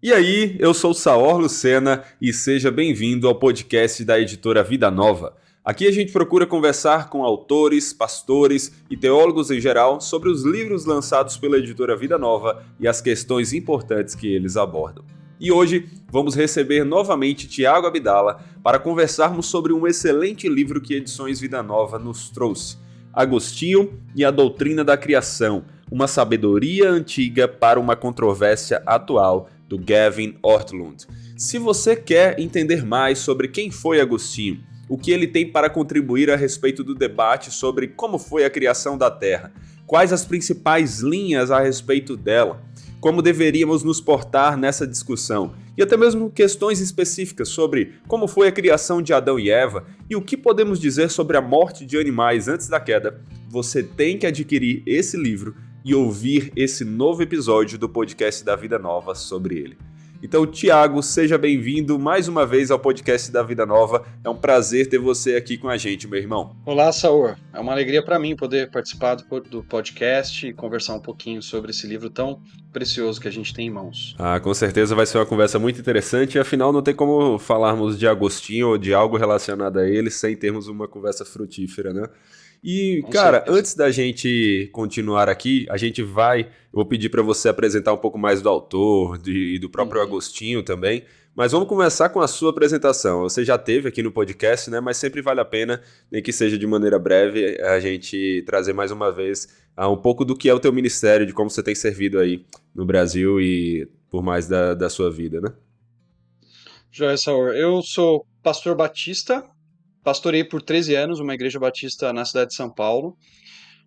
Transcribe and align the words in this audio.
E 0.00 0.12
aí, 0.12 0.54
eu 0.60 0.72
sou 0.72 0.94
Saor 0.94 1.40
Lucena 1.40 2.04
e 2.22 2.32
seja 2.32 2.70
bem-vindo 2.70 3.26
ao 3.26 3.34
podcast 3.34 4.04
da 4.04 4.16
editora 4.16 4.62
Vida 4.62 4.92
Nova. 4.92 5.34
Aqui 5.64 5.88
a 5.88 5.90
gente 5.90 6.12
procura 6.12 6.46
conversar 6.46 7.10
com 7.10 7.24
autores, 7.24 7.92
pastores 7.92 8.72
e 8.88 8.96
teólogos 8.96 9.50
em 9.50 9.60
geral 9.60 10.00
sobre 10.00 10.28
os 10.28 10.44
livros 10.44 10.84
lançados 10.84 11.36
pela 11.36 11.58
editora 11.58 11.96
Vida 11.96 12.16
Nova 12.16 12.62
e 12.78 12.86
as 12.86 13.00
questões 13.00 13.52
importantes 13.52 14.14
que 14.14 14.28
eles 14.28 14.56
abordam. 14.56 15.04
E 15.40 15.50
hoje 15.50 15.88
vamos 16.12 16.36
receber 16.36 16.84
novamente 16.84 17.48
Tiago 17.48 17.88
Abdala 17.88 18.40
para 18.62 18.78
conversarmos 18.78 19.46
sobre 19.46 19.72
um 19.72 19.84
excelente 19.84 20.48
livro 20.48 20.80
que 20.80 20.94
Edições 20.94 21.40
Vida 21.40 21.60
Nova 21.60 21.98
nos 21.98 22.30
trouxe: 22.30 22.76
Agostinho 23.12 23.98
e 24.14 24.24
a 24.24 24.30
Doutrina 24.30 24.84
da 24.84 24.96
Criação, 24.96 25.64
uma 25.90 26.06
sabedoria 26.06 26.88
antiga 26.88 27.48
para 27.48 27.80
uma 27.80 27.96
controvérsia 27.96 28.80
atual 28.86 29.48
do 29.68 29.78
Gavin 29.78 30.36
Ortlund. 30.42 31.06
Se 31.36 31.58
você 31.58 31.94
quer 31.94 32.40
entender 32.40 32.84
mais 32.84 33.18
sobre 33.18 33.48
quem 33.48 33.70
foi 33.70 34.00
Agostinho, 34.00 34.60
o 34.88 34.96
que 34.96 35.10
ele 35.10 35.26
tem 35.26 35.46
para 35.46 35.68
contribuir 35.68 36.30
a 36.30 36.36
respeito 36.36 36.82
do 36.82 36.94
debate 36.94 37.50
sobre 37.50 37.88
como 37.88 38.18
foi 38.18 38.44
a 38.44 38.50
criação 38.50 38.96
da 38.96 39.10
Terra, 39.10 39.52
quais 39.86 40.12
as 40.12 40.24
principais 40.24 41.00
linhas 41.00 41.50
a 41.50 41.60
respeito 41.60 42.16
dela, 42.16 42.62
como 43.00 43.22
deveríamos 43.22 43.84
nos 43.84 44.00
portar 44.00 44.56
nessa 44.56 44.86
discussão, 44.86 45.54
e 45.76 45.82
até 45.82 45.96
mesmo 45.96 46.28
questões 46.28 46.80
específicas 46.80 47.50
sobre 47.50 47.94
como 48.08 48.26
foi 48.26 48.48
a 48.48 48.52
criação 48.52 49.00
de 49.00 49.12
Adão 49.12 49.38
e 49.38 49.48
Eva 49.48 49.86
e 50.10 50.16
o 50.16 50.22
que 50.22 50.36
podemos 50.36 50.80
dizer 50.80 51.08
sobre 51.08 51.36
a 51.36 51.40
morte 51.40 51.86
de 51.86 51.96
animais 51.96 52.48
antes 52.48 52.68
da 52.68 52.80
queda, 52.80 53.22
você 53.48 53.82
tem 53.82 54.18
que 54.18 54.26
adquirir 54.26 54.82
esse 54.84 55.16
livro 55.16 55.54
e 55.88 55.94
ouvir 55.94 56.52
esse 56.54 56.84
novo 56.84 57.22
episódio 57.22 57.78
do 57.78 57.88
podcast 57.88 58.44
da 58.44 58.54
Vida 58.54 58.78
Nova 58.78 59.14
sobre 59.14 59.56
ele. 59.56 59.78
Então, 60.22 60.46
Tiago, 60.46 61.02
seja 61.02 61.38
bem-vindo 61.38 61.98
mais 61.98 62.28
uma 62.28 62.44
vez 62.44 62.70
ao 62.70 62.78
podcast 62.78 63.32
da 63.32 63.42
Vida 63.42 63.64
Nova. 63.64 64.04
É 64.22 64.28
um 64.28 64.36
prazer 64.36 64.86
ter 64.86 64.98
você 64.98 65.34
aqui 65.34 65.56
com 65.56 65.66
a 65.66 65.78
gente, 65.78 66.06
meu 66.06 66.18
irmão. 66.18 66.54
Olá, 66.66 66.92
Saur. 66.92 67.38
É 67.54 67.58
uma 67.58 67.72
alegria 67.72 68.02
para 68.02 68.18
mim 68.18 68.36
poder 68.36 68.70
participar 68.70 69.14
do 69.14 69.64
podcast 69.64 70.46
e 70.46 70.52
conversar 70.52 70.92
um 70.92 71.00
pouquinho 71.00 71.40
sobre 71.40 71.70
esse 71.70 71.86
livro 71.86 72.10
tão 72.10 72.42
precioso 72.70 73.18
que 73.18 73.28
a 73.28 73.32
gente 73.32 73.54
tem 73.54 73.68
em 73.68 73.70
mãos. 73.70 74.14
Ah, 74.18 74.38
com 74.38 74.52
certeza 74.52 74.94
vai 74.94 75.06
ser 75.06 75.16
uma 75.16 75.24
conversa 75.24 75.58
muito 75.58 75.80
interessante. 75.80 76.38
Afinal, 76.38 76.70
não 76.70 76.82
tem 76.82 76.94
como 76.94 77.38
falarmos 77.38 77.98
de 77.98 78.06
Agostinho 78.06 78.68
ou 78.68 78.76
de 78.76 78.92
algo 78.92 79.16
relacionado 79.16 79.78
a 79.78 79.88
ele 79.88 80.10
sem 80.10 80.36
termos 80.36 80.68
uma 80.68 80.86
conversa 80.86 81.24
frutífera, 81.24 81.94
né? 81.94 82.04
E, 82.62 83.00
Com 83.02 83.10
cara, 83.10 83.38
certeza. 83.38 83.58
antes 83.58 83.74
da 83.74 83.90
gente 83.90 84.68
continuar 84.72 85.28
aqui, 85.28 85.66
a 85.70 85.76
gente 85.76 86.02
vai. 86.02 86.40
Eu 86.40 86.74
vou 86.74 86.86
pedir 86.86 87.08
para 87.08 87.22
você 87.22 87.48
apresentar 87.48 87.92
um 87.92 87.98
pouco 87.98 88.18
mais 88.18 88.42
do 88.42 88.48
autor 88.48 89.18
de, 89.18 89.54
e 89.54 89.58
do 89.58 89.70
próprio 89.70 90.00
uhum. 90.00 90.06
Agostinho 90.06 90.62
também. 90.62 91.04
Mas 91.34 91.52
vamos 91.52 91.68
começar 91.68 92.08
com 92.08 92.20
a 92.20 92.26
sua 92.26 92.50
apresentação. 92.50 93.20
Você 93.20 93.44
já 93.44 93.56
teve 93.56 93.88
aqui 93.88 94.02
no 94.02 94.10
podcast, 94.10 94.68
né? 94.68 94.80
Mas 94.80 94.96
sempre 94.96 95.22
vale 95.22 95.40
a 95.40 95.44
pena, 95.44 95.80
nem 96.10 96.20
que 96.20 96.32
seja 96.32 96.58
de 96.58 96.66
maneira 96.66 96.98
breve, 96.98 97.60
a 97.62 97.78
gente 97.78 98.42
trazer 98.44 98.72
mais 98.72 98.90
uma 98.90 99.12
vez 99.12 99.48
uh, 99.78 99.86
um 99.86 99.96
pouco 99.96 100.24
do 100.24 100.34
que 100.34 100.48
é 100.48 100.54
o 100.54 100.58
teu 100.58 100.72
ministério, 100.72 101.24
de 101.24 101.32
como 101.32 101.48
você 101.48 101.62
tem 101.62 101.76
servido 101.76 102.18
aí 102.18 102.44
no 102.74 102.84
Brasil 102.84 103.40
e 103.40 103.88
por 104.10 104.20
mais 104.20 104.48
da, 104.48 104.74
da 104.74 104.90
sua 104.90 105.12
vida, 105.12 105.40
né? 105.40 105.52
Joia 106.90 107.16
Saur, 107.16 107.54
eu 107.54 107.82
sou 107.82 108.26
pastor 108.42 108.74
batista 108.74 109.44
pastorei 110.08 110.42
por 110.42 110.62
13 110.62 110.94
anos 110.94 111.20
uma 111.20 111.34
igreja 111.34 111.60
batista 111.60 112.14
na 112.14 112.24
cidade 112.24 112.48
de 112.48 112.56
São 112.56 112.72
Paulo, 112.72 113.14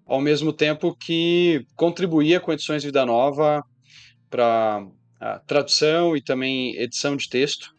ao 0.06 0.22
mesmo 0.22 0.54
tempo 0.54 0.96
que 0.96 1.66
contribuía 1.76 2.40
com 2.40 2.54
edições 2.54 2.84
Vida 2.84 3.04
Nova 3.04 3.64
para 4.30 4.86
tradução 5.48 6.16
e 6.16 6.22
também 6.22 6.76
edição 6.76 7.18
de 7.18 7.28
texto. 7.28 7.74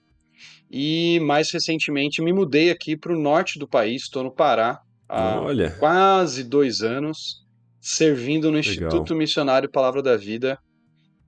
E 0.69 1.21
mais 1.21 1.53
recentemente 1.53 2.21
me 2.21 2.33
mudei 2.33 2.73
aqui 2.73 2.97
para 2.97 3.15
o 3.15 3.21
norte 3.21 3.61
do 3.61 3.69
país, 3.69 4.03
estou 4.03 4.25
no 4.25 4.35
Pará 4.35 4.81
há 5.09 5.41
Olha. 5.41 5.71
quase 5.79 6.43
dois 6.43 6.83
anos, 6.83 7.47
servindo 7.81 8.51
no 8.51 8.57
Legal. 8.57 8.73
Instituto 8.73 9.15
Missionário 9.15 9.71
Palavra 9.71 10.03
da 10.03 10.17
Vida, 10.17 10.59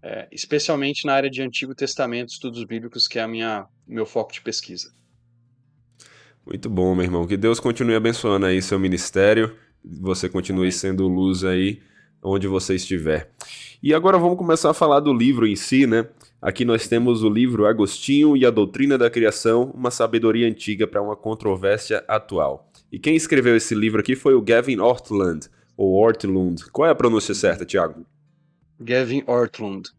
é, 0.02 0.26
especialmente 0.32 1.06
na 1.06 1.14
área 1.14 1.30
de 1.30 1.40
Antigo 1.40 1.76
Testamento, 1.76 2.30
estudos 2.30 2.64
bíblicos, 2.64 3.06
que 3.06 3.20
é 3.20 3.22
a 3.22 3.28
minha 3.28 3.66
meu 3.86 4.04
foco 4.04 4.32
de 4.32 4.40
pesquisa. 4.40 4.92
Muito 6.46 6.68
bom, 6.68 6.94
meu 6.94 7.04
irmão. 7.04 7.26
Que 7.26 7.36
Deus 7.36 7.58
continue 7.58 7.94
abençoando 7.94 8.46
aí 8.46 8.60
seu 8.60 8.78
ministério. 8.78 9.54
Você 9.82 10.28
continue 10.28 10.70
sendo 10.70 11.08
luz 11.08 11.44
aí 11.44 11.80
onde 12.22 12.46
você 12.46 12.74
estiver. 12.74 13.30
E 13.82 13.92
agora 13.92 14.18
vamos 14.18 14.38
começar 14.38 14.70
a 14.70 14.74
falar 14.74 15.00
do 15.00 15.12
livro 15.12 15.46
em 15.46 15.56
si, 15.56 15.86
né? 15.86 16.08
Aqui 16.40 16.64
nós 16.64 16.88
temos 16.88 17.22
o 17.22 17.28
livro 17.28 17.66
Agostinho 17.66 18.36
e 18.36 18.44
a 18.44 18.50
Doutrina 18.50 18.98
da 18.98 19.10
Criação, 19.10 19.70
uma 19.74 19.90
sabedoria 19.90 20.46
antiga 20.46 20.86
para 20.86 21.02
uma 21.02 21.16
controvérsia 21.16 22.04
atual. 22.06 22.70
E 22.92 22.98
quem 22.98 23.16
escreveu 23.16 23.56
esse 23.56 23.74
livro 23.74 24.00
aqui 24.00 24.14
foi 24.14 24.34
o 24.34 24.42
Gavin 24.42 24.78
Ortlund, 24.78 25.48
ou 25.76 25.94
Ortlund. 25.94 26.64
Qual 26.70 26.86
é 26.86 26.90
a 26.90 26.94
pronúncia 26.94 27.34
certa, 27.34 27.64
Tiago? 27.64 28.06
Gavin 28.78 29.22
Ortlund. 29.26 29.90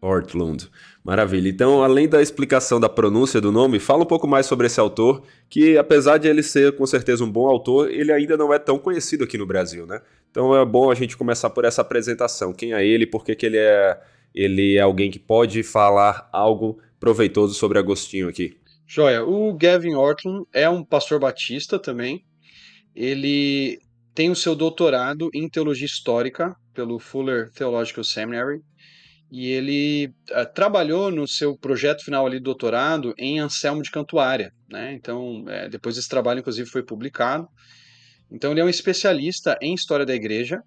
Ortlund. 0.00 0.70
Maravilha. 1.06 1.48
Então, 1.48 1.84
além 1.84 2.08
da 2.08 2.20
explicação 2.20 2.80
da 2.80 2.88
pronúncia 2.88 3.40
do 3.40 3.52
nome, 3.52 3.78
fala 3.78 4.02
um 4.02 4.06
pouco 4.06 4.26
mais 4.26 4.44
sobre 4.44 4.66
esse 4.66 4.80
autor, 4.80 5.22
que 5.48 5.78
apesar 5.78 6.18
de 6.18 6.26
ele 6.26 6.42
ser 6.42 6.74
com 6.74 6.84
certeza 6.84 7.22
um 7.22 7.30
bom 7.30 7.46
autor, 7.46 7.88
ele 7.88 8.10
ainda 8.10 8.36
não 8.36 8.52
é 8.52 8.58
tão 8.58 8.76
conhecido 8.76 9.22
aqui 9.22 9.38
no 9.38 9.46
Brasil, 9.46 9.86
né? 9.86 10.02
Então 10.28 10.52
é 10.52 10.64
bom 10.66 10.90
a 10.90 10.96
gente 10.96 11.16
começar 11.16 11.48
por 11.50 11.64
essa 11.64 11.80
apresentação. 11.80 12.52
Quem 12.52 12.74
é 12.74 12.84
ele? 12.84 13.06
Por 13.06 13.24
que, 13.24 13.36
que 13.36 13.46
ele 13.46 13.56
é 13.56 14.00
ele 14.34 14.76
é 14.76 14.80
alguém 14.80 15.08
que 15.08 15.20
pode 15.20 15.62
falar 15.62 16.28
algo 16.32 16.80
proveitoso 16.98 17.54
sobre 17.54 17.78
Agostinho 17.78 18.28
aqui? 18.28 18.56
Joia. 18.84 19.24
O 19.24 19.54
Gavin 19.54 19.94
Ortlund 19.94 20.44
é 20.52 20.68
um 20.68 20.82
pastor 20.82 21.20
batista 21.20 21.78
também. 21.78 22.24
Ele 22.96 23.78
tem 24.12 24.28
o 24.28 24.34
seu 24.34 24.56
doutorado 24.56 25.30
em 25.32 25.48
teologia 25.48 25.86
histórica 25.86 26.56
pelo 26.74 26.98
Fuller 26.98 27.48
Theological 27.52 28.02
Seminary 28.02 28.60
e 29.30 29.50
ele 29.50 30.14
uh, 30.30 30.52
trabalhou 30.54 31.10
no 31.10 31.26
seu 31.26 31.56
projeto 31.56 32.04
final 32.04 32.26
ali, 32.26 32.38
doutorado, 32.38 33.12
em 33.18 33.40
Anselmo 33.40 33.82
de 33.82 33.90
Cantuária, 33.90 34.52
né? 34.70 34.92
Então, 34.94 35.44
é, 35.48 35.68
depois 35.68 35.98
esse 35.98 36.08
trabalho, 36.08 36.40
inclusive, 36.40 36.68
foi 36.68 36.82
publicado. 36.82 37.48
Então, 38.30 38.52
ele 38.52 38.60
é 38.60 38.64
um 38.64 38.68
especialista 38.68 39.58
em 39.60 39.74
história 39.74 40.06
da 40.06 40.14
igreja 40.14 40.62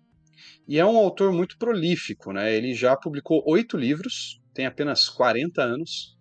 e 0.68 0.78
é 0.78 0.86
um 0.86 0.98
autor 0.98 1.32
muito 1.32 1.58
prolífico, 1.58 2.34
né? 2.34 2.54
Ele 2.54 2.74
já 2.74 2.96
publicou 2.96 3.44
oito 3.48 3.78
livros, 3.78 4.40
tem 4.54 4.66
apenas 4.66 5.08
40 5.08 5.62
anos. 5.62 6.18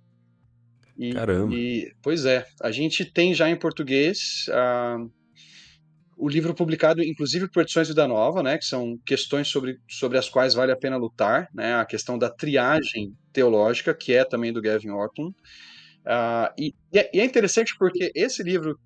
E, 0.96 1.12
Caramba! 1.12 1.54
E, 1.54 1.92
pois 2.02 2.24
é, 2.24 2.46
a 2.62 2.70
gente 2.70 3.04
tem 3.04 3.34
já 3.34 3.50
em 3.50 3.56
português 3.56 4.46
uh, 4.48 5.10
o 6.18 6.28
livro 6.28 6.52
publicado, 6.52 7.02
inclusive, 7.02 7.48
por 7.48 7.62
Edições 7.62 7.88
Vida 7.88 8.06
Nova, 8.08 8.42
né, 8.42 8.58
que 8.58 8.64
são 8.64 8.98
questões 9.06 9.46
sobre, 9.46 9.78
sobre 9.88 10.18
as 10.18 10.28
quais 10.28 10.52
vale 10.52 10.72
a 10.72 10.76
pena 10.76 10.96
lutar, 10.96 11.48
né, 11.54 11.76
a 11.76 11.86
questão 11.86 12.18
da 12.18 12.28
triagem 12.28 13.14
teológica, 13.32 13.94
que 13.94 14.12
é 14.12 14.24
também 14.24 14.52
do 14.52 14.60
Gavin 14.60 14.90
Orton. 14.90 15.28
Uh, 15.28 16.50
e, 16.58 16.74
é, 16.92 17.08
e, 17.14 17.20
é, 17.20 17.24
interessante 17.24 17.72
porque 17.78 18.10
esse 18.14 18.42
livro 18.42 18.76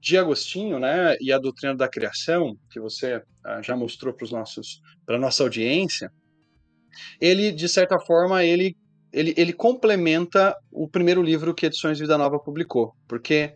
de 0.00 0.16
Agostinho, 0.16 0.78
né, 0.78 1.16
e 1.20 1.32
a 1.32 1.38
doutrina 1.38 1.74
da 1.74 1.88
criação, 1.88 2.56
que 2.70 2.78
você 2.78 3.16
uh, 3.16 3.62
já 3.62 3.76
mostrou 3.76 4.14
para 4.14 4.24
os 4.24 4.30
nossos, 4.30 4.80
para 5.04 5.18
nossa 5.18 5.42
audiência, 5.42 6.08
ele 7.20 7.50
de 7.50 7.68
certa 7.68 7.98
forma 7.98 8.44
ele, 8.44 8.76
ele 9.12 9.34
ele 9.36 9.52
complementa 9.52 10.54
o 10.70 10.88
primeiro 10.88 11.20
livro 11.20 11.54
que 11.54 11.66
Edições 11.66 11.98
Vida 11.98 12.16
Nova 12.16 12.38
publicou, 12.38 12.92
porque 13.08 13.54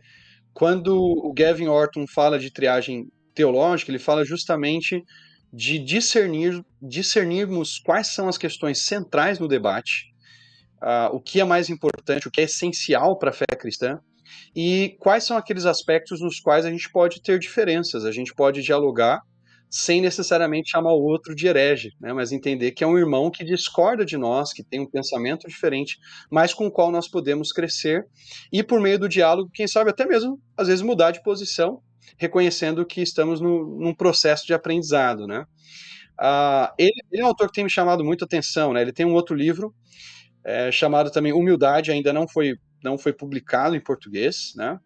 quando 0.52 0.96
o 0.96 1.32
Gavin 1.32 1.68
Orton 1.68 2.06
fala 2.12 2.38
de 2.38 2.52
triagem 2.52 3.06
teológica, 3.40 3.90
ele 3.90 3.98
fala 3.98 4.22
justamente 4.24 5.02
de 5.50 5.78
discernir, 5.78 6.62
discernirmos 6.80 7.78
quais 7.78 8.08
são 8.08 8.28
as 8.28 8.36
questões 8.36 8.82
centrais 8.82 9.38
no 9.38 9.48
debate, 9.48 10.12
uh, 10.82 11.14
o 11.14 11.20
que 11.20 11.40
é 11.40 11.44
mais 11.44 11.70
importante, 11.70 12.28
o 12.28 12.30
que 12.30 12.42
é 12.42 12.44
essencial 12.44 13.18
para 13.18 13.30
a 13.30 13.32
fé 13.32 13.46
cristã, 13.58 13.98
e 14.54 14.96
quais 15.00 15.24
são 15.24 15.36
aqueles 15.36 15.64
aspectos 15.64 16.20
nos 16.20 16.38
quais 16.38 16.64
a 16.66 16.70
gente 16.70 16.90
pode 16.92 17.22
ter 17.22 17.38
diferenças, 17.38 18.04
a 18.04 18.12
gente 18.12 18.34
pode 18.34 18.62
dialogar 18.62 19.20
sem 19.70 20.00
necessariamente 20.00 20.70
chamar 20.70 20.92
o 20.92 21.02
outro 21.02 21.34
de 21.34 21.46
herege, 21.46 21.92
né? 22.00 22.12
mas 22.12 22.32
entender 22.32 22.72
que 22.72 22.82
é 22.82 22.86
um 22.86 22.98
irmão 22.98 23.30
que 23.30 23.44
discorda 23.44 24.04
de 24.04 24.16
nós, 24.16 24.52
que 24.52 24.64
tem 24.64 24.80
um 24.80 24.90
pensamento 24.90 25.48
diferente, 25.48 25.96
mas 26.28 26.52
com 26.52 26.66
o 26.66 26.70
qual 26.70 26.90
nós 26.90 27.08
podemos 27.08 27.52
crescer 27.52 28.04
e 28.52 28.64
por 28.64 28.80
meio 28.80 28.98
do 28.98 29.08
diálogo, 29.08 29.50
quem 29.54 29.68
sabe 29.68 29.90
até 29.90 30.04
mesmo 30.04 30.40
às 30.56 30.66
vezes 30.66 30.82
mudar 30.82 31.12
de 31.12 31.22
posição 31.22 31.80
reconhecendo 32.16 32.84
que 32.86 33.00
estamos 33.00 33.40
no, 33.40 33.78
num 33.78 33.94
processo 33.94 34.46
de 34.46 34.54
aprendizado, 34.54 35.26
né? 35.26 35.44
Uh, 36.20 36.72
ele, 36.78 36.92
ele, 37.10 37.22
é 37.22 37.24
um 37.24 37.28
autor 37.28 37.48
que 37.48 37.54
tem 37.54 37.64
me 37.64 37.70
chamado 37.70 38.04
muito 38.04 38.24
atenção, 38.24 38.72
né? 38.72 38.82
Ele 38.82 38.92
tem 38.92 39.06
um 39.06 39.14
outro 39.14 39.34
livro 39.34 39.74
é, 40.44 40.70
chamado 40.70 41.10
também 41.10 41.32
Humildade, 41.32 41.90
ainda 41.90 42.12
não 42.12 42.28
foi, 42.28 42.54
não 42.82 42.98
foi 42.98 43.12
publicado 43.12 43.74
em 43.74 43.80
português, 43.80 44.52
né? 44.54 44.78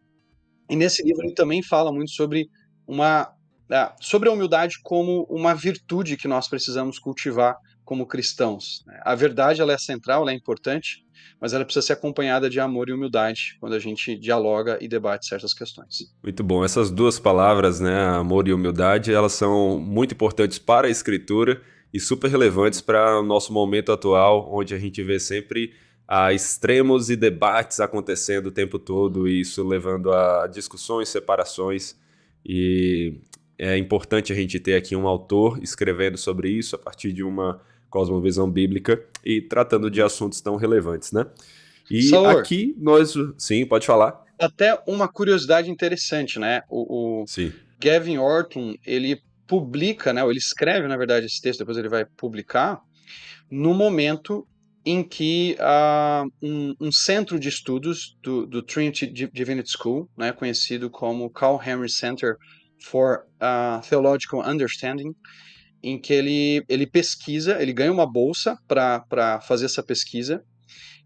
E 0.71 0.77
nesse 0.77 1.03
livro 1.03 1.25
ele 1.25 1.35
também 1.35 1.63
fala 1.63 1.93
muito 1.93 2.11
sobre 2.11 2.49
uma 2.87 3.33
é, 3.71 3.93
sobre 4.01 4.29
a 4.29 4.33
humildade 4.33 4.79
como 4.83 5.27
uma 5.29 5.55
virtude 5.55 6.17
que 6.17 6.29
nós 6.29 6.49
precisamos 6.49 6.99
cultivar 6.99 7.57
como 7.85 8.07
cristãos. 8.07 8.83
Né? 8.87 9.01
A 9.03 9.15
verdade 9.15 9.61
ela 9.61 9.73
é 9.73 9.79
central, 9.79 10.23
ela 10.23 10.33
é 10.33 10.35
importante, 10.35 11.04
mas 11.41 11.53
ela 11.53 11.65
precisa 11.65 11.87
ser 11.87 11.93
acompanhada 11.95 12.49
de 12.49 12.61
amor 12.61 12.89
e 12.89 12.93
humildade 12.93 13.57
quando 13.61 13.75
a 13.75 13.79
gente 13.79 14.17
dialoga 14.17 14.79
e 14.81 14.89
debate 14.89 15.27
certas 15.27 15.53
questões. 15.53 16.13
Muito 16.23 16.43
bom. 16.43 16.65
Essas 16.65 16.91
duas 16.91 17.19
palavras, 17.19 17.81
né, 17.81 18.05
amor 18.09 18.49
e 18.49 18.53
humildade, 18.53 19.13
elas 19.13 19.33
são 19.33 19.79
muito 19.79 20.15
importantes 20.15 20.59
para 20.59 20.87
a 20.87 20.91
escritura 20.91 21.61
e 21.93 22.01
super 22.01 22.29
relevantes 22.29 22.81
para 22.81 23.21
o 23.21 23.23
nosso 23.23 23.53
momento 23.53 23.93
atual, 23.93 24.49
onde 24.53 24.75
a 24.75 24.79
gente 24.79 25.03
vê 25.03 25.21
sempre 25.21 25.73
a 26.07 26.33
extremos 26.33 27.09
e 27.09 27.17
debates 27.17 27.81
acontecendo 27.81 28.47
o 28.47 28.53
tempo 28.53 28.79
todo, 28.79 29.27
e 29.27 29.41
isso 29.41 29.67
levando 29.67 30.13
a 30.13 30.47
discussões, 30.47 31.09
separações. 31.09 31.97
E 32.45 33.15
é 33.59 33.79
importante 33.79 34.33
a 34.33 34.37
gente 34.37 34.59
ter 34.61 34.75
aqui 34.75 34.95
um 34.95 35.07
autor 35.07 35.63
escrevendo 35.63 36.19
sobre 36.19 36.51
isso 36.51 36.77
a 36.77 36.79
partir 36.79 37.13
de 37.13 37.23
uma 37.23 37.61
cosmovisão 37.95 38.51
bíblica 38.51 39.01
e 39.25 39.41
tratando 39.41 39.89
de 39.89 40.03
assuntos 40.03 40.41
tão 40.41 40.57
relevantes, 40.57 41.13
né? 41.13 41.25
E 41.89 42.11
aqui 42.37 42.75
nós. 42.77 43.15
Sim, 43.39 43.65
pode 43.65 43.87
falar. 43.87 44.21
Até 44.37 44.77
uma 44.85 45.07
curiosidade 45.07 45.71
interessante, 45.71 46.41
né? 46.41 46.63
O, 46.69 47.23
o. 47.23 47.25
Gavin 47.79 48.19
Orton, 48.19 48.75
ele 48.85 49.21
publica, 49.47 50.13
né? 50.13 50.25
Ou 50.25 50.31
ele 50.31 50.41
escreve, 50.41 50.89
na 50.89 50.97
verdade, 50.97 51.27
esse 51.27 51.41
texto, 51.41 51.61
depois 51.61 51.79
ele 51.79 51.89
vai 51.89 52.05
publicar, 52.05 52.81
no 53.49 53.73
momento 53.73 54.45
em 54.85 55.03
que 55.05 55.57
uh, 55.61 56.29
um, 56.43 56.75
um, 56.81 56.93
centro 56.93 57.39
de 57.39 57.49
estudos 57.49 58.19
do, 58.23 58.45
do, 58.45 58.61
Trinity 58.61 59.07
Divinity 59.07 59.71
School, 59.71 60.11
né, 60.17 60.31
conhecido 60.33 60.91
como 60.91 61.31
Carl 61.31 61.59
Henry 61.65 61.89
Center 61.89 62.37
for 62.83 63.25
uh, 63.41 63.81
Theological 63.89 64.43
Understanding, 64.47 65.15
em 65.85 66.01
que 66.01 66.13
ele, 66.13 66.65
ele 66.69 66.87
pesquisa, 66.87 67.61
ele 67.61 67.73
ganha 67.73 67.93
uma 67.93 68.11
bolsa 68.11 68.57
para 68.67 69.41
fazer 69.43 69.67
essa 69.67 69.83
pesquisa, 69.83 70.43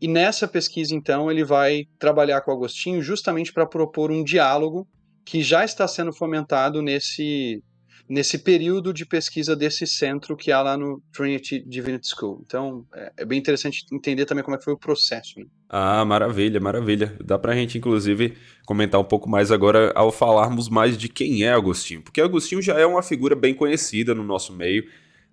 e 0.01 0.07
nessa 0.07 0.47
pesquisa, 0.47 0.95
então, 0.95 1.29
ele 1.29 1.45
vai 1.45 1.83
trabalhar 1.99 2.41
com 2.43 2.53
Agostinho 2.53 3.03
justamente 3.03 3.53
para 3.53 3.67
propor 3.67 4.13
um 4.13 4.23
diálogo 4.23 4.87
que 5.27 5.43
já 5.43 5.65
está 5.65 5.89
sendo 5.89 6.13
fomentado 6.13 6.81
nesse, 6.81 7.61
nesse 8.09 8.39
período 8.39 8.93
de 8.93 9.05
pesquisa 9.05 9.55
desse 9.55 9.87
centro 9.87 10.37
que 10.37 10.51
há 10.51 10.63
lá 10.63 10.77
no 10.77 11.03
Trinity 11.13 11.63
Divinity 11.67 12.09
School. 12.09 12.43
Então, 12.47 12.87
é, 12.95 13.13
é 13.19 13.25
bem 13.25 13.39
interessante 13.39 13.85
entender 13.93 14.25
também 14.25 14.43
como 14.43 14.55
é 14.55 14.59
que 14.59 14.65
foi 14.65 14.73
o 14.73 14.79
processo. 14.79 15.39
Né? 15.39 15.47
Ah, 15.69 16.05
maravilha, 16.05 16.59
maravilha. 16.59 17.15
Dá 17.23 17.39
para 17.39 17.53
a 17.53 17.55
gente, 17.55 17.77
inclusive, 17.77 18.37
comentar 18.65 19.01
um 19.01 19.05
pouco 19.05 19.29
mais 19.29 19.53
agora 19.53 19.93
ao 19.95 20.11
falarmos 20.11 20.69
mais 20.69 20.97
de 20.97 21.09
quem 21.09 21.45
é 21.45 21.53
Agostinho, 21.53 22.03
porque 22.03 22.21
Agostinho 22.21 22.63
já 22.63 22.79
é 22.79 22.87
uma 22.87 23.03
figura 23.03 23.37
bem 23.37 23.55
conhecida 23.55 24.15
no 24.15 24.25
nosso 24.25 24.55
meio, 24.55 24.85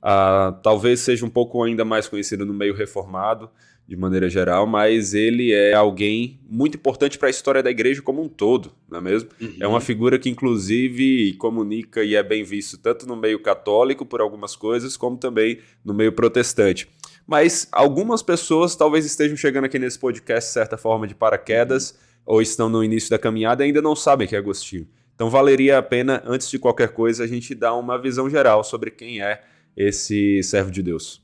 ah, 0.01 0.59
talvez 0.61 0.99
seja 0.99 1.25
um 1.25 1.29
pouco 1.29 1.63
ainda 1.63 1.85
mais 1.85 2.07
conhecido 2.07 2.45
no 2.45 2.53
meio 2.53 2.75
reformado, 2.75 3.49
de 3.87 3.95
maneira 3.95 4.27
geral, 4.27 4.65
mas 4.65 5.13
ele 5.13 5.53
é 5.53 5.73
alguém 5.73 6.39
muito 6.49 6.75
importante 6.75 7.19
para 7.19 7.27
a 7.27 7.31
história 7.31 7.61
da 7.61 7.69
igreja 7.69 8.01
como 8.01 8.21
um 8.21 8.27
todo, 8.27 8.71
não 8.89 8.97
é 8.97 9.01
mesmo? 9.01 9.29
Uhum. 9.39 9.57
É 9.59 9.67
uma 9.67 9.79
figura 9.79 10.17
que, 10.17 10.29
inclusive, 10.29 11.33
comunica 11.33 12.03
e 12.03 12.15
é 12.15 12.23
bem 12.23 12.43
visto 12.43 12.79
tanto 12.79 13.05
no 13.05 13.15
meio 13.15 13.39
católico 13.39 14.03
por 14.05 14.21
algumas 14.21 14.55
coisas, 14.55 14.97
como 14.97 15.17
também 15.17 15.59
no 15.83 15.93
meio 15.93 16.11
protestante. 16.11 16.87
Mas 17.27 17.67
algumas 17.71 18.23
pessoas 18.23 18.75
talvez 18.75 19.05
estejam 19.05 19.37
chegando 19.37 19.65
aqui 19.65 19.77
nesse 19.77 19.99
podcast 19.99 20.49
de 20.49 20.53
certa 20.53 20.77
forma 20.77 21.05
de 21.05 21.13
paraquedas, 21.13 21.91
uhum. 21.91 21.97
ou 22.25 22.41
estão 22.41 22.67
no 22.67 22.83
início 22.83 23.11
da 23.11 23.19
caminhada 23.19 23.63
e 23.63 23.67
ainda 23.67 23.83
não 23.83 23.95
sabem 23.95 24.27
que 24.27 24.35
é 24.35 24.39
Agostinho. 24.39 24.87
Então 25.13 25.29
valeria 25.29 25.77
a 25.77 25.83
pena, 25.83 26.23
antes 26.25 26.49
de 26.49 26.57
qualquer 26.57 26.89
coisa, 26.89 27.23
a 27.23 27.27
gente 27.27 27.53
dar 27.53 27.75
uma 27.75 28.01
visão 28.01 28.29
geral 28.29 28.63
sobre 28.63 28.89
quem 28.89 29.21
é 29.21 29.43
esse 29.77 30.41
servo 30.41 30.71
de 30.71 30.81
Deus. 30.81 31.23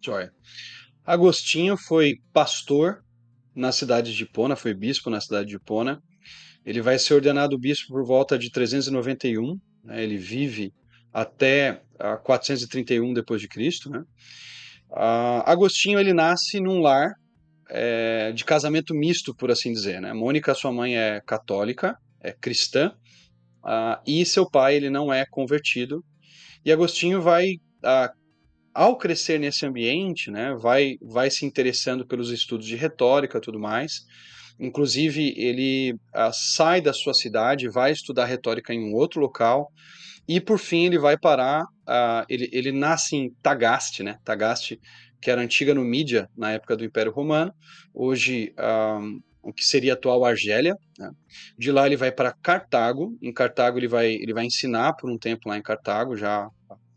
Joia. 0.00 0.32
Agostinho 1.10 1.76
foi 1.76 2.20
pastor 2.32 3.02
na 3.52 3.72
cidade 3.72 4.14
de 4.14 4.22
Hipona, 4.22 4.54
foi 4.54 4.72
bispo 4.72 5.10
na 5.10 5.20
cidade 5.20 5.48
de 5.48 5.56
Hipona. 5.56 6.00
Ele 6.64 6.80
vai 6.80 7.00
ser 7.00 7.14
ordenado 7.14 7.58
bispo 7.58 7.88
por 7.88 8.06
volta 8.06 8.38
de 8.38 8.48
391, 8.48 9.58
né? 9.82 10.04
ele 10.04 10.16
vive 10.16 10.72
até 11.12 11.82
431 12.22 13.12
depois 13.12 13.40
de 13.40 13.48
Cristo, 13.48 13.90
né? 13.90 14.04
Uh, 14.88 15.42
Agostinho 15.46 15.98
ele 15.98 16.12
nasce 16.12 16.60
num 16.60 16.80
lar 16.80 17.12
é, 17.68 18.30
de 18.30 18.44
casamento 18.44 18.94
misto, 18.94 19.34
por 19.34 19.50
assim 19.50 19.72
dizer. 19.72 20.00
Né? 20.00 20.12
Mônica, 20.12 20.54
sua 20.54 20.70
mãe, 20.70 20.96
é 20.96 21.20
católica, 21.26 21.96
é 22.20 22.32
cristã, 22.32 22.92
uh, 23.64 24.00
e 24.06 24.24
seu 24.24 24.48
pai 24.48 24.76
ele 24.76 24.90
não 24.90 25.12
é 25.12 25.26
convertido. 25.28 26.04
E 26.64 26.70
Agostinho 26.70 27.20
vai 27.20 27.54
uh, 27.82 28.19
ao 28.74 28.96
crescer 28.96 29.38
nesse 29.38 29.66
ambiente, 29.66 30.30
né, 30.30 30.54
vai, 30.54 30.96
vai 31.00 31.30
se 31.30 31.44
interessando 31.44 32.06
pelos 32.06 32.30
estudos 32.30 32.66
de 32.66 32.76
retórica 32.76 33.38
e 33.38 33.40
tudo 33.40 33.58
mais. 33.58 34.04
Inclusive, 34.58 35.34
ele 35.36 35.94
uh, 36.14 36.30
sai 36.32 36.80
da 36.80 36.92
sua 36.92 37.14
cidade, 37.14 37.68
vai 37.68 37.92
estudar 37.92 38.26
retórica 38.26 38.74
em 38.74 38.84
um 38.84 38.94
outro 38.94 39.20
local, 39.20 39.72
e 40.28 40.40
por 40.40 40.58
fim 40.58 40.84
ele 40.84 40.98
vai 40.98 41.18
parar. 41.18 41.62
Uh, 41.62 42.24
ele, 42.28 42.48
ele 42.52 42.70
nasce 42.70 43.16
em 43.16 43.30
Tagaste, 43.42 44.02
né? 44.02 44.18
Tagaste, 44.22 44.78
que 45.20 45.30
era 45.30 45.40
antiga 45.40 45.74
Numídia 45.74 46.28
na 46.36 46.52
época 46.52 46.76
do 46.76 46.84
Império 46.84 47.10
Romano, 47.10 47.52
hoje 47.92 48.54
um, 48.58 49.20
o 49.42 49.52
que 49.52 49.64
seria 49.64 49.92
a 49.92 49.94
atual 49.94 50.24
Argélia. 50.24 50.76
Né? 50.98 51.10
De 51.58 51.72
lá 51.72 51.86
ele 51.86 51.96
vai 51.96 52.12
para 52.12 52.32
Cartago. 52.42 53.16
Em 53.20 53.32
Cartago 53.32 53.78
ele 53.78 53.88
vai, 53.88 54.12
ele 54.12 54.32
vai 54.32 54.44
ensinar 54.44 54.94
por 54.94 55.10
um 55.10 55.18
tempo 55.18 55.48
lá 55.48 55.56
em 55.56 55.62
Cartago, 55.62 56.16
já, 56.16 56.48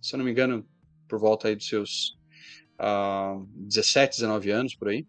se 0.02 0.16
eu 0.16 0.18
não 0.18 0.26
me 0.26 0.32
engano, 0.32 0.66
por 1.14 1.20
volta 1.20 1.48
aí 1.48 1.56
dos 1.56 1.68
seus 1.68 2.18
uh, 2.82 3.48
17, 3.68 4.16
19 4.16 4.50
anos, 4.50 4.76
por 4.76 4.88
aí. 4.88 5.06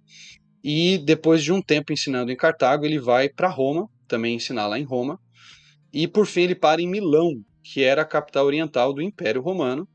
E 0.62 0.98
depois 0.98 1.42
de 1.42 1.50
um 1.50 1.62
tempo 1.62 1.94
ensinando 1.94 2.30
em 2.30 2.36
Cartago, 2.36 2.84
ele 2.84 2.98
vai 2.98 3.30
para 3.30 3.48
Roma, 3.48 3.88
também 4.06 4.34
ensinar 4.34 4.66
lá 4.66 4.78
em 4.78 4.84
Roma. 4.84 5.18
E 5.90 6.06
por 6.06 6.26
fim 6.26 6.42
ele 6.42 6.54
para 6.54 6.82
em 6.82 6.86
Milão, 6.86 7.42
que 7.62 7.82
era 7.82 8.02
a 8.02 8.04
capital 8.04 8.44
oriental 8.44 8.92
do 8.92 9.00
Império 9.00 9.40
Romano. 9.40 9.88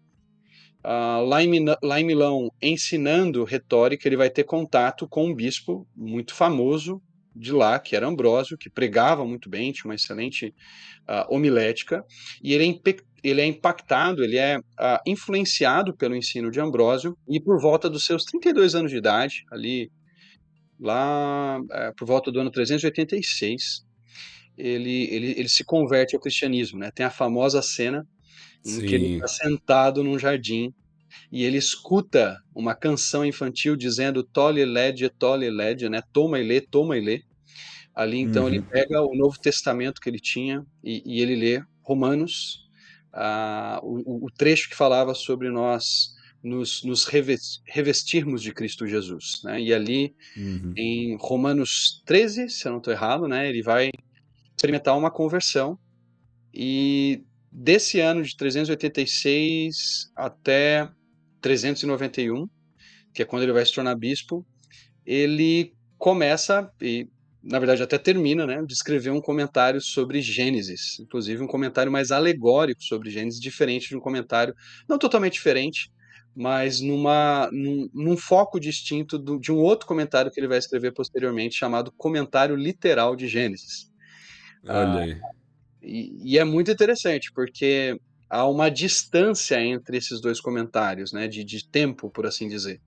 Uh, 0.84 1.24
lá, 1.28 1.44
em, 1.44 1.64
lá 1.84 2.02
em 2.02 2.06
Milão, 2.06 2.50
ensinando 2.60 3.44
retórica, 3.44 4.08
ele 4.08 4.18
vai 4.18 4.32
ter 4.32 4.46
contato 4.46 5.08
com 5.08 5.28
um 5.28 5.36
bispo 5.36 5.88
muito 5.96 6.34
famoso 6.34 7.00
de 7.36 7.52
lá, 7.52 7.78
que 7.78 7.96
era 7.96 8.08
Ambrósio, 8.08 8.58
que 8.58 8.70
pregava 8.70 9.24
muito 9.26 9.48
bem, 9.48 9.72
tinha 9.72 9.86
uma 9.86 9.96
excelente 9.96 10.48
uh, 11.08 11.34
homilética, 11.34 12.04
e 12.42 12.54
ele 12.54 12.64
é 12.64 12.68
ele 13.24 13.42
é 13.42 13.46
impactado, 13.46 14.24
ele 14.24 14.38
é 14.38 14.58
uh, 14.58 15.00
influenciado 15.06 15.96
pelo 15.96 16.16
ensino 16.16 16.52
de 16.52 16.60
Ambrósio 16.60 17.18
e 17.28 17.40
por 17.40 17.60
volta 17.60 17.90
dos 17.90 18.06
seus 18.06 18.24
32 18.26 18.76
anos 18.76 18.92
de 18.92 18.98
idade, 18.98 19.44
ali 19.52 19.92
lá 20.80 21.60
uh, 21.60 21.96
por 21.98 22.08
volta 22.08 22.32
do 22.32 22.40
ano 22.40 22.52
386, 22.52 23.86
ele, 24.58 25.08
ele, 25.14 25.32
ele 25.38 25.50
se 25.50 25.64
converte 25.64 26.16
ao 26.16 26.22
cristianismo, 26.22 26.80
né? 26.80 26.92
Tem 26.92 27.06
a 27.06 27.10
famosa 27.10 27.62
cena 27.62 28.08
em 28.66 28.70
Sim. 28.70 28.86
que 28.86 28.96
ele 28.96 29.14
está 29.16 29.28
sentado 29.28 30.04
num 30.04 30.20
jardim 30.20 30.74
e 31.32 31.44
ele 31.44 31.58
escuta 31.58 32.38
uma 32.54 32.76
canção 32.76 33.26
infantil 33.26 33.76
dizendo 33.76 34.24
tole 34.24 34.66
led, 34.66 35.10
tole 35.12 35.50
led, 35.50 35.90
né? 35.90 36.02
Toma 36.12 36.40
e 36.40 36.44
lê, 36.44 36.62
toma 36.62 36.98
e 36.98 37.02
lê. 37.02 37.22
Ali 37.96 38.20
então 38.20 38.44
uhum. 38.44 38.50
ele 38.50 38.62
pega 38.62 39.02
o 39.02 39.16
Novo 39.16 39.40
Testamento 39.40 40.00
que 40.00 40.10
ele 40.10 40.20
tinha 40.20 40.66
e, 40.84 41.02
e 41.06 41.22
ele 41.22 41.36
lê 41.36 41.64
Romanos 41.82 42.69
o, 43.82 44.26
o, 44.26 44.32
trecho 44.32 44.70
que 44.70 44.76
falava 44.76 45.14
sobre 45.14 45.50
nós 45.50 46.16
nos, 46.44 46.84
nos 46.84 47.06
revestirmos 47.66 48.42
de 48.42 48.54
Cristo 48.54 48.88
Jesus. 48.88 49.42
Né? 49.44 49.62
E 49.62 49.74
ali, 49.74 50.16
uhum. 50.38 50.74
em 50.76 51.18
Romanos 51.20 52.02
13, 52.06 52.50
se 52.50 52.68
eu 52.68 52.72
não 52.72 52.80
estou 52.80 52.94
errado, 52.94 53.28
né, 53.28 53.50
ele 53.50 53.62
vai 53.62 53.92
experimentar 54.56 54.98
uma 54.98 55.12
conversão. 55.12 55.78
E 56.54 57.24
desse 57.52 58.00
ano 58.00 58.24
de 58.24 58.36
386 58.36 60.12
até 60.16 60.90
391, 61.42 62.48
que 63.14 63.22
é 63.22 63.26
quando 63.26 63.44
ele 63.44 63.54
vai 63.54 63.66
se 63.66 63.74
tornar 63.74 63.96
bispo, 63.96 64.46
ele 65.06 65.74
começa, 65.98 66.72
e 66.82 67.08
na 67.44 67.58
verdade 67.58 67.82
até 67.82 67.98
termina, 67.98 68.46
né, 68.46 68.62
de 68.66 68.74
escrever 68.74 69.12
um 69.12 69.22
comentário 69.22 69.80
sobre 69.82 70.22
Gênesis, 70.22 71.00
inclusive 71.00 71.42
um 71.42 71.48
comentário 71.48 71.92
mais 71.92 72.12
alegórico 72.12 72.84
sobre 72.84 73.10
Gênesis, 73.10 73.40
diferente 73.40 73.90
de 73.90 73.98
um 73.98 74.02
comentário, 74.02 74.54
não 74.88 74.98
totalmente 74.98 75.34
diferente, 75.34 75.92
mas 76.36 76.82
numa, 76.82 77.50
num, 77.52 77.90
num 77.94 78.18
foco 78.18 78.60
distinto 78.60 79.18
do, 79.18 79.40
de 79.40 79.52
um 79.52 79.58
outro 79.58 79.88
comentário 79.88 80.32
que 80.32 80.40
ele 80.40 80.48
vai 80.48 80.58
escrever 80.58 80.94
posteriormente, 80.94 81.56
chamado 81.56 81.92
Comentário 81.98 82.56
Literal 82.56 83.16
de 83.16 83.28
Gênesis. 83.28 83.90
Olha 84.66 85.00
aí. 85.00 85.14
Ah, 85.14 85.30
e, 85.82 86.34
e 86.34 86.38
é 86.38 86.44
muito 86.44 86.72
interessante, 86.72 87.32
porque 87.34 87.98
há 88.30 88.48
uma 88.48 88.70
distância 88.70 89.62
entre 89.62 89.98
esses 89.98 90.22
dois 90.22 90.40
comentários, 90.40 91.12
né, 91.12 91.28
de, 91.28 91.44
de 91.44 91.68
tempo, 91.68 92.10
por 92.10 92.26
assim 92.26 92.48
dizer. 92.48 92.82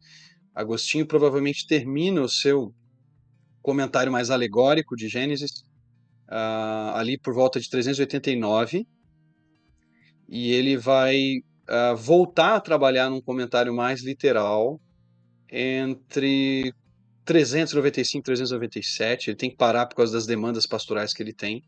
Agostinho 0.54 1.06
provavelmente 1.06 1.66
termina 1.66 2.20
o 2.20 2.28
seu 2.28 2.74
comentário 3.62 4.12
mais 4.12 4.30
alegórico 4.30 4.96
de 4.96 5.08
Gênesis, 5.08 5.64
uh, 6.28 6.94
ali 6.94 7.16
por 7.16 7.32
volta 7.32 7.60
de 7.60 7.68
389, 7.70 8.86
e 10.28 10.52
ele 10.52 10.76
vai 10.76 11.38
uh, 11.68 11.96
voltar 11.96 12.56
a 12.56 12.60
trabalhar 12.60 13.08
num 13.10 13.20
comentário 13.20 13.74
mais 13.74 14.02
literal 14.02 14.80
entre 15.50 16.74
395 17.24 18.20
e 18.20 18.24
397. 18.24 19.30
Ele 19.30 19.36
tem 19.36 19.50
que 19.50 19.56
parar 19.56 19.86
por 19.86 19.96
causa 19.96 20.12
das 20.12 20.26
demandas 20.26 20.66
pastorais 20.66 21.12
que 21.12 21.22
ele 21.22 21.32
tem. 21.32 21.62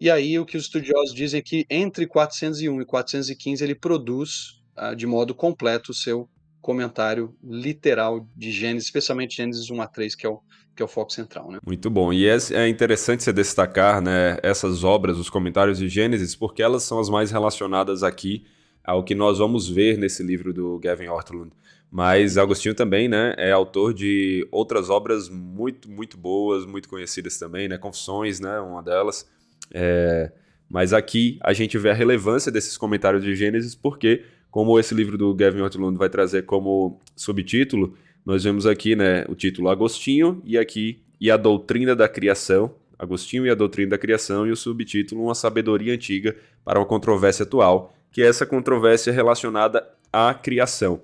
E 0.00 0.10
aí 0.10 0.38
o 0.38 0.46
que 0.46 0.56
os 0.56 0.64
estudiosos 0.64 1.14
dizem 1.14 1.38
é 1.38 1.42
que 1.42 1.66
entre 1.68 2.06
401 2.06 2.80
e 2.80 2.84
415 2.84 3.62
ele 3.62 3.74
produz 3.74 4.60
uh, 4.76 4.94
de 4.96 5.06
modo 5.06 5.34
completo 5.34 5.92
o 5.92 5.94
seu 5.94 6.28
comentário 6.60 7.36
literal 7.42 8.26
de 8.36 8.50
Gênesis, 8.50 8.88
especialmente 8.88 9.36
Gênesis 9.36 9.70
1 9.70 9.80
a 9.80 9.86
3, 9.86 10.14
que 10.14 10.26
é 10.26 10.28
o, 10.28 10.40
que 10.78 10.82
é 10.82 10.84
o 10.84 10.88
foco 10.88 11.12
central. 11.12 11.50
Né? 11.50 11.58
Muito 11.66 11.90
bom. 11.90 12.12
E 12.12 12.28
é, 12.28 12.36
é 12.52 12.68
interessante 12.68 13.24
você 13.24 13.32
destacar 13.32 14.00
né, 14.00 14.38
essas 14.44 14.84
obras, 14.84 15.18
os 15.18 15.28
comentários 15.28 15.78
de 15.78 15.88
Gênesis, 15.88 16.36
porque 16.36 16.62
elas 16.62 16.84
são 16.84 17.00
as 17.00 17.10
mais 17.10 17.32
relacionadas 17.32 18.04
aqui 18.04 18.46
ao 18.84 19.02
que 19.02 19.12
nós 19.12 19.38
vamos 19.38 19.68
ver 19.68 19.98
nesse 19.98 20.22
livro 20.22 20.54
do 20.54 20.78
Gavin 20.78 21.08
Ortlund. 21.08 21.50
Mas 21.90 22.38
Agostinho 22.38 22.76
também 22.76 23.08
né, 23.08 23.34
é 23.36 23.50
autor 23.50 23.92
de 23.92 24.46
outras 24.52 24.88
obras 24.88 25.28
muito, 25.28 25.90
muito 25.90 26.16
boas, 26.16 26.64
muito 26.64 26.88
conhecidas 26.88 27.36
também, 27.38 27.66
né? 27.66 27.76
Confissões, 27.76 28.38
né, 28.38 28.60
uma 28.60 28.80
delas. 28.80 29.28
É... 29.74 30.30
Mas 30.70 30.92
aqui 30.92 31.38
a 31.42 31.52
gente 31.52 31.76
vê 31.76 31.90
a 31.90 31.94
relevância 31.94 32.52
desses 32.52 32.76
comentários 32.76 33.24
de 33.24 33.34
Gênesis 33.34 33.74
porque 33.74 34.22
como 34.50 34.78
esse 34.78 34.94
livro 34.94 35.18
do 35.18 35.34
Gavin 35.34 35.60
Ortlund 35.62 35.98
vai 35.98 36.08
trazer 36.08 36.44
como 36.44 37.00
subtítulo, 37.16 37.94
nós 38.28 38.44
vemos 38.44 38.66
aqui 38.66 38.94
né, 38.94 39.24
o 39.26 39.34
título 39.34 39.70
Agostinho 39.70 40.42
e 40.44 40.58
aqui 40.58 41.00
e 41.18 41.30
a 41.30 41.36
doutrina 41.38 41.96
da 41.96 42.06
criação, 42.06 42.74
Agostinho 42.98 43.46
e 43.46 43.50
a 43.50 43.54
doutrina 43.54 43.92
da 43.92 43.98
criação 43.98 44.46
e 44.46 44.50
o 44.50 44.56
subtítulo 44.56 45.24
Uma 45.24 45.34
sabedoria 45.34 45.94
antiga 45.94 46.36
para 46.62 46.78
uma 46.78 46.84
controvérsia 46.84 47.44
atual, 47.44 47.90
que 48.12 48.20
é 48.20 48.26
essa 48.26 48.44
controvérsia 48.44 49.14
relacionada 49.14 49.82
à 50.12 50.34
criação. 50.34 51.00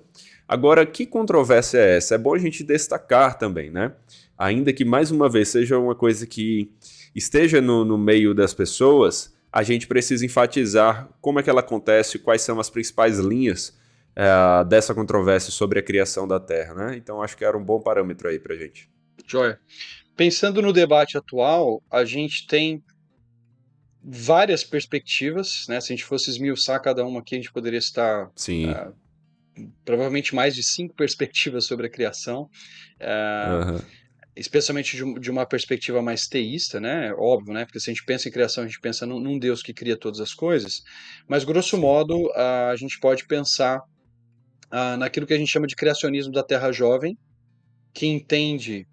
Agora, 0.47 0.85
que 0.85 1.03
controvérsia 1.03 1.79
é 1.79 1.97
essa? 1.97 2.13
É 2.13 2.17
bom 2.19 2.35
a 2.35 2.37
gente 2.37 2.63
destacar 2.63 3.39
também, 3.39 3.71
né? 3.71 3.93
Ainda 4.37 4.71
que 4.71 4.85
mais 4.85 5.09
uma 5.09 5.27
vez 5.27 5.47
seja 5.47 5.79
uma 5.79 5.95
coisa 5.95 6.27
que 6.27 6.69
esteja 7.15 7.59
no, 7.59 7.83
no 7.83 7.97
meio 7.97 8.35
das 8.35 8.53
pessoas, 8.53 9.35
a 9.51 9.63
gente 9.63 9.87
precisa 9.87 10.23
enfatizar 10.23 11.09
como 11.19 11.39
é 11.39 11.43
que 11.43 11.49
ela 11.49 11.61
acontece, 11.61 12.19
quais 12.19 12.43
são 12.43 12.59
as 12.59 12.69
principais 12.69 13.17
linhas 13.17 13.75
uh, 14.15 14.65
dessa 14.65 14.93
controvérsia 14.93 15.51
sobre 15.51 15.79
a 15.79 15.83
criação 15.83 16.27
da 16.27 16.39
Terra, 16.39 16.73
né? 16.73 16.97
Então 16.97 17.21
acho 17.21 17.35
que 17.37 17.45
era 17.45 17.57
um 17.57 17.63
bom 17.63 17.79
parâmetro 17.79 18.29
aí 18.29 18.39
para 18.39 18.55
gente. 18.55 18.89
Joia. 19.27 19.59
Pensando 20.15 20.61
no 20.61 20.71
debate 20.71 21.17
atual, 21.17 21.83
a 21.91 22.05
gente 22.05 22.47
tem 22.47 22.83
várias 24.01 24.63
perspectivas, 24.63 25.65
né? 25.67 25.81
Se 25.81 25.91
a 25.91 25.95
gente 25.95 26.05
fosse 26.05 26.29
esmiuçar 26.29 26.81
cada 26.81 27.05
uma 27.05 27.19
aqui, 27.19 27.35
a 27.35 27.37
gente 27.39 27.51
poderia 27.51 27.79
estar 27.79 28.31
Sim. 28.35 28.69
Uh, 28.69 28.93
provavelmente 29.83 30.33
mais 30.33 30.55
de 30.55 30.63
cinco 30.63 30.93
perspectivas 30.95 31.65
sobre 31.65 31.87
a 31.87 31.89
criação. 31.89 32.49
Uh, 33.01 33.83
especialmente 34.35 34.97
de, 34.97 35.19
de, 35.19 35.31
uma 35.31 35.45
perspectiva 35.45 36.01
mais 36.01 36.27
teísta, 36.27 36.79
né? 36.79 37.13
Óbvio, 37.17 37.53
né? 37.53 37.65
Porque 37.65 37.79
se 37.79 37.89
a 37.89 37.93
gente 37.93 38.05
pensa 38.05 38.27
em 38.27 38.31
criação, 38.31 38.63
a 38.63 38.67
gente 38.67 38.79
pensa 38.81 39.05
num, 39.05 39.19
num 39.19 39.39
Deus 39.39 39.63
que 39.63 39.73
cria 39.73 39.97
todas 39.97 40.19
as 40.19 40.33
coisas. 40.33 40.83
Mas, 41.27 41.43
grosso 41.43 41.77
modo, 41.77 42.31
a, 42.33 42.69
a 42.69 42.75
gente 42.75 42.99
pode 42.99 43.25
pensar 43.25 43.81
a, 44.75 44.97
naquilo 44.97 45.25
que 45.25 45.33
a 45.33 45.37
gente 45.37 45.49
chama 45.49 45.67
de 45.67 45.75
criacionismo 45.75 46.33
da 46.33 46.43
Terra 46.43 46.69
Jovem, 46.69 47.17
que 47.93 48.05
entende 48.05 48.85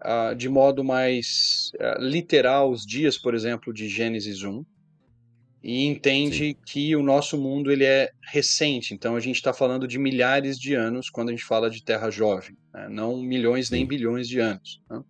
a, 0.00 0.32
de 0.32 0.48
modo 0.48 0.84
mais 0.84 1.72
literal 1.98 2.70
os 2.70 2.86
dias, 2.86 3.18
por 3.18 3.34
exemplo, 3.34 3.74
de 3.74 3.88
Gênesis 3.88 4.44
1, 4.44 4.64
e 5.60 5.86
entende 5.86 6.50
Sim. 6.50 6.56
que 6.64 6.94
o 6.94 7.02
nosso 7.02 7.36
mundo 7.36 7.72
ele 7.72 7.84
é 7.84 8.10
recente. 8.30 8.94
Então 8.94 9.16
a 9.16 9.20
gente 9.20 9.34
está 9.34 9.52
falando 9.52 9.88
de 9.88 9.98
milhares 9.98 10.56
de 10.56 10.74
anos 10.74 11.10
quando 11.10 11.30
a 11.30 11.32
gente 11.32 11.44
fala 11.44 11.68
de 11.68 11.82
Terra 11.82 12.10
jovem, 12.10 12.56
né? 12.72 12.86
não 12.88 13.20
milhões 13.20 13.68
Sim. 13.68 13.76
nem 13.76 13.86
bilhões 13.86 14.28
de 14.28 14.38
anos. 14.38 14.82
Né? 14.88 15.02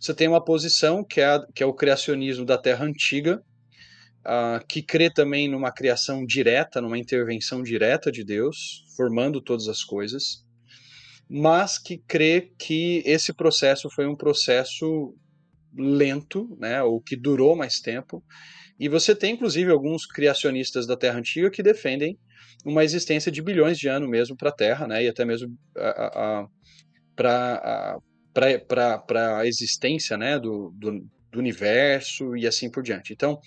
Você 0.00 0.12
tem 0.12 0.26
uma 0.26 0.42
posição 0.44 1.04
que 1.04 1.20
é, 1.20 1.26
a, 1.26 1.46
que 1.54 1.62
é 1.62 1.66
o 1.66 1.74
criacionismo 1.74 2.44
da 2.44 2.58
Terra 2.58 2.84
antiga, 2.84 3.40
uh, 4.26 4.64
que 4.68 4.82
crê 4.82 5.10
também 5.10 5.48
numa 5.48 5.72
criação 5.72 6.24
direta, 6.24 6.80
numa 6.80 6.98
intervenção 6.98 7.62
direta 7.62 8.10
de 8.10 8.24
Deus, 8.24 8.84
formando 8.96 9.40
todas 9.40 9.68
as 9.68 9.82
coisas, 9.82 10.44
mas 11.28 11.78
que 11.78 11.98
crê 11.98 12.52
que 12.58 13.02
esse 13.06 13.32
processo 13.32 13.88
foi 13.90 14.06
um 14.06 14.16
processo 14.16 15.14
lento, 15.76 16.56
né, 16.58 16.82
ou 16.82 17.00
que 17.00 17.14
durou 17.14 17.54
mais 17.54 17.80
tempo 17.80 18.24
e 18.80 18.88
você 18.88 19.14
tem, 19.14 19.34
inclusive, 19.34 19.70
alguns 19.70 20.06
criacionistas 20.06 20.86
da 20.86 20.96
Terra 20.96 21.18
Antiga 21.18 21.50
que 21.50 21.62
defendem 21.62 22.18
uma 22.64 22.82
existência 22.82 23.30
de 23.30 23.42
bilhões 23.42 23.78
de 23.78 23.88
anos 23.88 24.08
mesmo 24.08 24.34
para 24.34 24.48
a 24.48 24.54
Terra, 24.54 24.88
né? 24.88 25.04
E 25.04 25.08
até 25.08 25.22
mesmo 25.22 25.54
para 27.14 28.00
a 29.38 29.46
existência 29.46 30.16
né? 30.16 30.38
do, 30.38 30.72
do, 30.74 31.06
do, 31.30 31.38
universo 31.38 32.34
e 32.34 32.46
assim 32.46 32.70
por 32.70 32.82
diante. 32.82 33.12
Então, 33.12 33.38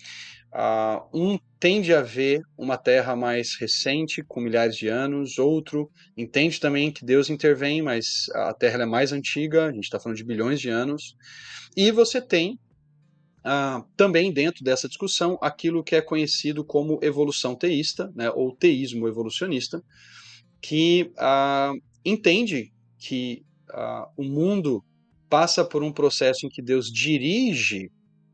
uh, 0.54 1.08
um 1.14 1.38
tende 1.60 1.94
a 1.94 2.02
ver 2.02 2.42
uma 2.58 2.78
Terra 2.78 3.16
mais 3.16 3.56
recente, 3.60 4.24
com 4.24 4.42
milhares 4.42 4.76
de 4.76 4.88
anos, 4.88 5.38
outro 5.38 5.90
entende 6.18 6.60
também 6.60 6.92
que 6.92 7.06
Deus 7.06 7.30
intervém, 7.30 7.82
mas 7.82 8.26
a 8.34 8.54
Terra 8.54 8.84
é 8.84 8.86
mais 8.86 9.12
antiga, 9.12 9.66
a 9.66 9.72
gente 9.72 9.86
está 9.86 10.00
falando 10.00 10.18
de 10.18 10.26
bilhões 10.26 10.60
de 10.60 10.70
anos. 10.70 11.16
E 11.76 11.90
você 11.92 12.22
tem 12.22 12.60
ah, 13.44 13.84
também 13.98 14.32
dentro 14.32 14.64
dessa 14.64 14.88
discussão 14.88 15.38
aquilo 15.42 15.84
que 15.84 15.96
é 15.96 16.02
conhecido 16.02 16.64
como 16.64 17.00
evolução 17.02 17.56
teísta, 17.56 18.12
né, 18.16 18.30
ou 18.30 18.56
teísmo 18.56 19.08
evolucionista, 19.08 19.82
que 20.62 21.12
ah, 21.18 21.74
entende 22.06 22.72
que 22.98 23.44
ah, 23.70 24.08
o 24.18 24.24
mundo 24.24 24.84
passa 25.30 25.66
por 25.66 25.82
um 25.82 25.92
processo 25.92 26.46
em 26.46 26.50
que 26.50 26.62
Deus 26.62 26.92
dirige 26.92 27.90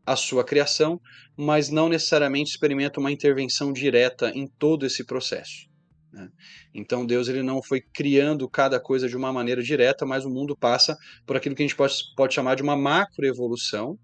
a 0.10 0.16
sua 0.16 0.44
criação, 0.44 1.00
mas 1.38 1.70
não 1.70 1.88
necessariamente 1.88 2.50
experimenta 2.50 3.00
uma 3.00 3.12
intervenção 3.12 3.72
direta 3.72 4.32
em 4.32 4.48
todo 4.48 4.84
esse 4.84 5.06
processo. 5.06 5.70
Né? 6.12 6.28
Então 6.74 7.06
Deus 7.06 7.28
ele 7.28 7.44
não 7.44 7.62
foi 7.62 7.80
criando 7.80 8.50
cada 8.50 8.80
coisa 8.80 9.08
de 9.08 9.16
uma 9.16 9.32
maneira 9.32 9.62
direta, 9.62 10.08
mas 10.08 10.26
o 10.26 10.30
mundo 10.30 10.58
passa 10.58 10.98
por 11.28 11.38
aquilo 11.38 11.54
que 11.54 11.62
a 11.62 11.68
gente 11.68 11.76
pode, 11.76 11.94
pode 12.16 12.34
chamar 12.34 12.56
de 12.56 12.64
uma 12.64 12.76
macroevolução, 12.76 14.00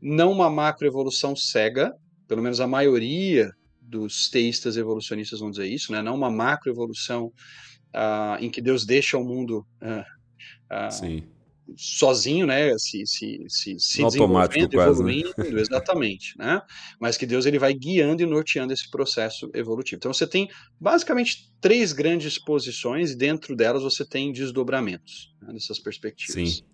não 0.00 0.32
uma 0.32 0.48
macroevolução 0.48 1.36
cega, 1.36 1.92
pelo 2.26 2.40
menos 2.40 2.58
a 2.58 2.66
maioria 2.66 3.52
dos 3.82 4.30
teístas 4.30 4.78
evolucionistas 4.78 5.40
vão 5.40 5.50
dizer 5.50 5.66
isso, 5.66 5.92
né? 5.92 6.00
não 6.00 6.14
uma 6.14 6.30
macroevolução 6.30 7.26
uh, 7.26 8.40
em 8.40 8.48
que 8.48 8.62
Deus 8.62 8.86
deixa 8.86 9.18
o 9.18 9.24
mundo 9.24 9.58
uh, 9.82 10.00
uh, 10.72 11.33
sozinho, 11.76 12.46
né? 12.46 12.76
se, 12.78 13.06
se, 13.06 13.44
se, 13.48 13.78
se 13.78 14.02
desenvolvendo, 14.04 14.70
quase, 14.72 15.02
né? 15.02 15.12
evoluindo, 15.12 15.34
né? 15.38 15.60
exatamente, 15.60 16.36
né? 16.38 16.60
mas 17.00 17.16
que 17.16 17.26
Deus 17.26 17.46
ele 17.46 17.58
vai 17.58 17.72
guiando 17.72 18.22
e 18.22 18.26
norteando 18.26 18.72
esse 18.72 18.90
processo 18.90 19.50
evolutivo. 19.54 19.98
Então 19.98 20.12
você 20.12 20.26
tem 20.26 20.48
basicamente 20.80 21.52
três 21.60 21.92
grandes 21.92 22.38
posições 22.38 23.12
e 23.12 23.16
dentro 23.16 23.56
delas 23.56 23.82
você 23.82 24.04
tem 24.04 24.32
desdobramentos 24.32 25.34
né, 25.40 25.52
dessas 25.52 25.78
perspectivas. 25.78 26.56
Sim. 26.56 26.64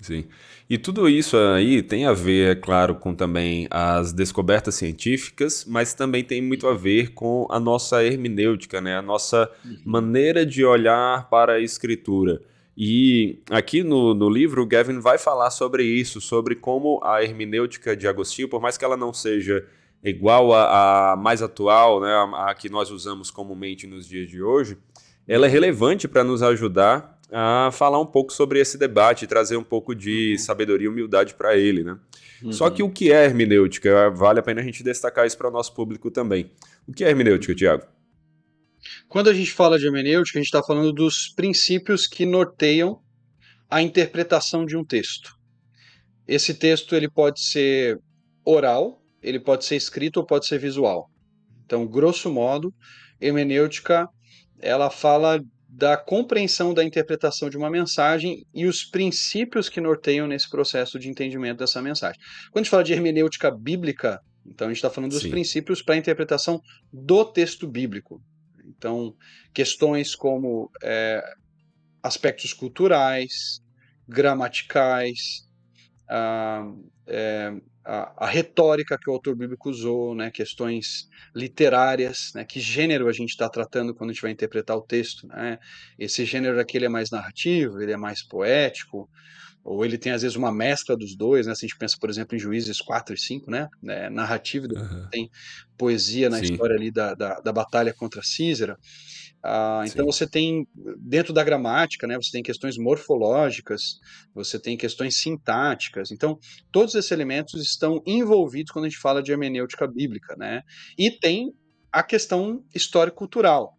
Sim. 0.00 0.26
E 0.68 0.76
tudo 0.76 1.08
isso 1.08 1.36
aí 1.36 1.82
tem 1.82 2.04
a 2.04 2.12
ver, 2.12 2.50
é 2.50 2.54
claro, 2.54 2.96
com 2.96 3.14
também 3.14 3.66
as 3.70 4.12
descobertas 4.12 4.74
científicas, 4.74 5.64
mas 5.66 5.94
também 5.94 6.22
tem 6.22 6.42
muito 6.42 6.66
a 6.66 6.74
ver 6.74 7.14
com 7.14 7.46
a 7.50 7.58
nossa 7.58 8.04
hermenêutica, 8.04 8.82
né? 8.82 8.96
a 8.96 9.02
nossa 9.02 9.50
uhum. 9.64 9.78
maneira 9.84 10.44
de 10.44 10.64
olhar 10.64 11.28
para 11.30 11.54
a 11.54 11.60
escritura. 11.60 12.42
E 12.76 13.38
aqui 13.50 13.82
no, 13.82 14.14
no 14.14 14.28
livro, 14.28 14.62
o 14.62 14.66
Gavin 14.66 14.98
vai 14.98 15.16
falar 15.16 15.50
sobre 15.50 15.84
isso, 15.84 16.20
sobre 16.20 16.56
como 16.56 17.00
a 17.04 17.22
hermenêutica 17.22 17.96
de 17.96 18.08
Agostinho, 18.08 18.48
por 18.48 18.60
mais 18.60 18.76
que 18.76 18.84
ela 18.84 18.96
não 18.96 19.12
seja 19.12 19.64
igual 20.02 20.52
a 20.52 21.16
mais 21.16 21.40
atual, 21.40 22.00
né, 22.00 22.12
a, 22.12 22.50
a 22.50 22.54
que 22.54 22.68
nós 22.68 22.90
usamos 22.90 23.30
comumente 23.30 23.86
nos 23.86 24.06
dias 24.06 24.28
de 24.28 24.42
hoje, 24.42 24.76
ela 25.26 25.46
é 25.46 25.48
relevante 25.48 26.06
para 26.06 26.22
nos 26.22 26.42
ajudar 26.42 27.18
a 27.32 27.70
falar 27.72 28.00
um 28.00 28.06
pouco 28.06 28.32
sobre 28.32 28.60
esse 28.60 28.76
debate, 28.76 29.26
trazer 29.26 29.56
um 29.56 29.64
pouco 29.64 29.94
de 29.94 30.32
uhum. 30.32 30.38
sabedoria 30.38 30.86
e 30.86 30.88
humildade 30.88 31.34
para 31.34 31.56
ele, 31.56 31.82
né? 31.82 31.96
Uhum. 32.42 32.52
Só 32.52 32.68
que 32.68 32.82
o 32.82 32.90
que 32.90 33.10
é 33.10 33.24
hermenêutica? 33.24 34.10
Vale 34.10 34.40
a 34.40 34.42
pena 34.42 34.60
a 34.60 34.64
gente 34.64 34.84
destacar 34.84 35.26
isso 35.26 35.38
para 35.38 35.48
o 35.48 35.50
nosso 35.50 35.74
público 35.74 36.10
também. 36.10 36.50
O 36.86 36.92
que 36.92 37.02
é 37.02 37.08
hermenêutica, 37.08 37.54
Tiago? 37.54 37.84
Quando 39.08 39.30
a 39.30 39.34
gente 39.34 39.52
fala 39.52 39.78
de 39.78 39.86
hermenêutica, 39.86 40.38
a 40.38 40.42
gente 40.42 40.48
está 40.48 40.62
falando 40.62 40.92
dos 40.92 41.32
princípios 41.34 42.06
que 42.06 42.26
norteiam 42.26 43.00
a 43.70 43.82
interpretação 43.82 44.64
de 44.64 44.76
um 44.76 44.84
texto. 44.84 45.34
Esse 46.26 46.54
texto 46.54 46.94
ele 46.94 47.10
pode 47.10 47.40
ser 47.40 47.98
oral, 48.44 49.02
ele 49.22 49.40
pode 49.40 49.64
ser 49.64 49.76
escrito 49.76 50.18
ou 50.18 50.26
pode 50.26 50.46
ser 50.46 50.58
visual. 50.58 51.10
Então, 51.64 51.86
grosso 51.86 52.30
modo, 52.30 52.72
hermenêutica 53.20 54.08
ela 54.60 54.90
fala 54.90 55.40
da 55.68 55.96
compreensão 55.96 56.72
da 56.72 56.84
interpretação 56.84 57.50
de 57.50 57.56
uma 57.56 57.68
mensagem 57.68 58.46
e 58.54 58.64
os 58.64 58.84
princípios 58.84 59.68
que 59.68 59.80
norteiam 59.80 60.26
nesse 60.26 60.48
processo 60.48 60.98
de 60.98 61.08
entendimento 61.08 61.58
dessa 61.58 61.82
mensagem. 61.82 62.18
Quando 62.52 62.58
a 62.58 62.64
gente 62.64 62.70
fala 62.70 62.84
de 62.84 62.92
hermenêutica 62.92 63.50
bíblica, 63.50 64.20
então 64.46 64.68
a 64.68 64.70
gente 64.70 64.78
está 64.78 64.90
falando 64.90 65.10
dos 65.10 65.22
Sim. 65.22 65.30
princípios 65.30 65.82
para 65.82 65.96
a 65.96 65.98
interpretação 65.98 66.60
do 66.92 67.24
texto 67.24 67.66
bíblico. 67.66 68.22
Então, 68.66 69.14
questões 69.52 70.14
como 70.14 70.70
é, 70.82 71.22
aspectos 72.02 72.52
culturais, 72.52 73.60
gramaticais, 74.08 75.48
a, 76.08 76.64
é, 77.06 77.52
a, 77.84 78.24
a, 78.24 78.26
retórica 78.26 78.98
que 78.98 79.08
o 79.08 79.12
autor 79.12 79.34
bíblico 79.36 79.70
usou, 79.70 80.14
né, 80.14 80.30
questões 80.30 81.08
literárias, 81.34 82.32
né, 82.34 82.44
que 82.44 82.60
gênero 82.60 83.08
a 83.08 83.12
gente 83.12 83.30
está 83.30 83.48
tratando 83.48 83.94
quando 83.94 84.10
a 84.10 84.12
gente 84.12 84.22
vai 84.22 84.30
interpretar 84.30 84.76
o 84.76 84.82
texto. 84.82 85.26
Né? 85.26 85.58
Esse 85.98 86.24
gênero 86.24 86.60
aqui 86.60 86.76
ele 86.76 86.86
é 86.86 86.90
mais 86.90 87.10
narrativo, 87.10 87.80
ele 87.80 87.92
é 87.92 87.96
mais 87.96 88.22
poético, 88.22 89.08
ou 89.64 89.82
ele 89.82 89.96
tem 89.96 90.12
às 90.12 90.20
vezes 90.20 90.36
uma 90.36 90.52
mescla 90.52 90.94
dos 90.94 91.16
dois, 91.16 91.46
né? 91.46 91.54
Se 91.54 91.64
a 91.64 91.68
gente 91.68 91.78
pensa, 91.78 91.96
por 91.98 92.10
exemplo, 92.10 92.36
em 92.36 92.38
Juízes 92.38 92.82
4 92.82 93.14
e 93.14 93.18
5, 93.18 93.50
né? 93.50 93.66
É, 93.88 94.10
narrativa, 94.10 94.66
uhum. 94.66 95.08
tem 95.10 95.30
poesia 95.78 96.28
na 96.28 96.38
Sim. 96.38 96.44
história 96.52 96.76
ali 96.76 96.90
da, 96.90 97.14
da, 97.14 97.40
da, 97.40 97.52
batalha 97.52 97.94
contra 97.94 98.22
Císera. 98.22 98.76
Ah, 99.42 99.82
então 99.86 100.04
você 100.04 100.26
tem, 100.26 100.66
dentro 100.98 101.32
da 101.32 101.42
gramática, 101.42 102.06
né? 102.06 102.16
Você 102.16 102.30
tem 102.30 102.42
questões 102.42 102.76
morfológicas, 102.76 103.98
você 104.34 104.58
tem 104.58 104.76
questões 104.76 105.16
sintáticas. 105.16 106.10
Então, 106.10 106.38
todos 106.70 106.94
esses 106.94 107.10
elementos 107.10 107.54
estão 107.62 108.02
envolvidos 108.06 108.70
quando 108.70 108.84
a 108.84 108.88
gente 108.88 109.00
fala 109.00 109.22
de 109.22 109.32
hermenêutica 109.32 109.86
bíblica, 109.86 110.36
né? 110.36 110.62
E 110.98 111.10
tem 111.10 111.54
a 111.90 112.02
questão 112.02 112.62
histórico-cultural, 112.74 113.78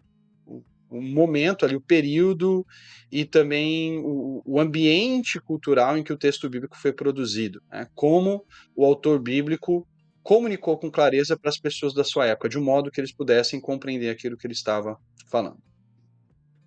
o 0.90 1.02
momento 1.02 1.66
ali, 1.66 1.76
o 1.76 1.82
período 1.82 2.66
e 3.12 3.26
também 3.26 3.98
o, 4.00 4.42
o, 4.46 4.60
ambiente 4.60 5.40
cultural 5.40 5.98
em 5.98 6.04
que 6.04 6.14
o 6.14 6.18
texto 6.18 6.50
bíblico 6.50 6.78
foi 6.78 6.94
produzido. 6.94 7.62
Né? 7.72 7.88
Como 7.94 8.44
o 8.76 8.86
autor 8.86 9.20
bíblico 9.20 9.88
comunicou 10.24 10.78
com 10.78 10.90
clareza 10.90 11.38
para 11.38 11.50
as 11.50 11.60
pessoas 11.60 11.94
da 11.94 12.04
sua 12.04 12.26
época, 12.26 12.50
de 12.50 12.58
um 12.58 12.64
modo 12.64 12.90
que 12.90 13.00
eles 13.00 13.14
pudessem 13.14 13.62
compreender 13.62 14.10
aquilo 14.10 14.38
que 14.38 14.48
ele 14.48 14.54
estava 14.54 14.98
falando. 15.30 15.58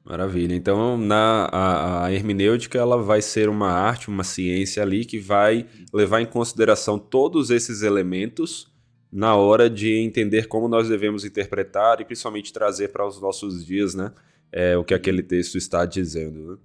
Maravilha. 0.05 0.55
Então, 0.55 0.97
na 0.97 1.49
a, 1.53 2.05
a, 2.07 2.13
hermenêutica 2.13 2.79
ela 2.79 3.03
vai 3.03 3.21
ser 3.21 3.49
uma 3.49 3.71
arte, 3.71 4.09
uma 4.09 4.25
ciência 4.25 4.83
ali 4.83 5.05
que 5.05 5.19
vai 5.19 5.67
levar 5.93 6.23
em 6.23 6.27
consideração 6.27 6.99
todos 6.99 7.51
esses 7.51 7.83
elementos 7.83 8.73
na 9.11 9.35
hora 9.35 9.69
de 9.71 9.95
entender 9.95 10.47
como 10.47 10.69
nós 10.69 10.89
devemos 10.89 11.25
interpretar 11.25 12.01
e 12.01 12.05
principalmente 12.05 12.53
trazer 12.53 12.89
para 12.89 13.07
os 13.07 13.21
nossos 13.21 13.65
dias, 13.65 13.95
né? 13.95 14.13
É, 14.51 14.77
o 14.77 14.85
que 14.85 14.95
aquele 14.95 15.23
texto 15.23 15.59
está 15.59 15.85
dizendo. 15.85 16.53
Né? 16.53 16.59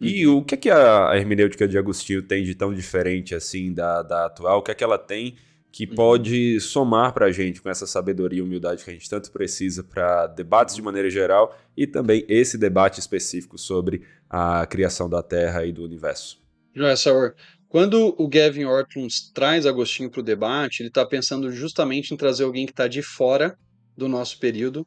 E 0.00 0.26
uhum. 0.26 0.38
o 0.38 0.44
que 0.44 0.54
é 0.54 0.58
que 0.58 0.70
a, 0.70 1.16
hermenêutica 1.16 1.66
de 1.66 1.76
Agostinho 1.76 2.22
tem 2.22 2.44
de 2.44 2.54
tão 2.54 2.72
diferente 2.72 3.34
assim 3.34 3.72
da, 3.72 4.02
da 4.02 4.26
atual? 4.26 4.58
O 4.58 4.62
que 4.62 4.70
é 4.70 4.74
que 4.74 4.84
ela 4.84 4.98
tem 4.98 5.34
que 5.74 5.86
uhum. 5.86 5.94
pode 5.96 6.60
somar 6.60 7.12
para 7.12 7.26
a 7.26 7.32
gente 7.32 7.60
com 7.60 7.68
essa 7.68 7.84
sabedoria 7.84 8.38
e 8.38 8.42
humildade 8.42 8.84
que 8.84 8.90
a 8.90 8.92
gente 8.92 9.10
tanto 9.10 9.32
precisa 9.32 9.82
para 9.82 10.28
debates 10.28 10.76
de 10.76 10.82
maneira 10.82 11.10
geral 11.10 11.58
e 11.76 11.84
também 11.84 12.24
esse 12.28 12.56
debate 12.56 13.00
específico 13.00 13.58
sobre 13.58 14.02
a 14.30 14.64
criação 14.66 15.10
da 15.10 15.20
Terra 15.20 15.64
e 15.64 15.72
do 15.72 15.82
universo? 15.82 16.40
Joia 16.72 16.96
Sauer, 16.96 17.34
quando 17.74 18.14
o 18.16 18.28
Gavin 18.28 18.66
Ortlund 18.66 19.12
traz 19.34 19.66
Agostinho 19.66 20.08
para 20.08 20.20
o 20.20 20.22
debate, 20.22 20.80
ele 20.80 20.90
está 20.90 21.04
pensando 21.04 21.50
justamente 21.50 22.14
em 22.14 22.16
trazer 22.16 22.44
alguém 22.44 22.66
que 22.66 22.70
está 22.70 22.86
de 22.86 23.02
fora 23.02 23.58
do 23.96 24.06
nosso 24.08 24.38
período 24.38 24.86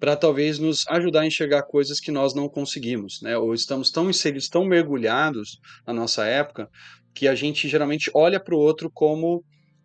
para 0.00 0.16
talvez 0.16 0.58
nos 0.58 0.86
ajudar 0.88 1.20
a 1.20 1.26
enxergar 1.26 1.64
coisas 1.64 2.00
que 2.00 2.10
nós 2.10 2.34
não 2.34 2.48
conseguimos, 2.48 3.20
né? 3.20 3.36
Ou 3.36 3.52
estamos 3.52 3.90
tão 3.90 4.08
inseridos, 4.08 4.48
tão 4.48 4.64
mergulhados 4.64 5.60
na 5.86 5.92
nossa 5.92 6.24
época, 6.24 6.70
que 7.14 7.28
a 7.28 7.34
gente 7.34 7.68
geralmente 7.68 8.10
olha 8.14 8.42
para 8.42 8.54
o 8.54 8.58
outro 8.58 8.90
como 8.90 9.44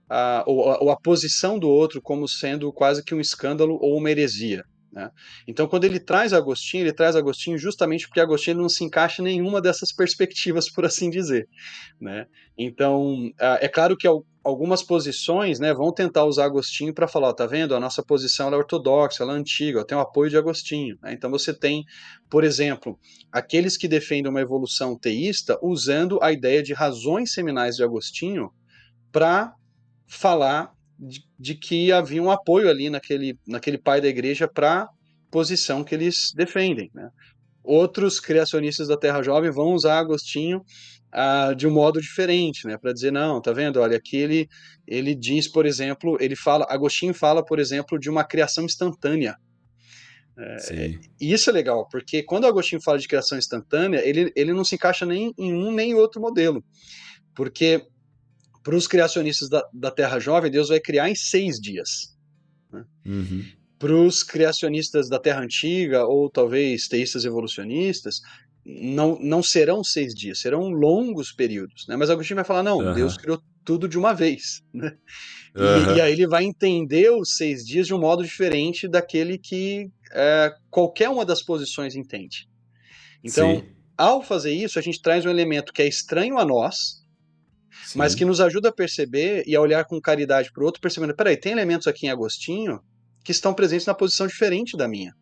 a, 0.10 0.46
ou, 0.48 0.60
ou 0.84 0.90
a 0.90 0.96
posição 0.96 1.60
do 1.60 1.68
outro 1.68 2.02
como 2.02 2.30
sendo 2.30 2.72
quase 2.72 3.04
que 3.04 3.14
um 3.14 3.20
escândalo 3.20 3.78
ou 3.82 3.98
uma 3.98 4.10
heresia. 4.10 4.64
Né? 4.98 5.12
Então, 5.48 5.68
quando 5.68 5.84
ele 5.84 6.00
traz 6.00 6.34
Agostinho, 6.34 6.82
ele 6.82 6.92
traz 6.92 7.16
Agostinho 7.16 7.56
justamente 7.56 8.08
porque 8.08 8.20
Agostinho 8.20 8.58
não 8.58 8.68
se 8.68 8.84
encaixa 8.84 9.22
em 9.22 9.26
nenhuma 9.26 9.62
dessas 9.62 9.92
perspectivas, 9.92 10.68
por 10.74 10.86
assim 10.86 11.12
dizer. 11.12 11.48
Né? 12.02 12.26
Então, 12.58 13.32
é 13.40 13.68
claro 13.68 13.96
que 13.96 14.08
algumas 14.44 14.82
posições 14.82 15.60
né, 15.60 15.72
vão 15.72 15.94
tentar 15.94 16.26
usar 16.26 16.46
Agostinho 16.46 16.96
para 16.96 17.08
falar: 17.08 17.30
ó, 17.30 17.34
tá 17.34 17.46
vendo? 17.46 17.76
A 17.76 17.80
nossa 17.80 18.02
posição 18.02 18.52
é 18.52 18.58
ortodoxa, 18.58 19.22
ela 19.22 19.34
é 19.34 19.38
antiga, 19.38 19.86
tem 19.86 19.96
o 19.96 20.02
apoio 20.02 20.32
de 20.32 20.38
Agostinho. 20.38 20.98
Né? 21.04 21.14
Então, 21.14 21.30
você 21.30 21.54
tem, 21.54 21.86
por 22.28 22.44
exemplo, 22.44 22.98
aqueles 23.32 23.78
que 23.78 23.88
defendem 23.88 24.32
uma 24.32 24.42
evolução 24.42 24.98
teísta 24.98 25.60
usando 25.62 26.18
a 26.24 26.32
ideia 26.32 26.64
de 26.64 26.74
razões 26.74 27.34
seminais 27.34 27.76
de 27.76 27.84
Agostinho 27.84 28.50
para 29.12 29.54
falar 30.08 30.76
de, 31.00 31.22
de, 31.40 31.56
que 31.56 31.92
havia 31.92 32.22
um 32.22 32.32
apoio 32.32 32.70
ali 32.70 32.90
naquele, 32.90 33.38
naquele 33.48 33.78
pai 33.78 34.02
da 34.02 34.08
igreja 34.08 34.48
para 34.48 34.84
a 34.84 34.90
posição 35.30 35.84
que 35.84 35.94
eles 35.94 36.32
defendem. 36.36 36.90
Né? 36.94 37.10
Outros 37.64 38.20
criacionistas 38.20 38.88
da 38.88 38.98
Terra 38.98 39.22
Jovem 39.22 39.52
vão 39.52 39.74
usar 39.74 40.00
Agostinho 40.00 40.64
ah, 41.12 41.54
de 41.56 41.68
um 41.68 41.72
modo 41.72 42.02
diferente, 42.02 42.68
né? 42.68 42.78
Para 42.78 42.94
dizer, 42.94 43.12
não, 43.12 43.42
tá 43.42 43.52
vendo? 43.52 43.80
Olha, 43.80 43.98
aqui 43.98 44.18
ele, 44.18 44.48
ele 44.86 45.16
diz, 45.16 45.48
por 45.48 45.66
exemplo, 45.66 46.18
ele 46.20 46.36
fala, 46.36 46.66
Agostinho 46.70 47.14
fala, 47.14 47.44
por 47.44 47.60
exemplo, 47.60 48.00
de 48.00 48.10
uma 48.10 48.24
criação 48.24 48.66
instantânea. 48.66 49.36
É, 50.40 50.92
e 51.20 51.34
isso 51.34 51.50
é 51.50 51.54
legal, 51.54 51.88
porque 51.90 52.22
quando 52.22 52.46
Agostinho 52.46 52.82
fala 52.82 53.00
de 53.00 53.08
criação 53.08 53.38
instantânea, 53.38 54.08
ele, 54.08 54.32
ele 54.36 54.54
não 54.54 54.64
se 54.64 54.76
encaixa 54.76 55.06
nem 55.06 55.34
em 55.38 55.52
um 55.52 55.72
nem 55.72 55.92
em 55.92 55.96
outro 55.96 56.22
modelo. 56.22 56.64
Porque 57.34 57.84
para 58.64 58.76
os 58.76 58.88
criacionistas 58.88 59.50
da, 59.50 59.64
da, 59.74 59.92
Terra 59.92 60.20
Jovem, 60.20 60.52
Deus 60.52 60.70
vai 60.70 60.80
criar 60.80 61.10
em 61.10 61.16
seis 61.16 61.60
dias. 61.60 62.16
Né? 62.72 62.86
Uhum. 63.06 63.46
Para 63.80 63.94
os 63.94 64.24
criacionistas 64.24 65.08
da 65.08 65.20
Terra 65.20 65.42
Antiga, 65.42 66.06
ou 66.06 66.30
talvez 66.30 66.88
teístas 66.88 67.26
evolucionistas, 67.26 68.22
não, 68.66 69.18
não 69.22 69.42
serão 69.42 69.84
seis 69.84 70.14
dias, 70.14 70.40
serão 70.40 70.70
longos 70.70 71.32
períodos. 71.32 71.88
Né? 71.88 71.96
Mas 71.96 72.10
Agostinho 72.10 72.36
vai 72.36 72.46
falar: 72.46 72.64
não, 72.64 72.80
uhum. 72.80 72.94
Deus 72.94 73.18
criou 73.18 73.42
tudo 73.64 73.88
de 73.88 73.98
uma 73.98 74.14
vez. 74.14 74.62
Né? 74.74 74.96
E, 75.56 75.60
uhum. 75.60 75.96
e, 75.96 76.02
aí 76.02 76.12
ele 76.12 76.28
vai 76.28 76.44
entender 76.44 77.10
os 77.10 77.36
seis 77.36 77.66
dias 77.66 77.88
de 77.88 77.94
um 77.94 78.00
modo 78.00 78.24
diferente 78.24 78.88
daquele 78.88 79.38
que 79.38 79.90
é, 80.12 80.54
qualquer 80.70 81.10
uma 81.10 81.26
das 81.26 81.42
posições 81.42 81.96
entende. 81.96 82.48
Então, 83.24 83.60
Sim. 83.60 83.66
ao 83.98 84.22
fazer 84.22 84.54
isso, 84.54 84.78
a 84.78 84.82
gente 84.82 85.02
traz 85.02 85.26
um 85.26 85.30
elemento 85.30 85.74
que 85.74 85.82
é 85.82 85.88
estranho 85.88 86.38
a 86.38 86.46
nós, 86.46 87.04
Sim. 87.86 88.00
mas 88.00 88.14
que 88.16 88.26
nos 88.26 88.42
ajuda 88.42 88.70
a 88.70 88.74
perceber 88.74 89.44
e 89.48 89.56
a 89.56 89.62
olhar 89.62 89.86
com 89.86 90.00
caridade 90.02 90.52
para 90.52 90.62
o 90.62 90.66
outro, 90.66 90.82
percebendo, 90.82 91.16
peraí, 91.16 91.38
tem 91.38 91.52
elementos 91.52 91.88
aqui 91.88 92.06
em 92.06 92.10
Agostinho 92.10 92.80
que 93.24 93.32
estão 93.32 93.54
presentes 93.54 93.86
na 93.86 93.94
posição 93.94 94.28
diferente 94.28 94.76
da 94.78 94.88
minha. 94.88 95.14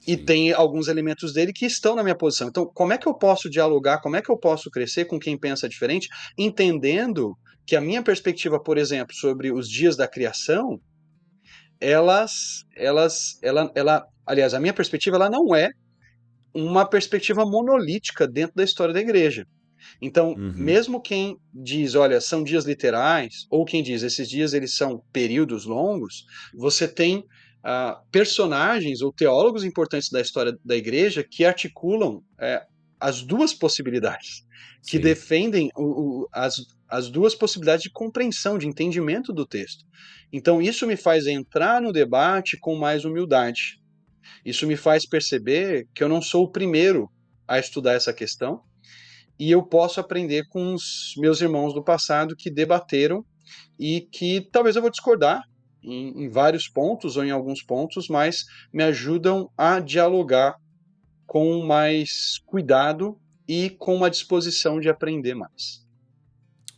Sim. 0.00 0.12
E 0.12 0.16
tem 0.16 0.52
alguns 0.52 0.88
elementos 0.88 1.32
dele 1.32 1.52
que 1.52 1.66
estão 1.66 1.94
na 1.94 2.02
minha 2.02 2.16
posição. 2.16 2.48
Então, 2.48 2.70
como 2.74 2.92
é 2.92 2.98
que 2.98 3.06
eu 3.06 3.14
posso 3.14 3.48
dialogar, 3.48 4.00
como 4.00 4.16
é 4.16 4.22
que 4.22 4.30
eu 4.30 4.38
posso 4.38 4.70
crescer 4.70 5.04
com 5.04 5.18
quem 5.18 5.38
pensa 5.38 5.68
diferente, 5.68 6.08
entendendo 6.36 7.36
que 7.66 7.76
a 7.76 7.80
minha 7.80 8.02
perspectiva, 8.02 8.60
por 8.60 8.76
exemplo, 8.76 9.14
sobre 9.14 9.52
os 9.52 9.68
dias 9.68 9.96
da 9.96 10.08
criação, 10.08 10.80
elas, 11.80 12.64
elas, 12.76 13.38
ela, 13.42 13.70
ela, 13.74 14.04
aliás, 14.26 14.54
a 14.54 14.60
minha 14.60 14.72
perspectiva, 14.72 15.16
ela 15.16 15.30
não 15.30 15.54
é 15.54 15.70
uma 16.54 16.88
perspectiva 16.88 17.44
monolítica 17.44 18.26
dentro 18.26 18.54
da 18.56 18.64
história 18.64 18.92
da 18.92 19.00
igreja. 19.00 19.46
Então, 20.00 20.32
uhum. 20.32 20.52
mesmo 20.54 21.00
quem 21.00 21.36
diz, 21.52 21.94
olha, 21.94 22.20
são 22.20 22.42
dias 22.42 22.64
literais, 22.64 23.46
ou 23.50 23.64
quem 23.64 23.82
diz, 23.82 24.02
esses 24.02 24.28
dias 24.28 24.52
eles 24.52 24.74
são 24.74 25.02
períodos 25.12 25.64
longos, 25.64 26.24
você 26.54 26.86
tem 26.88 27.18
uh, 27.18 28.00
personagens 28.10 29.00
ou 29.00 29.12
teólogos 29.12 29.64
importantes 29.64 30.10
da 30.10 30.20
história 30.20 30.56
da 30.64 30.76
igreja 30.76 31.22
que 31.22 31.44
articulam 31.44 32.22
é, 32.40 32.64
as 33.00 33.22
duas 33.22 33.52
possibilidades, 33.52 34.44
que 34.84 34.96
Sim. 34.96 35.02
defendem 35.02 35.70
o, 35.76 35.82
o, 36.22 36.28
as, 36.32 36.56
as 36.88 37.08
duas 37.08 37.34
possibilidades 37.34 37.82
de 37.82 37.90
compreensão, 37.90 38.58
de 38.58 38.66
entendimento 38.66 39.32
do 39.32 39.46
texto. 39.46 39.84
Então, 40.32 40.62
isso 40.62 40.86
me 40.86 40.96
faz 40.96 41.26
entrar 41.26 41.80
no 41.80 41.92
debate 41.92 42.56
com 42.58 42.76
mais 42.76 43.04
humildade. 43.04 43.80
Isso 44.44 44.66
me 44.66 44.76
faz 44.76 45.06
perceber 45.06 45.88
que 45.94 46.02
eu 46.02 46.08
não 46.08 46.22
sou 46.22 46.44
o 46.44 46.50
primeiro 46.50 47.10
a 47.46 47.58
estudar 47.58 47.92
essa 47.94 48.12
questão, 48.12 48.62
e 49.42 49.50
eu 49.50 49.60
posso 49.60 49.98
aprender 49.98 50.46
com 50.48 50.72
os 50.72 51.14
meus 51.16 51.40
irmãos 51.40 51.74
do 51.74 51.82
passado 51.82 52.36
que 52.36 52.48
debateram 52.48 53.24
e 53.76 54.02
que 54.02 54.48
talvez 54.52 54.76
eu 54.76 54.82
vou 54.82 54.90
discordar 54.90 55.42
em, 55.82 56.26
em 56.26 56.28
vários 56.28 56.68
pontos 56.68 57.16
ou 57.16 57.24
em 57.24 57.32
alguns 57.32 57.60
pontos, 57.60 58.06
mas 58.08 58.44
me 58.72 58.84
ajudam 58.84 59.50
a 59.58 59.80
dialogar 59.80 60.54
com 61.26 61.66
mais 61.66 62.38
cuidado 62.46 63.18
e 63.48 63.70
com 63.70 63.96
uma 63.96 64.08
disposição 64.08 64.78
de 64.78 64.88
aprender 64.88 65.34
mais. 65.34 65.84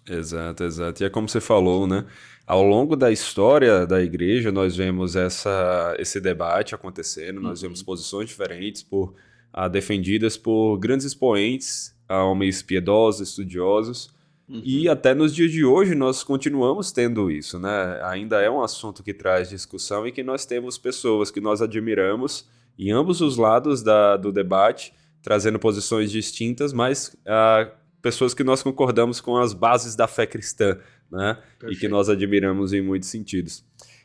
Exato, 0.08 0.64
exato. 0.64 1.02
E 1.02 1.06
é 1.06 1.10
como 1.10 1.28
você 1.28 1.42
falou, 1.42 1.86
né? 1.86 2.06
Ao 2.46 2.62
longo 2.62 2.96
da 2.96 3.12
história 3.12 3.86
da 3.86 4.00
igreja, 4.00 4.50
nós 4.50 4.74
vemos 4.74 5.16
essa, 5.16 5.94
esse 5.98 6.18
debate 6.18 6.74
acontecendo, 6.74 7.42
nós 7.42 7.60
vemos 7.60 7.80
uhum. 7.80 7.84
posições 7.84 8.30
diferentes 8.30 8.82
por, 8.82 9.14
ah, 9.52 9.68
defendidas 9.68 10.38
por 10.38 10.78
grandes 10.78 11.04
expoentes 11.04 11.93
a 12.08 12.24
homens 12.24 12.62
piedosos, 12.62 13.28
estudiosos. 13.28 14.10
Uhum. 14.48 14.60
E 14.64 14.88
até 14.88 15.14
nos 15.14 15.34
dias 15.34 15.50
de 15.50 15.64
hoje 15.64 15.94
nós 15.94 16.22
continuamos 16.22 16.92
tendo 16.92 17.30
isso, 17.30 17.58
né? 17.58 18.00
Ainda 18.04 18.40
é 18.40 18.50
um 18.50 18.62
assunto 18.62 19.02
que 19.02 19.14
traz 19.14 19.48
discussão 19.48 20.06
e 20.06 20.12
que 20.12 20.22
nós 20.22 20.44
temos 20.44 20.76
pessoas 20.76 21.30
que 21.30 21.40
nós 21.40 21.62
admiramos 21.62 22.46
em 22.78 22.90
ambos 22.90 23.20
os 23.20 23.36
lados 23.36 23.82
da, 23.82 24.16
do 24.16 24.30
debate, 24.30 24.92
trazendo 25.22 25.58
posições 25.58 26.10
distintas, 26.10 26.72
mas 26.72 27.16
uh, 27.24 27.70
pessoas 28.02 28.34
que 28.34 28.44
nós 28.44 28.62
concordamos 28.62 29.20
com 29.20 29.36
as 29.38 29.54
bases 29.54 29.96
da 29.96 30.06
fé 30.06 30.26
cristã, 30.26 30.78
né? 31.10 31.38
E 31.68 31.76
que 31.76 31.88
nós 31.88 32.10
admiramos 32.10 32.74
em 32.74 32.82
muitos 32.82 33.08
sentidos. 33.08 33.64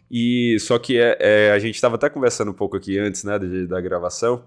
E 0.09 0.57
só 0.59 0.79
que 0.79 0.97
é, 0.97 1.17
é 1.19 1.51
a 1.51 1.59
gente 1.59 1.75
estava 1.75 1.95
até 1.95 2.09
conversando 2.09 2.51
um 2.51 2.53
pouco 2.53 2.77
aqui 2.77 2.97
antes, 2.97 3.23
né, 3.23 3.37
da 3.67 3.79
gravação, 3.79 4.43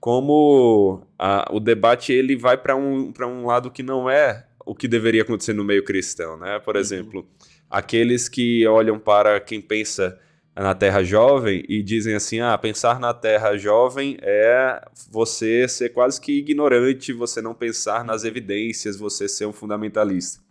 como 0.00 1.02
a, 1.18 1.48
o 1.52 1.60
debate 1.60 2.12
ele 2.12 2.36
vai 2.36 2.56
para 2.56 2.76
um, 2.76 3.12
um 3.20 3.46
lado 3.46 3.70
que 3.70 3.82
não 3.82 4.08
é 4.08 4.46
o 4.64 4.74
que 4.74 4.88
deveria 4.88 5.22
acontecer 5.22 5.52
no 5.52 5.64
meio 5.64 5.84
cristão, 5.84 6.36
né? 6.36 6.58
Por 6.58 6.74
uhum. 6.74 6.80
exemplo, 6.80 7.20
uhum. 7.20 7.46
aqueles 7.70 8.28
que 8.28 8.66
olham 8.66 8.98
para 8.98 9.38
quem 9.40 9.60
pensa 9.60 10.18
na 10.54 10.74
Terra 10.74 11.04
Jovem 11.04 11.64
e 11.68 11.82
dizem 11.82 12.14
assim: 12.14 12.40
ah, 12.40 12.56
pensar 12.58 12.98
na 12.98 13.14
Terra 13.14 13.56
Jovem 13.56 14.16
é 14.22 14.80
você 15.10 15.68
ser 15.68 15.90
quase 15.90 16.20
que 16.20 16.38
ignorante, 16.38 17.12
você 17.12 17.40
não 17.42 17.54
pensar 17.54 18.04
nas 18.04 18.24
evidências, 18.24 18.96
você 18.96 19.28
ser 19.28 19.46
um 19.46 19.52
fundamentalista. 19.52 20.44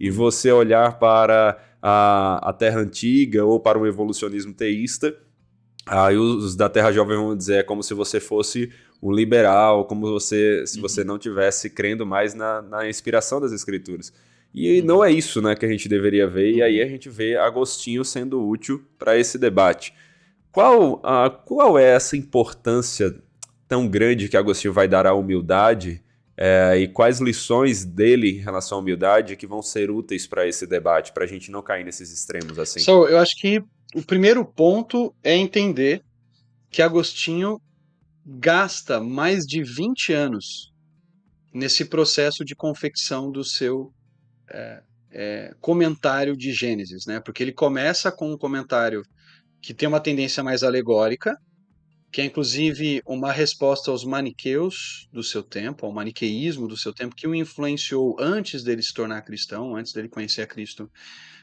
E 0.00 0.10
você 0.10 0.52
olhar 0.52 0.98
para 0.98 1.60
a, 1.82 2.50
a 2.50 2.52
Terra 2.52 2.80
Antiga 2.80 3.44
ou 3.44 3.58
para 3.58 3.78
o 3.78 3.86
evolucionismo 3.86 4.54
teísta, 4.54 5.14
aí 5.84 6.16
os 6.16 6.54
da 6.54 6.68
Terra 6.68 6.92
Jovem 6.92 7.16
vão 7.16 7.36
dizer 7.36 7.56
é 7.56 7.62
como 7.64 7.82
se 7.82 7.94
você 7.94 8.20
fosse 8.20 8.72
um 9.02 9.12
liberal, 9.12 9.84
como 9.84 10.10
você 10.10 10.66
se 10.66 10.80
você 10.80 11.04
não 11.04 11.18
tivesse 11.18 11.70
crendo 11.70 12.04
mais 12.04 12.34
na, 12.34 12.62
na 12.62 12.88
inspiração 12.88 13.40
das 13.40 13.52
escrituras. 13.52 14.12
E 14.54 14.82
não 14.82 15.04
é 15.04 15.12
isso 15.12 15.40
né, 15.40 15.54
que 15.54 15.64
a 15.64 15.68
gente 15.68 15.88
deveria 15.88 16.26
ver, 16.26 16.52
e 16.52 16.62
aí 16.62 16.80
a 16.80 16.86
gente 16.86 17.08
vê 17.08 17.36
Agostinho 17.36 18.04
sendo 18.04 18.46
útil 18.46 18.82
para 18.98 19.16
esse 19.16 19.38
debate. 19.38 19.94
Qual, 20.50 21.00
a, 21.04 21.30
qual 21.30 21.78
é 21.78 21.84
essa 21.84 22.16
importância 22.16 23.14
tão 23.68 23.86
grande 23.86 24.28
que 24.28 24.36
Agostinho 24.36 24.72
vai 24.72 24.88
dar 24.88 25.06
à 25.06 25.14
humildade 25.14 26.02
é, 26.36 26.76
e 26.78 26.88
quais 26.88 27.20
lições 27.20 27.84
dele 27.84 28.38
em 28.38 28.40
relação 28.40 28.78
à 28.78 28.80
humildade 28.80 29.36
que 29.36 29.46
vão 29.46 29.60
ser 29.60 29.90
úteis 29.90 30.26
para 30.26 30.46
esse 30.46 30.66
debate, 30.66 31.12
para 31.12 31.24
a 31.24 31.26
gente 31.26 31.50
não 31.50 31.62
cair 31.62 31.84
nesses 31.84 32.12
extremos 32.12 32.58
assim? 32.58 32.80
So, 32.80 33.06
eu 33.06 33.18
acho 33.18 33.36
que 33.36 33.62
o 33.94 34.02
primeiro 34.02 34.44
ponto 34.44 35.14
é 35.22 35.36
entender 35.36 36.02
que 36.70 36.80
Agostinho 36.80 37.60
gasta 38.30 39.00
mais 39.00 39.46
de 39.46 39.62
20 39.62 40.12
anos 40.12 40.70
nesse 41.52 41.86
processo 41.86 42.44
de 42.44 42.54
confecção 42.54 43.32
do 43.32 43.42
seu 43.42 43.90
é, 44.50 44.82
é, 45.10 45.54
comentário 45.60 46.36
de 46.36 46.52
Gênesis, 46.52 47.06
né? 47.06 47.20
Porque 47.20 47.42
ele 47.42 47.52
começa 47.52 48.12
com 48.12 48.30
um 48.30 48.36
comentário 48.36 49.02
que 49.62 49.72
tem 49.72 49.88
uma 49.88 49.98
tendência 49.98 50.42
mais 50.42 50.62
alegórica, 50.62 51.36
que 52.12 52.20
é 52.20 52.24
inclusive 52.24 53.00
uma 53.06 53.32
resposta 53.32 53.90
aos 53.90 54.04
maniqueus 54.04 55.08
do 55.10 55.22
seu 55.22 55.42
tempo, 55.42 55.86
ao 55.86 55.92
maniqueísmo 55.92 56.68
do 56.68 56.76
seu 56.76 56.92
tempo, 56.92 57.16
que 57.16 57.26
o 57.26 57.34
influenciou 57.34 58.14
antes 58.20 58.62
dele 58.62 58.82
se 58.82 58.92
tornar 58.92 59.22
cristão, 59.22 59.74
antes 59.74 59.92
dele 59.94 60.08
conhecer 60.08 60.42
a 60.42 60.46
Cristo. 60.46 60.90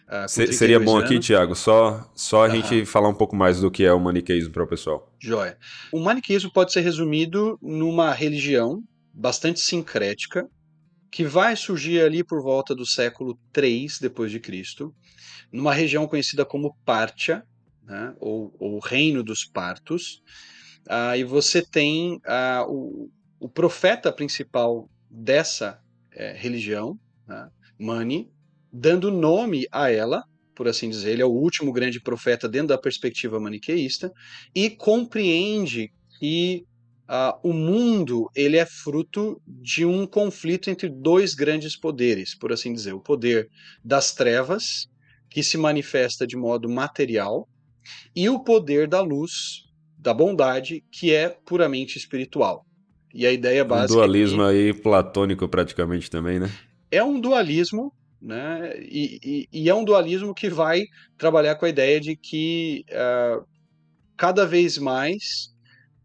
Uh, 0.07 0.29
seria 0.29 0.79
bom 0.79 0.97
anos. 0.97 1.09
aqui, 1.09 1.19
Tiago, 1.19 1.55
só, 1.55 2.07
só 2.13 2.45
a 2.45 2.49
gente 2.49 2.85
falar 2.85 3.09
um 3.09 3.13
pouco 3.13 3.35
mais 3.35 3.59
do 3.59 3.71
que 3.71 3.83
é 3.83 3.91
o 3.91 3.99
maniqueísmo 3.99 4.53
para 4.53 4.63
o 4.63 4.67
pessoal. 4.67 5.11
Joia. 5.19 5.57
O 5.91 5.99
maniqueísmo 5.99 6.51
pode 6.51 6.71
ser 6.71 6.81
resumido 6.81 7.57
numa 7.61 8.13
religião 8.13 8.83
bastante 9.11 9.59
sincrética, 9.59 10.47
que 11.09 11.23
vai 11.23 11.55
surgir 11.55 12.01
ali 12.01 12.23
por 12.23 12.43
volta 12.43 12.75
do 12.75 12.85
século 12.85 13.39
3 13.53 13.99
depois 13.99 14.29
de 14.29 14.39
Cristo, 14.39 14.93
numa 15.51 15.73
região 15.73 16.07
conhecida 16.07 16.45
como 16.45 16.75
Pártia, 16.85 17.43
né, 17.83 18.13
ou, 18.19 18.53
ou 18.59 18.79
Reino 18.79 19.23
dos 19.23 19.45
Partos. 19.45 20.21
Ah, 20.87 21.17
e 21.17 21.23
você 21.23 21.63
tem 21.63 22.19
ah, 22.25 22.65
o, 22.67 23.09
o, 23.39 23.47
profeta 23.47 24.11
principal 24.11 24.89
dessa 25.09 25.79
é, 26.11 26.33
religião, 26.33 26.99
né, 27.27 27.49
Mani, 27.79 28.29
dando 28.77 29.09
nome 29.09 29.65
a 29.71 29.89
ela, 29.89 30.23
por 30.53 30.67
assim 30.67 30.89
dizer, 30.89 31.11
ele 31.11 31.21
é 31.21 31.25
o 31.25 31.29
último 31.29 31.71
grande 31.71 32.01
profeta 32.01 32.47
dentro 32.47 32.69
da 32.69 32.77
perspectiva 32.77 33.39
maniqueísta, 33.39 34.11
e 34.53 34.69
compreende 34.69 35.91
que 36.19 36.63
Uh, 37.07 37.37
o 37.43 37.53
mundo 37.53 38.31
ele 38.35 38.57
é 38.57 38.65
fruto 38.65 39.39
de 39.45 39.85
um 39.85 40.07
conflito 40.07 40.71
entre 40.71 40.89
dois 40.89 41.35
grandes 41.35 41.77
poderes, 41.79 42.33
por 42.33 42.51
assim 42.51 42.73
dizer, 42.73 42.93
o 42.93 42.99
poder 42.99 43.47
das 43.83 44.11
trevas, 44.11 44.87
que 45.29 45.43
se 45.43 45.55
manifesta 45.55 46.25
de 46.25 46.35
modo 46.35 46.67
material, 46.67 47.47
e 48.15 48.27
o 48.27 48.39
poder 48.39 48.87
da 48.87 49.01
luz, 49.01 49.65
da 49.99 50.15
bondade, 50.15 50.83
que 50.91 51.13
é 51.13 51.29
puramente 51.29 51.95
espiritual. 51.95 52.65
E 53.13 53.23
a 53.27 53.31
ideia 53.31 53.63
básica. 53.63 53.93
Um 53.93 53.97
dualismo 53.97 54.41
é 54.41 54.51
que... 54.51 54.57
aí 54.57 54.73
platônico 54.73 55.47
praticamente 55.47 56.09
também, 56.09 56.39
né? 56.39 56.49
É 56.89 57.03
um 57.03 57.21
dualismo, 57.21 57.93
né? 58.21 58.73
E, 58.79 59.19
e, 59.23 59.49
e, 59.51 59.69
é 59.69 59.75
um 59.75 59.83
dualismo 59.83 60.33
que 60.33 60.49
vai 60.49 60.83
trabalhar 61.17 61.55
com 61.55 61.65
a 61.65 61.69
ideia 61.69 61.99
de 61.99 62.15
que 62.15 62.85
uh, 62.89 63.45
cada 64.17 64.45
vez 64.45 64.77
mais 64.77 65.53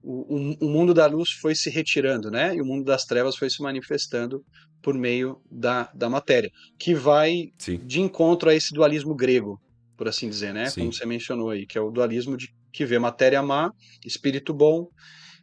o, 0.03 0.57
o, 0.61 0.68
mundo 0.68 0.94
da 0.94 1.07
luz 1.07 1.31
foi 1.31 1.55
se 1.55 1.70
retirando, 1.70 2.31
né? 2.31 2.55
E 2.55 2.61
o 2.61 2.64
mundo 2.64 2.85
das 2.85 3.05
trevas 3.05 3.37
foi 3.37 3.51
se 3.51 3.62
manifestando 3.62 4.44
por 4.83 4.94
meio 4.94 5.40
da, 5.51 5.90
da 5.94 6.09
matéria, 6.09 6.51
que 6.79 6.94
vai 6.94 7.53
Sim. 7.59 7.79
de 7.85 8.01
encontro 8.01 8.49
a 8.49 8.55
esse 8.55 8.73
dualismo 8.73 9.14
grego, 9.14 9.61
por 9.96 10.09
assim 10.09 10.29
dizer, 10.29 10.55
né? 10.55 10.66
Sim. 10.70 10.81
Como 10.81 10.92
você 10.94 11.05
mencionou 11.05 11.51
aí, 11.51 11.66
que 11.66 11.77
é 11.77 11.81
o 11.81 11.90
dualismo 11.90 12.37
de 12.37 12.49
que 12.73 12.87
vê 12.87 12.99
matéria 12.99 13.42
má, 13.42 13.73
espírito 14.05 14.55
bom 14.55 14.88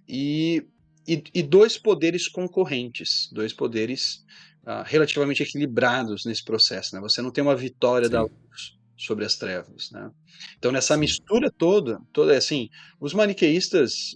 e, 0.08 0.66
e, 1.08 1.24
e 1.34 1.44
dois 1.44 1.78
poderes 1.78 2.28
concorrentes, 2.28 3.30
dois 3.32 3.54
poderes 3.54 4.24
uh, 4.68 4.84
relativamente 4.86 5.42
equilibrados 5.42 6.26
nesse 6.26 6.44
processo, 6.44 6.94
né? 6.94 7.02
Você 7.02 7.22
não 7.22 7.32
tem 7.32 7.42
uma 7.42 7.56
vitória 7.56 8.08
Sim. 8.08 8.12
da 8.12 8.22
luz 8.24 8.78
sobre 8.98 9.24
as 9.24 9.36
trevas, 9.38 9.90
né? 9.92 10.12
Então 10.58 10.72
nessa 10.72 10.98
mistura 10.98 11.50
toda, 11.50 12.00
toda 12.12 12.36
assim, 12.36 12.70
os 13.00 13.14
maniqueístas 13.14 14.16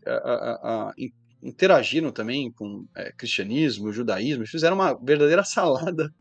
interagiram 1.42 2.12
também 2.12 2.52
com 2.52 2.86
é, 2.96 3.12
cristianismo, 3.12 3.94
judaísmo, 3.94 4.46
fizeram 4.46 4.76
uma 4.76 4.94
verdadeira 4.94 5.44
salada 5.44 6.14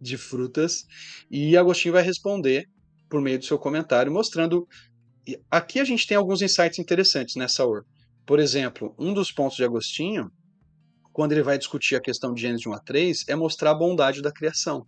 de 0.00 0.16
frutas 0.16 0.86
e 1.30 1.56
Agostinho 1.56 1.94
vai 1.94 2.02
responder 2.02 2.68
por 3.08 3.20
meio 3.20 3.38
do 3.38 3.44
seu 3.44 3.58
comentário 3.58 4.12
mostrando 4.12 4.66
aqui 5.50 5.80
a 5.80 5.84
gente 5.84 6.06
tem 6.06 6.16
alguns 6.16 6.42
insights 6.42 6.78
interessantes 6.78 7.36
nessa 7.36 7.64
or. 7.64 7.84
Por 8.26 8.38
exemplo, 8.38 8.94
um 8.98 9.12
dos 9.12 9.30
pontos 9.30 9.56
de 9.56 9.64
Agostinho, 9.64 10.30
quando 11.14 11.30
ele 11.30 11.44
vai 11.44 11.56
discutir 11.56 11.94
a 11.94 12.00
questão 12.00 12.34
de 12.34 12.42
Gênesis 12.42 12.66
1 12.66 12.72
a 12.72 12.80
3, 12.80 13.24
é 13.28 13.36
mostrar 13.36 13.70
a 13.70 13.74
bondade 13.74 14.20
da 14.20 14.32
criação. 14.32 14.84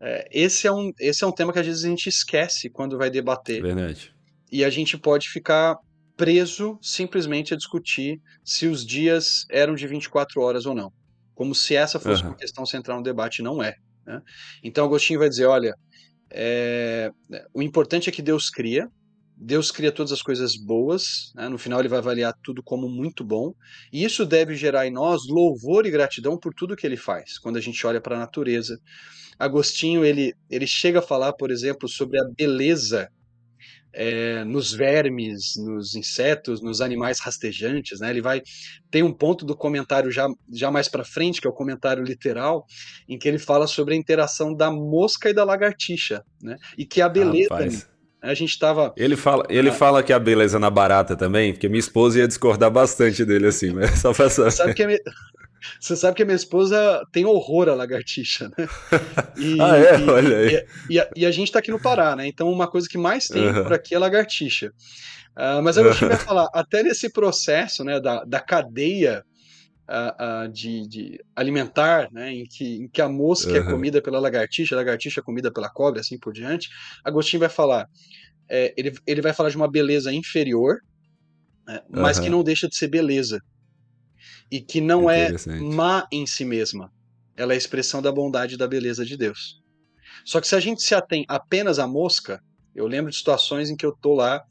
É, 0.00 0.28
esse, 0.30 0.68
é 0.68 0.72
um, 0.72 0.92
esse 1.00 1.24
é 1.24 1.26
um 1.26 1.32
tema 1.32 1.52
que 1.52 1.58
às 1.58 1.66
vezes 1.66 1.84
a 1.84 1.88
gente 1.88 2.08
esquece 2.08 2.70
quando 2.70 2.96
vai 2.96 3.10
debater. 3.10 3.60
Verdade. 3.60 4.14
E 4.52 4.64
a 4.64 4.70
gente 4.70 4.96
pode 4.96 5.28
ficar 5.28 5.76
preso 6.16 6.78
simplesmente 6.80 7.52
a 7.52 7.56
discutir 7.56 8.22
se 8.44 8.68
os 8.68 8.86
dias 8.86 9.44
eram 9.50 9.74
de 9.74 9.84
24 9.88 10.40
horas 10.40 10.64
ou 10.64 10.76
não. 10.76 10.92
Como 11.34 11.56
se 11.56 11.74
essa 11.74 11.98
fosse 11.98 12.22
uhum. 12.22 12.28
uma 12.28 12.36
questão 12.36 12.64
central 12.64 12.98
no 12.98 13.02
debate, 13.02 13.42
não 13.42 13.60
é. 13.60 13.74
Né? 14.06 14.22
Então 14.62 14.84
Agostinho 14.84 15.18
vai 15.18 15.28
dizer: 15.28 15.46
olha, 15.46 15.74
é, 16.30 17.10
o 17.52 17.60
importante 17.60 18.08
é 18.08 18.12
que 18.12 18.22
Deus 18.22 18.48
cria, 18.48 18.88
Deus 19.36 19.70
cria 19.70 19.92
todas 19.92 20.12
as 20.12 20.22
coisas 20.22 20.56
boas, 20.56 21.32
né? 21.34 21.48
no 21.48 21.58
final 21.58 21.80
ele 21.80 21.88
vai 21.88 21.98
avaliar 21.98 22.34
tudo 22.42 22.62
como 22.62 22.88
muito 22.88 23.22
bom, 23.22 23.54
e 23.92 24.02
isso 24.02 24.24
deve 24.24 24.56
gerar 24.56 24.86
em 24.86 24.90
nós 24.90 25.22
louvor 25.28 25.84
e 25.84 25.90
gratidão 25.90 26.38
por 26.38 26.54
tudo 26.54 26.74
que 26.74 26.86
ele 26.86 26.96
faz, 26.96 27.38
quando 27.38 27.56
a 27.56 27.60
gente 27.60 27.86
olha 27.86 28.00
para 28.00 28.16
a 28.16 28.20
natureza, 28.20 28.80
Agostinho 29.38 30.04
ele, 30.04 30.34
ele 30.48 30.66
chega 30.66 31.00
a 31.00 31.02
falar, 31.02 31.34
por 31.34 31.50
exemplo, 31.50 31.88
sobre 31.88 32.18
a 32.18 32.24
beleza 32.24 33.10
é, 33.92 34.44
nos 34.44 34.72
vermes, 34.72 35.54
nos 35.56 35.94
insetos, 35.94 36.62
nos 36.62 36.80
animais 36.80 37.18
rastejantes, 37.18 38.00
né? 38.00 38.10
Ele 38.10 38.20
vai 38.20 38.42
tem 38.90 39.02
um 39.02 39.12
ponto 39.12 39.44
do 39.44 39.56
comentário 39.56 40.10
já, 40.10 40.26
já 40.52 40.70
mais 40.70 40.88
para 40.88 41.04
frente, 41.04 41.40
que 41.40 41.46
é 41.46 41.50
o 41.50 41.54
comentário 41.54 42.04
literal, 42.04 42.66
em 43.08 43.18
que 43.18 43.26
ele 43.26 43.38
fala 43.38 43.66
sobre 43.66 43.94
a 43.94 43.96
interação 43.96 44.54
da 44.54 44.70
mosca 44.70 45.30
e 45.30 45.34
da 45.34 45.44
lagartixa, 45.44 46.22
né? 46.42 46.56
E 46.76 46.84
que 46.84 47.00
a 47.00 47.08
beleza. 47.08 47.88
A 48.22 48.34
gente 48.34 48.50
estava 48.50 48.92
Ele 48.96 49.16
fala, 49.16 49.44
ele 49.48 49.68
ah, 49.68 49.72
fala 49.72 50.02
que 50.02 50.12
a 50.12 50.18
beleza 50.18 50.58
na 50.58 50.70
barata 50.70 51.16
também, 51.16 51.52
porque 51.52 51.68
minha 51.68 51.80
esposa 51.80 52.18
ia 52.18 52.28
discordar 52.28 52.70
bastante 52.70 53.24
dele 53.24 53.46
assim, 53.46 53.72
mas 53.72 53.98
só 54.00 54.12
pra 54.12 54.28
saber. 54.28 54.50
Sabe 54.50 54.74
que 54.74 54.82
a, 54.82 54.88
você 55.80 55.96
sabe 55.96 56.16
que 56.16 56.22
a 56.22 56.26
minha 56.26 56.36
esposa 56.36 57.02
tem 57.12 57.24
horror 57.24 57.68
à 57.68 57.74
lagartixa, 57.74 58.50
né? 58.56 58.68
E, 59.36 59.60
ah, 59.60 59.76
é? 59.76 60.00
E, 60.00 60.08
Olha 60.08 60.36
aí. 60.38 60.54
E, 60.54 60.94
e, 60.94 61.00
a, 61.00 61.10
e, 61.16 61.26
a, 61.26 61.30
gente 61.30 61.52
tá 61.52 61.58
aqui 61.58 61.70
no 61.70 61.80
Pará, 61.80 62.16
né? 62.16 62.26
Então 62.26 62.50
uma 62.50 62.66
coisa 62.66 62.88
que 62.88 62.98
mais 62.98 63.26
tem 63.28 63.46
uhum. 63.46 63.62
por 63.62 63.72
aqui 63.72 63.94
é 63.94 63.98
lagartixa. 63.98 64.72
Uh, 65.36 65.62
mas 65.62 65.76
eu 65.76 65.92
cheguei 65.92 66.14
a 66.14 66.18
falar, 66.20 66.48
até 66.54 66.82
nesse 66.82 67.10
processo 67.10 67.84
né, 67.84 68.00
da, 68.00 68.24
da 68.24 68.40
cadeia 68.40 69.22
uh, 69.88 70.46
uh, 70.46 70.52
de, 70.52 70.86
de, 70.86 71.24
alimentar, 71.34 72.10
né, 72.12 72.32
em, 72.32 72.44
que, 72.44 72.76
em 72.76 72.88
que 72.88 73.00
a 73.00 73.08
mosca 73.08 73.50
uhum. 73.50 73.56
é 73.56 73.62
comida 73.62 74.02
pela 74.02 74.18
lagartixa, 74.18 74.74
a 74.74 74.78
lagartixa 74.78 75.20
é 75.20 75.22
comida 75.22 75.52
pela 75.52 75.70
cobra, 75.70 76.00
assim 76.00 76.18
por 76.18 76.32
diante, 76.32 76.68
Agostinho 77.04 77.40
vai 77.40 77.48
falar, 77.48 77.88
é, 78.48 78.74
ele, 78.76 78.92
ele 79.06 79.22
vai 79.22 79.32
falar 79.32 79.50
de 79.50 79.56
uma 79.56 79.70
beleza 79.70 80.12
inferior, 80.12 80.80
né, 81.66 81.80
mas 81.88 82.18
uhum. 82.18 82.24
que 82.24 82.30
não 82.30 82.42
deixa 82.44 82.68
de 82.68 82.76
ser 82.76 82.88
beleza. 82.88 83.40
E 84.50 84.60
que 84.60 84.80
não 84.80 85.10
é 85.10 85.28
má 85.60 86.06
em 86.12 86.24
si 86.24 86.44
mesma. 86.44 86.92
Ela 87.36 87.52
é 87.52 87.56
a 87.56 87.58
expressão 87.58 88.00
da 88.00 88.12
bondade 88.12 88.54
e 88.54 88.56
da 88.56 88.68
beleza 88.68 89.04
de 89.04 89.16
Deus. 89.16 89.60
Só 90.24 90.40
que 90.40 90.46
se 90.46 90.54
a 90.54 90.60
gente 90.60 90.82
se 90.82 90.94
atém 90.94 91.24
apenas 91.28 91.80
à 91.80 91.86
mosca, 91.86 92.40
eu 92.74 92.86
lembro 92.86 93.10
de 93.10 93.16
situações 93.16 93.70
em 93.70 93.76
que 93.76 93.84
eu 93.84 93.92
tô 93.92 94.14
lá 94.14 94.44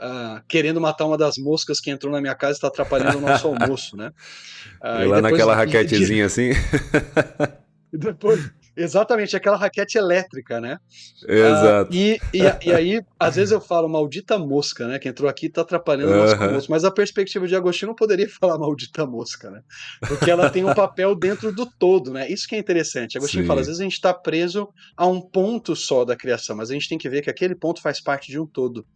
uh, 0.00 0.42
querendo 0.48 0.80
matar 0.80 1.06
uma 1.06 1.18
das 1.18 1.36
moscas 1.36 1.80
que 1.80 1.90
entrou 1.90 2.12
na 2.12 2.20
minha 2.20 2.34
casa 2.34 2.52
e 2.52 2.56
está 2.56 2.68
atrapalhando 2.68 3.18
o 3.18 3.20
nosso 3.20 3.46
almoço, 3.48 3.96
né? 3.96 4.12
Uh, 4.82 5.02
e 5.02 5.06
lá 5.06 5.20
naquela 5.20 5.54
raquetezinha 5.54 6.26
assim. 6.26 6.50
e 7.92 7.98
depois, 7.98 8.50
Exatamente, 8.80 9.36
aquela 9.36 9.58
raquete 9.58 9.98
elétrica, 9.98 10.58
né? 10.58 10.78
Exato. 11.28 11.90
Ah, 11.92 11.94
e, 11.94 12.18
e, 12.32 12.68
e, 12.68 12.72
aí, 12.72 13.02
às 13.18 13.36
vezes 13.36 13.52
eu 13.52 13.60
falo 13.60 13.86
maldita 13.88 14.38
mosca, 14.38 14.88
né? 14.88 14.98
Que 14.98 15.06
entrou 15.06 15.28
aqui 15.28 15.46
e 15.46 15.50
tá 15.50 15.60
atrapalhando 15.60 16.12
o 16.12 16.16
nosso 16.16 16.34
almoço. 16.34 16.70
Mas 16.70 16.82
a 16.82 16.90
perspectiva 16.90 17.46
de 17.46 17.54
Agostinho 17.54 17.88
não 17.88 17.94
poderia 17.94 18.26
falar 18.40 18.58
maldita 18.58 19.06
mosca, 19.06 19.50
né? 19.50 19.60
Porque 20.08 20.30
ela 20.30 20.48
tem 20.48 20.64
um 20.64 20.72
papel 20.72 21.14
dentro 21.14 21.52
do 21.52 21.66
todo, 21.78 22.10
né? 22.10 22.30
Isso 22.30 22.48
que 22.48 22.54
é 22.54 22.58
interessante. 22.58 23.18
Agostinho 23.18 23.44
Sim. 23.44 23.48
fala, 23.48 23.60
às 23.60 23.66
vezes 23.66 23.80
a 23.80 23.84
gente 23.84 23.92
está 23.92 24.14
preso 24.14 24.68
a 24.96 25.06
um 25.06 25.20
ponto 25.20 25.76
só 25.76 26.02
da 26.02 26.16
criação, 26.16 26.56
mas 26.56 26.70
a 26.70 26.72
gente 26.72 26.88
tem 26.88 26.96
que 26.96 27.08
ver 27.08 27.20
que 27.20 27.28
aquele 27.28 27.54
ponto 27.54 27.82
faz 27.82 28.00
parte 28.00 28.32
de 28.32 28.40
um 28.40 28.46
todo. 28.46 28.86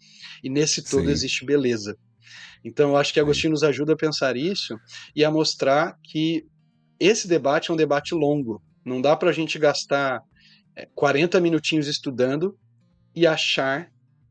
E 0.43 0.49
nesse 0.49 0.83
todo 0.83 1.05
Sim. 1.05 1.11
existe 1.11 1.45
beleza. 1.45 1.95
Então 2.65 2.91
eu 2.91 2.97
acho 2.97 3.13
que 3.13 3.21
Agostinho 3.21 3.51
nos 3.51 3.63
ajuda 3.63 3.93
a 3.93 3.97
pensar 3.97 4.35
isso 4.35 4.79
e 5.15 5.23
a 5.23 5.31
mostrar 5.31 5.95
que 6.03 6.47
esse 6.99 7.29
debate 7.29 7.71
é 7.71 7.75
um 7.75 7.77
debate 7.77 8.15
longo. 8.15 8.63
Não 8.85 9.01
dá 9.01 9.17
para 9.17 9.31
a 9.31 9.33
gente 9.33 9.59
gastar 9.59 10.21
40 10.95 11.37
é, 11.37 11.41
minutinhos 11.41 11.87
estudando 11.87 12.57
e 13.15 13.27
achar 13.27 13.89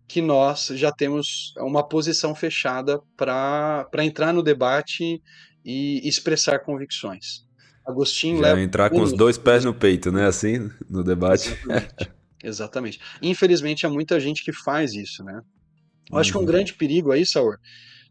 que 0.07 0.21
nós 0.21 0.67
já 0.67 0.91
temos 0.91 1.53
uma 1.57 1.87
posição 1.87 2.35
fechada 2.35 2.99
para 3.17 3.87
entrar 4.03 4.33
no 4.33 4.43
debate 4.43 5.21
e 5.65 6.07
expressar 6.07 6.59
convicções. 6.59 7.45
Agostinho 7.85 8.37
já 8.37 8.43
leva 8.43 8.61
entrar 8.61 8.89
com 8.89 9.01
os 9.01 9.11
dois 9.11 9.37
pés 9.37 9.65
no 9.65 9.73
peito, 9.73 10.11
né? 10.11 10.25
Assim, 10.25 10.69
no 10.89 11.03
debate. 11.03 11.49
Exatamente. 11.49 12.13
Exatamente. 12.43 12.99
Infelizmente, 13.21 13.85
há 13.85 13.89
muita 13.89 14.19
gente 14.19 14.43
que 14.43 14.51
faz 14.51 14.93
isso, 14.93 15.23
né? 15.23 15.41
Eu 16.11 16.17
acho 16.17 16.31
que 16.31 16.37
um 16.37 16.41
uhum. 16.41 16.45
grande 16.45 16.73
perigo 16.73 17.11
aí, 17.11 17.25
Saur, 17.25 17.57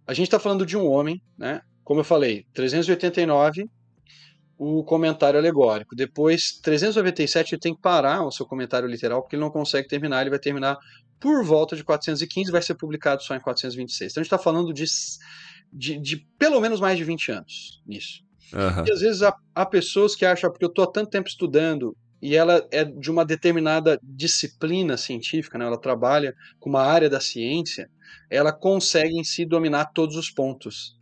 a 0.07 0.15
gente 0.15 0.27
está 0.27 0.39
falando 0.39 0.65
de 0.65 0.77
um 0.77 0.87
homem, 0.87 1.23
né? 1.39 1.61
Como 1.85 2.01
eu 2.01 2.05
falei, 2.05 2.47
389 2.55 3.69
o 4.65 4.85
comentário 4.85 5.39
alegórico. 5.39 5.97
Depois, 5.97 6.53
397, 6.63 7.55
ele 7.55 7.61
tem 7.61 7.75
que 7.75 7.81
parar 7.81 8.25
o 8.25 8.31
seu 8.31 8.47
comentário 8.47 8.89
literal, 8.89 9.21
porque 9.21 9.35
ele 9.35 9.43
não 9.43 9.51
consegue 9.51 9.89
terminar, 9.89 10.21
ele 10.21 10.31
vai 10.31 10.39
terminar 10.39 10.79
por 11.19 11.45
volta 11.45 11.75
de 11.75 11.83
415, 11.83 12.53
vai 12.53 12.63
ser 12.63 12.77
publicado 12.77 13.23
só 13.25 13.35
em 13.35 13.41
426. 13.41 14.13
Então 14.13 14.21
a 14.21 14.23
gente 14.23 14.29
está 14.29 14.39
falando 14.39 14.73
de, 14.73 14.85
de, 15.73 15.99
de, 15.99 16.17
pelo 16.39 16.61
menos 16.61 16.79
mais 16.79 16.97
de 16.97 17.03
20 17.03 17.33
anos 17.33 17.83
nisso. 17.85 18.23
Uhum. 18.53 18.85
E 18.87 18.93
às 18.93 19.01
vezes 19.01 19.23
há, 19.23 19.35
há 19.53 19.67
pessoas 19.67 20.15
que 20.15 20.25
acham, 20.25 20.51
porque 20.51 20.65
eu 20.65 20.69
estou 20.69 20.85
há 20.85 20.93
tanto 20.93 21.11
tempo 21.11 21.29
estudando, 21.29 21.97
e 22.21 22.37
ela 22.37 22.65
é 22.71 22.85
de 22.85 23.11
uma 23.11 23.25
determinada 23.25 23.99
disciplina 24.01 24.97
científica, 24.97 25.59
né? 25.59 25.65
ela 25.65 25.81
trabalha 25.81 26.35
com 26.61 26.71
uma 26.71 26.83
área 26.83 27.11
da 27.11 27.19
ciência, 27.19 27.91
ela 28.31 28.53
consegue 28.53 29.19
em 29.19 29.25
si 29.25 29.45
dominar 29.45 29.87
todos 29.87 30.15
os 30.15 30.31
pontos. 30.31 30.97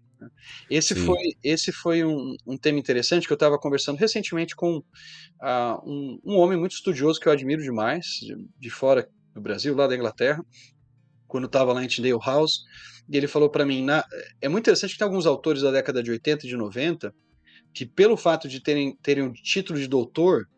Esse 0.68 0.94
Sim. 0.94 1.06
foi, 1.06 1.22
esse 1.42 1.72
foi 1.72 2.04
um, 2.04 2.36
um, 2.46 2.56
tema 2.56 2.78
interessante 2.78 3.26
que 3.26 3.32
eu 3.32 3.36
estava 3.36 3.58
conversando 3.58 3.98
recentemente 3.98 4.54
com 4.54 4.78
uh, 4.78 4.82
um, 5.84 6.20
um, 6.24 6.36
homem 6.36 6.58
muito 6.58 6.72
estudioso 6.72 7.20
que 7.20 7.28
eu 7.28 7.32
admiro 7.32 7.62
demais, 7.62 8.06
de, 8.20 8.36
de 8.58 8.70
fora 8.70 9.08
do 9.34 9.40
Brasil, 9.40 9.74
lá 9.74 9.86
da 9.86 9.94
Inglaterra, 9.94 10.44
quando 11.26 11.46
estava 11.46 11.72
lá 11.72 11.84
em 11.84 11.88
Tyndale 11.88 12.18
House, 12.24 12.62
e 13.08 13.16
ele 13.16 13.26
falou 13.26 13.48
para 13.48 13.64
mim, 13.64 13.84
na, 13.84 14.04
é 14.40 14.48
muito 14.48 14.64
interessante 14.64 14.92
que 14.92 14.98
tem 14.98 15.06
alguns 15.06 15.26
autores 15.26 15.62
da 15.62 15.70
década 15.70 16.02
de 16.02 16.10
80 16.10 16.46
e 16.46 16.48
de 16.48 16.56
90 16.56 17.14
que 17.72 17.86
pelo 17.86 18.16
fato 18.16 18.48
de 18.48 18.60
terem, 18.60 18.96
terem 19.02 19.24
um 19.24 19.32
título 19.32 19.78
de 19.78 19.86
doutor, 19.86 20.48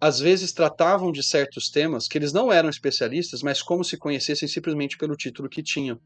às 0.00 0.20
vezes 0.20 0.52
tratavam 0.52 1.10
de 1.10 1.22
certos 1.22 1.70
temas 1.70 2.06
que 2.06 2.16
eles 2.16 2.32
não 2.32 2.52
eram 2.52 2.68
especialistas, 2.68 3.42
mas 3.42 3.62
como 3.62 3.84
se 3.84 3.96
conhecessem 3.96 4.48
simplesmente 4.48 4.96
pelo 4.96 5.16
título 5.16 5.48
que 5.48 5.62
tinham. 5.62 6.00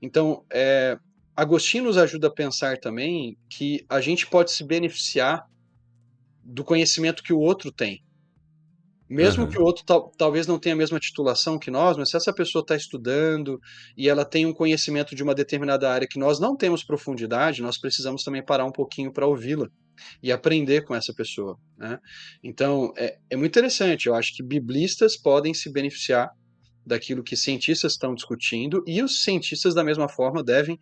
Então, 0.00 0.44
é, 0.52 0.98
Agostinho 1.34 1.84
nos 1.84 1.96
ajuda 1.96 2.28
a 2.28 2.32
pensar 2.32 2.78
também 2.78 3.36
que 3.48 3.84
a 3.88 4.00
gente 4.00 4.26
pode 4.26 4.50
se 4.52 4.64
beneficiar 4.64 5.46
do 6.44 6.64
conhecimento 6.64 7.22
que 7.22 7.32
o 7.32 7.38
outro 7.38 7.72
tem. 7.72 8.02
Mesmo 9.08 9.44
uhum. 9.44 9.50
que 9.50 9.58
o 9.58 9.62
outro 9.62 9.84
tal, 9.84 10.10
talvez 10.16 10.46
não 10.46 10.58
tenha 10.58 10.74
a 10.74 10.78
mesma 10.78 10.98
titulação 10.98 11.58
que 11.58 11.70
nós, 11.70 11.98
mas 11.98 12.08
se 12.10 12.16
essa 12.16 12.32
pessoa 12.32 12.62
está 12.62 12.74
estudando 12.74 13.60
e 13.94 14.08
ela 14.08 14.24
tem 14.24 14.46
um 14.46 14.54
conhecimento 14.54 15.14
de 15.14 15.22
uma 15.22 15.34
determinada 15.34 15.90
área 15.90 16.08
que 16.08 16.18
nós 16.18 16.40
não 16.40 16.56
temos 16.56 16.82
profundidade, 16.82 17.60
nós 17.60 17.78
precisamos 17.78 18.24
também 18.24 18.42
parar 18.42 18.64
um 18.64 18.72
pouquinho 18.72 19.12
para 19.12 19.26
ouvi-la 19.26 19.68
e 20.22 20.32
aprender 20.32 20.82
com 20.84 20.94
essa 20.94 21.12
pessoa. 21.12 21.58
Né? 21.76 21.98
Então, 22.42 22.92
é, 22.96 23.18
é 23.28 23.36
muito 23.36 23.52
interessante. 23.52 24.06
Eu 24.06 24.14
acho 24.14 24.34
que 24.34 24.42
biblistas 24.42 25.14
podem 25.14 25.52
se 25.52 25.70
beneficiar 25.70 26.30
daquilo 26.84 27.22
que 27.22 27.36
cientistas 27.36 27.92
estão 27.92 28.14
discutindo 28.14 28.82
e 28.86 29.02
os 29.02 29.22
cientistas 29.22 29.74
da 29.74 29.84
mesma 29.84 30.08
forma 30.08 30.42
devem 30.42 30.74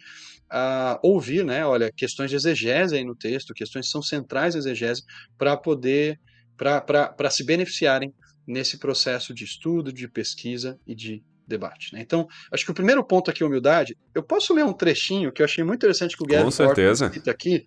uh, 0.51 0.99
ouvir, 1.03 1.45
né, 1.45 1.65
olha, 1.65 1.93
questões 1.95 2.31
de 2.31 2.37
exegese 2.37 2.97
aí 2.97 3.05
no 3.05 3.15
texto, 3.15 3.55
questões 3.55 3.87
que 3.87 3.93
são 3.93 4.03
centrais 4.03 4.55
da 4.55 4.61
exegese 4.61 5.03
para 5.37 5.57
poder, 5.57 6.19
para 6.57 7.31
se 7.31 7.45
beneficiarem 7.45 8.13
nesse 8.47 8.79
processo 8.79 9.35
de 9.35 9.45
estudo, 9.45 9.93
de 9.93 10.09
pesquisa 10.09 10.79
e 10.87 10.95
de 10.95 11.23
debate. 11.47 11.93
Né? 11.93 12.01
Então, 12.01 12.27
acho 12.53 12.65
que 12.65 12.71
o 12.71 12.75
primeiro 12.75 13.05
ponto 13.05 13.31
aqui 13.31 13.43
é 13.43 13.47
humildade. 13.47 13.97
Eu 14.15 14.23
posso 14.23 14.55
ler 14.55 14.65
um 14.65 14.73
trechinho 14.73 15.33
que 15.33 15.43
eu 15.43 15.45
achei 15.45 15.63
muito 15.65 15.81
interessante 15.81 16.17
que 16.17 16.23
o 16.23 16.27
Guilherme 16.27 16.51
cita 16.53 17.31
aqui, 17.31 17.67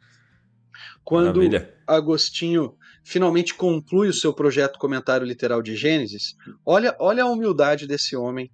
quando 1.04 1.28
Maravilha. 1.28 1.74
Agostinho 1.86 2.76
finalmente 3.04 3.54
conclui 3.54 4.08
o 4.08 4.14
seu 4.14 4.34
projeto 4.34 4.80
comentário 4.80 5.28
literal 5.28 5.62
de 5.62 5.76
Gênesis, 5.76 6.36
olha, 6.66 6.96
olha 7.00 7.24
a 7.24 7.30
humildade 7.30 7.86
desse 7.86 8.16
homem 8.16 8.50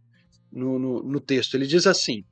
no, 0.52 0.80
no, 0.80 1.04
no 1.04 1.20
texto. 1.20 1.56
Ele 1.56 1.68
diz 1.68 1.86
assim: 1.86 2.24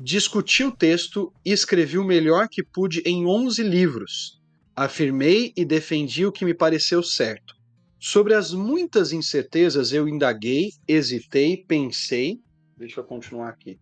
Discuti 0.00 0.64
o 0.64 0.74
texto 0.74 1.32
e 1.44 1.52
escrevi 1.52 1.98
o 1.98 2.04
melhor 2.04 2.48
que 2.48 2.62
pude 2.62 3.02
em 3.04 3.26
11 3.26 3.62
livros. 3.62 4.40
Afirmei 4.74 5.52
e 5.56 5.64
defendi 5.64 6.24
o 6.24 6.32
que 6.32 6.44
me 6.44 6.54
pareceu 6.54 7.02
certo. 7.02 7.54
Sobre 8.00 8.34
as 8.34 8.52
muitas 8.52 9.12
incertezas 9.12 9.92
eu 9.92 10.08
indaguei, 10.08 10.70
hesitei, 10.86 11.56
pensei. 11.56 12.40
Deixa 12.76 13.00
eu 13.00 13.04
continuar 13.04 13.48
aqui. 13.48 13.78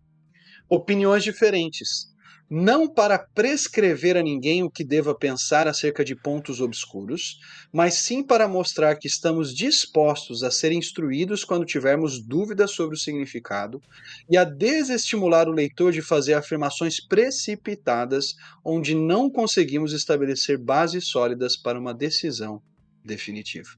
Opiniões 0.67 1.23
diferentes 1.23 2.11
não 2.49 2.87
para 2.87 3.19
prescrever 3.19 4.15
a 4.15 4.23
ninguém 4.23 4.63
o 4.63 4.69
que 4.69 4.83
deva 4.83 5.13
pensar 5.13 5.67
acerca 5.67 6.03
de 6.03 6.15
pontos 6.15 6.61
obscuros, 6.61 7.39
mas 7.73 7.95
sim 7.95 8.23
para 8.23 8.47
mostrar 8.47 8.95
que 8.95 9.07
estamos 9.07 9.53
dispostos 9.53 10.43
a 10.43 10.51
ser 10.51 10.71
instruídos 10.71 11.43
quando 11.43 11.65
tivermos 11.65 12.21
dúvidas 12.21 12.71
sobre 12.71 12.95
o 12.95 12.99
significado 12.99 13.81
e 14.29 14.37
a 14.37 14.45
desestimular 14.45 15.49
o 15.49 15.53
leitor 15.53 15.91
de 15.91 16.01
fazer 16.01 16.35
afirmações 16.35 17.05
precipitadas 17.05 18.35
onde 18.63 18.95
não 18.95 19.29
conseguimos 19.29 19.91
estabelecer 19.91 20.57
bases 20.57 21.07
sólidas 21.07 21.57
para 21.57 21.79
uma 21.79 21.93
decisão 21.93 22.61
definitiva. 23.03 23.69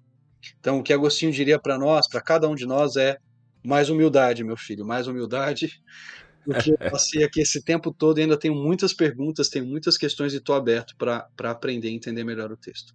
Então, 0.59 0.79
o 0.79 0.83
que 0.83 0.93
Agostinho 0.93 1.31
diria 1.31 1.59
para 1.59 1.77
nós, 1.77 2.07
para 2.07 2.21
cada 2.21 2.47
um 2.47 2.55
de 2.55 2.65
nós, 2.65 2.95
é 2.95 3.17
mais 3.63 3.89
humildade, 3.89 4.43
meu 4.43 4.55
filho, 4.55 4.85
mais 4.85 5.07
humildade 5.07 5.81
porque 6.45 6.71
eu 6.71 6.77
passei 6.91 7.23
aqui 7.23 7.41
esse 7.41 7.61
tempo 7.61 7.93
todo 7.93 8.17
e 8.17 8.21
ainda 8.21 8.37
tenho 8.37 8.55
muitas 8.55 8.93
perguntas, 8.93 9.49
tenho 9.49 9.65
muitas 9.65 9.97
questões 9.97 10.33
e 10.33 10.37
estou 10.37 10.55
aberto 10.55 10.95
para 10.97 11.27
aprender 11.43 11.89
e 11.89 11.93
entender 11.93 12.23
melhor 12.23 12.51
o 12.51 12.57
texto. 12.57 12.93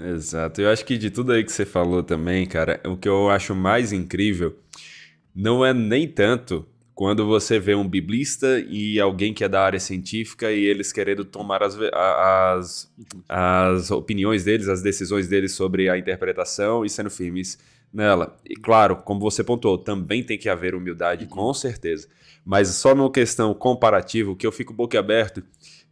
Exato. 0.00 0.60
Eu 0.60 0.70
acho 0.70 0.84
que 0.84 0.96
de 0.96 1.10
tudo 1.10 1.32
aí 1.32 1.44
que 1.44 1.52
você 1.52 1.66
falou 1.66 2.02
também, 2.02 2.46
cara, 2.46 2.80
o 2.86 2.96
que 2.96 3.08
eu 3.08 3.28
acho 3.28 3.54
mais 3.54 3.92
incrível 3.92 4.56
não 5.34 5.64
é 5.64 5.72
nem 5.72 6.08
tanto 6.08 6.66
quando 6.94 7.26
você 7.26 7.58
vê 7.58 7.74
um 7.74 7.88
biblista 7.88 8.60
e 8.68 9.00
alguém 9.00 9.32
que 9.32 9.42
é 9.42 9.48
da 9.48 9.62
área 9.62 9.80
científica 9.80 10.52
e 10.52 10.62
eles 10.62 10.92
querendo 10.92 11.24
tomar 11.24 11.62
as, 11.62 11.76
as, 11.76 12.94
as 13.28 13.90
opiniões 13.90 14.44
deles, 14.44 14.68
as 14.68 14.82
decisões 14.82 15.26
deles 15.26 15.52
sobre 15.52 15.88
a 15.88 15.96
interpretação 15.96 16.84
e 16.84 16.90
sendo 16.90 17.10
firmes 17.10 17.58
nela. 17.92 18.36
E 18.48 18.56
claro, 18.56 18.96
como 18.96 19.20
você 19.20 19.44
pontuou, 19.44 19.76
também 19.76 20.22
tem 20.22 20.38
que 20.38 20.48
haver 20.48 20.74
humildade, 20.74 21.26
com 21.26 21.52
certeza. 21.52 22.08
Mas 22.44 22.68
só 22.68 22.94
numa 22.94 23.10
questão 23.10 23.54
comparativa, 23.54 24.34
que 24.34 24.46
eu 24.46 24.52
fico 24.52 24.72
boquiaberto 24.72 25.42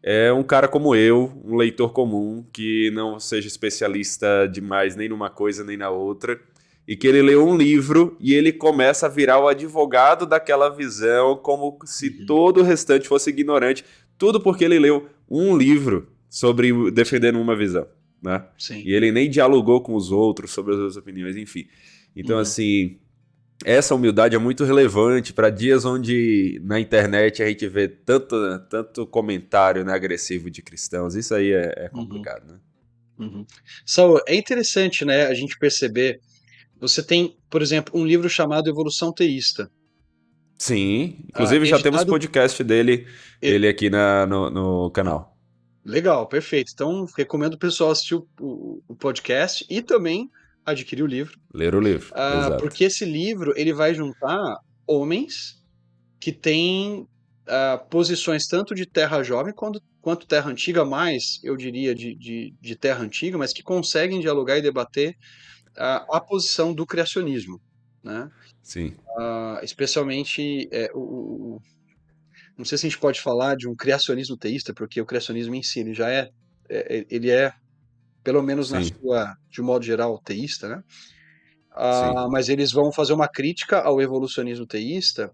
é 0.03 0.33
um 0.33 0.43
cara 0.43 0.67
como 0.67 0.95
eu, 0.95 1.31
um 1.45 1.57
leitor 1.57 1.93
comum, 1.93 2.45
que 2.53 2.91
não 2.93 3.21
seja 3.21 3.47
especialista 3.47 4.49
demais 4.51 4.97
nem 4.97 5.09
numa 5.09 5.29
coisa 5.29 5.63
nem 5.63 5.77
na 5.77 5.91
outra, 5.91 6.41
e 6.89 6.97
que 6.97 7.07
ele 7.07 7.23
lê 7.23 7.37
um 7.37 7.57
livro 7.57 8.17
e 8.19 8.35
ele 8.35 8.53
começa 8.53 9.07
a 9.07 9.09
virar 9.09 9.39
o 9.39 9.47
advogado 9.47 10.25
daquela 10.27 10.71
visão, 10.71 11.37
como 11.37 11.79
se 11.85 12.09
uhum. 12.09 12.27
todo 12.27 12.61
o 12.61 12.65
restante 12.65 13.07
fosse 13.07 13.31
ignorante, 13.31 13.85
tudo 14.17 14.41
porque 14.41 14.65
ele 14.65 14.79
leu 14.79 15.07
um 15.31 15.57
livro 15.57 16.09
sobre 16.29 16.91
defendendo 16.91 17.39
uma 17.39 17.55
visão. 17.55 17.87
Né? 18.23 18.45
Sim. 18.59 18.83
E 18.85 18.93
ele 18.93 19.11
nem 19.11 19.31
dialogou 19.31 19.81
com 19.81 19.95
os 19.95 20.13
outros 20.13 20.51
sobre 20.51 20.75
as 20.75 20.79
suas 20.79 20.97
opiniões, 20.97 21.37
enfim. 21.37 21.67
Então, 22.15 22.37
uhum. 22.37 22.43
assim, 22.43 22.99
essa 23.65 23.95
humildade 23.95 24.35
é 24.35 24.39
muito 24.39 24.65
relevante 24.65 25.33
para 25.33 25.51
dias 25.51 25.85
onde 25.85 26.61
na 26.65 26.81
internet 26.81 27.43
a 27.43 27.49
gente 27.49 27.67
vê 27.69 27.89
tanto, 27.89 28.37
tanto 28.69 29.07
comentário 29.07 29.85
né, 29.85 29.93
agressivo 29.93 30.51
de 30.51 30.63
cristãos. 30.63 31.15
Isso 31.15 31.35
aí 31.35 31.53
é, 31.53 31.75
é 31.77 31.91
uhum. 31.93 32.07
complicado, 32.07 32.43
uhum. 32.49 32.55
né? 32.55 32.61
Uhum. 33.19 33.47
É 34.27 34.35
interessante, 34.35 35.05
né, 35.05 35.27
a 35.27 35.35
gente 35.35 35.59
perceber. 35.59 36.21
Você 36.81 37.03
tem, 37.03 37.37
por 37.51 37.61
exemplo, 37.61 37.99
um 37.99 38.07
livro 38.07 38.29
chamado 38.31 38.71
Evolução 38.71 39.13
Teísta. 39.13 39.71
Sim, 40.57 41.25
inclusive 41.29 41.65
ah, 41.65 41.69
já 41.69 41.83
temos 41.83 42.05
podcast 42.05 42.63
dele, 42.63 43.07
ele 43.41 43.67
aqui 43.67 43.89
na, 43.89 44.27
no, 44.27 44.51
no, 44.51 44.91
canal. 44.91 45.39
Legal, 45.85 46.27
perfeito. 46.27 46.73
Então, 46.75 47.07
recomendo 47.17 47.55
o 47.55 47.59
pessoal 47.59 47.91
assistir 47.91 48.15
o, 48.15 48.27
o, 48.39 48.83
o 48.89 48.95
podcast 48.95 49.65
e 49.69 49.81
também 49.81 50.31
adquirir 50.65 51.03
o 51.03 51.07
livro. 51.07 51.39
Ler 51.53 51.75
o 51.75 51.81
livro. 51.81 52.13
Uh, 52.13 52.59
porque 52.59 52.85
esse 52.85 53.05
livro 53.05 53.53
ele 53.57 53.73
vai 53.73 53.95
juntar 53.95 54.59
homens 54.87 55.63
que 56.19 56.33
têm 56.33 57.09
uh, 57.47 57.89
posições 57.89 58.47
tanto 58.47 58.75
de 58.75 58.85
terra 58.85 59.23
jovem 59.23 59.55
quanto, 59.55 59.83
quanto 60.01 60.27
terra 60.27 60.51
antiga, 60.51 60.85
mais, 60.85 61.41
eu 61.43 61.57
diria, 61.57 61.95
de, 61.95 62.15
de, 62.15 62.55
de 62.61 62.77
terra 62.77 63.03
antiga, 63.03 63.39
mas 63.39 63.53
que 63.53 63.63
conseguem 63.63 64.21
dialogar 64.21 64.59
e 64.59 64.63
debater 64.63 65.17
uh, 65.77 66.15
a 66.15 66.21
posição 66.21 66.75
do 66.75 66.87
criacionismo. 66.87 67.61
Né? 68.03 68.31
Sim. 68.63 68.95
especialmente 69.63 70.67
é, 70.73 70.91
o, 70.95 71.61
não 72.61 72.65
sei 72.67 72.77
se 72.77 72.87
a 72.87 72.91
gente 72.91 73.01
pode 73.01 73.21
falar 73.21 73.57
de 73.57 73.67
um 73.67 73.75
criacionismo 73.75 74.37
teísta, 74.37 74.75
porque 74.75 75.01
o 75.01 75.07
criacionismo 75.07 75.55
em 75.55 75.63
si 75.63 75.81
ele 75.81 75.95
já 75.95 76.11
é, 76.11 76.29
é 76.69 77.07
ele 77.11 77.31
é 77.31 77.53
pelo 78.23 78.43
menos 78.43 78.69
Sim. 78.69 78.75
na 78.75 78.83
sua, 78.83 79.37
de 79.51 79.63
um 79.63 79.65
modo 79.65 79.83
geral, 79.83 80.21
teísta, 80.23 80.69
né? 80.69 80.83
Ah, 81.73 82.29
mas 82.31 82.51
eles 82.51 82.71
vão 82.71 82.93
fazer 82.93 83.15
uma 83.15 83.27
crítica 83.27 83.81
ao 83.81 84.03
evolucionismo 84.03 84.67
teísta 84.67 85.33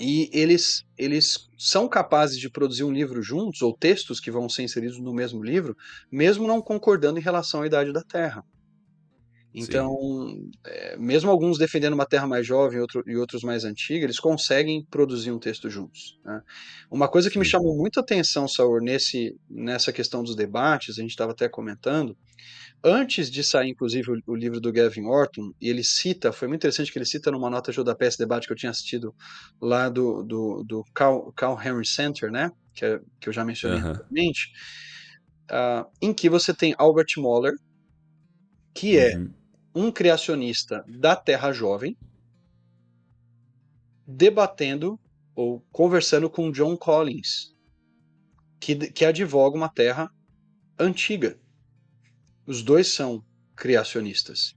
e 0.00 0.28
eles, 0.32 0.82
eles 0.98 1.48
são 1.56 1.88
capazes 1.88 2.36
de 2.36 2.50
produzir 2.50 2.82
um 2.82 2.90
livro 2.90 3.22
juntos, 3.22 3.62
ou 3.62 3.76
textos 3.76 4.18
que 4.18 4.30
vão 4.30 4.48
ser 4.48 4.64
inseridos 4.64 4.98
no 4.98 5.14
mesmo 5.14 5.40
livro, 5.40 5.76
mesmo 6.10 6.48
não 6.48 6.60
concordando 6.60 7.20
em 7.20 7.22
relação 7.22 7.62
à 7.62 7.66
idade 7.66 7.92
da 7.92 8.02
Terra. 8.02 8.42
Então, 9.54 10.50
é, 10.66 10.96
mesmo 10.96 11.30
alguns 11.30 11.56
defendendo 11.56 11.92
uma 11.92 12.04
terra 12.04 12.26
mais 12.26 12.44
jovem 12.44 12.80
outro, 12.80 13.04
e 13.06 13.16
outros 13.16 13.44
mais 13.44 13.64
antiga, 13.64 14.04
eles 14.04 14.18
conseguem 14.18 14.84
produzir 14.90 15.30
um 15.30 15.38
texto 15.38 15.70
juntos. 15.70 16.18
Né? 16.24 16.42
Uma 16.90 17.06
coisa 17.06 17.30
que 17.30 17.38
me 17.38 17.44
chamou 17.44 17.76
muita 17.76 18.00
atenção, 18.00 18.48
Saur, 18.48 18.82
nesse, 18.82 19.38
nessa 19.48 19.92
questão 19.92 20.24
dos 20.24 20.34
debates, 20.34 20.98
a 20.98 21.02
gente 21.02 21.10
estava 21.10 21.30
até 21.30 21.48
comentando, 21.48 22.16
antes 22.82 23.30
de 23.30 23.44
sair, 23.44 23.70
inclusive, 23.70 24.10
o, 24.10 24.32
o, 24.32 24.34
livro 24.34 24.60
do 24.60 24.72
Gavin 24.72 25.06
Orton, 25.06 25.52
e 25.60 25.68
ele 25.68 25.84
cita, 25.84 26.32
foi 26.32 26.48
muito 26.48 26.62
interessante 26.62 26.90
que 26.90 26.98
ele 26.98 27.06
cita 27.06 27.30
numa 27.30 27.48
nota 27.48 27.70
de 27.70 27.78
rodapé 27.78 28.08
esse 28.08 28.18
debate 28.18 28.48
que 28.48 28.52
eu 28.52 28.56
tinha 28.56 28.70
assistido 28.70 29.14
lá 29.62 29.88
do, 29.88 30.24
do, 30.24 30.64
do 30.64 30.84
Carl, 30.92 31.32
Carl 31.32 31.56
Henry 31.62 31.86
Center, 31.86 32.28
né? 32.28 32.50
que, 32.74 32.84
é, 32.84 33.00
que 33.20 33.28
eu 33.28 33.32
já 33.32 33.44
mencionei 33.44 33.78
uhum. 33.78 33.90
anteriormente, 33.90 34.50
uh, 35.44 35.88
em 36.02 36.12
que 36.12 36.28
você 36.28 36.52
tem 36.52 36.74
Albert 36.76 37.06
Moller, 37.18 37.54
que 38.74 38.98
é 38.98 39.16
uhum 39.16 39.43
um 39.74 39.90
criacionista 39.90 40.84
da 40.86 41.16
Terra 41.16 41.52
Jovem 41.52 41.96
debatendo 44.06 45.00
ou 45.34 45.60
conversando 45.72 46.30
com 46.30 46.52
John 46.52 46.76
Collins, 46.76 47.52
que, 48.60 48.76
que 48.92 49.04
advoga 49.04 49.56
uma 49.56 49.68
Terra 49.68 50.08
antiga. 50.78 51.38
Os 52.46 52.62
dois 52.62 52.88
são 52.88 53.24
criacionistas. 53.56 54.54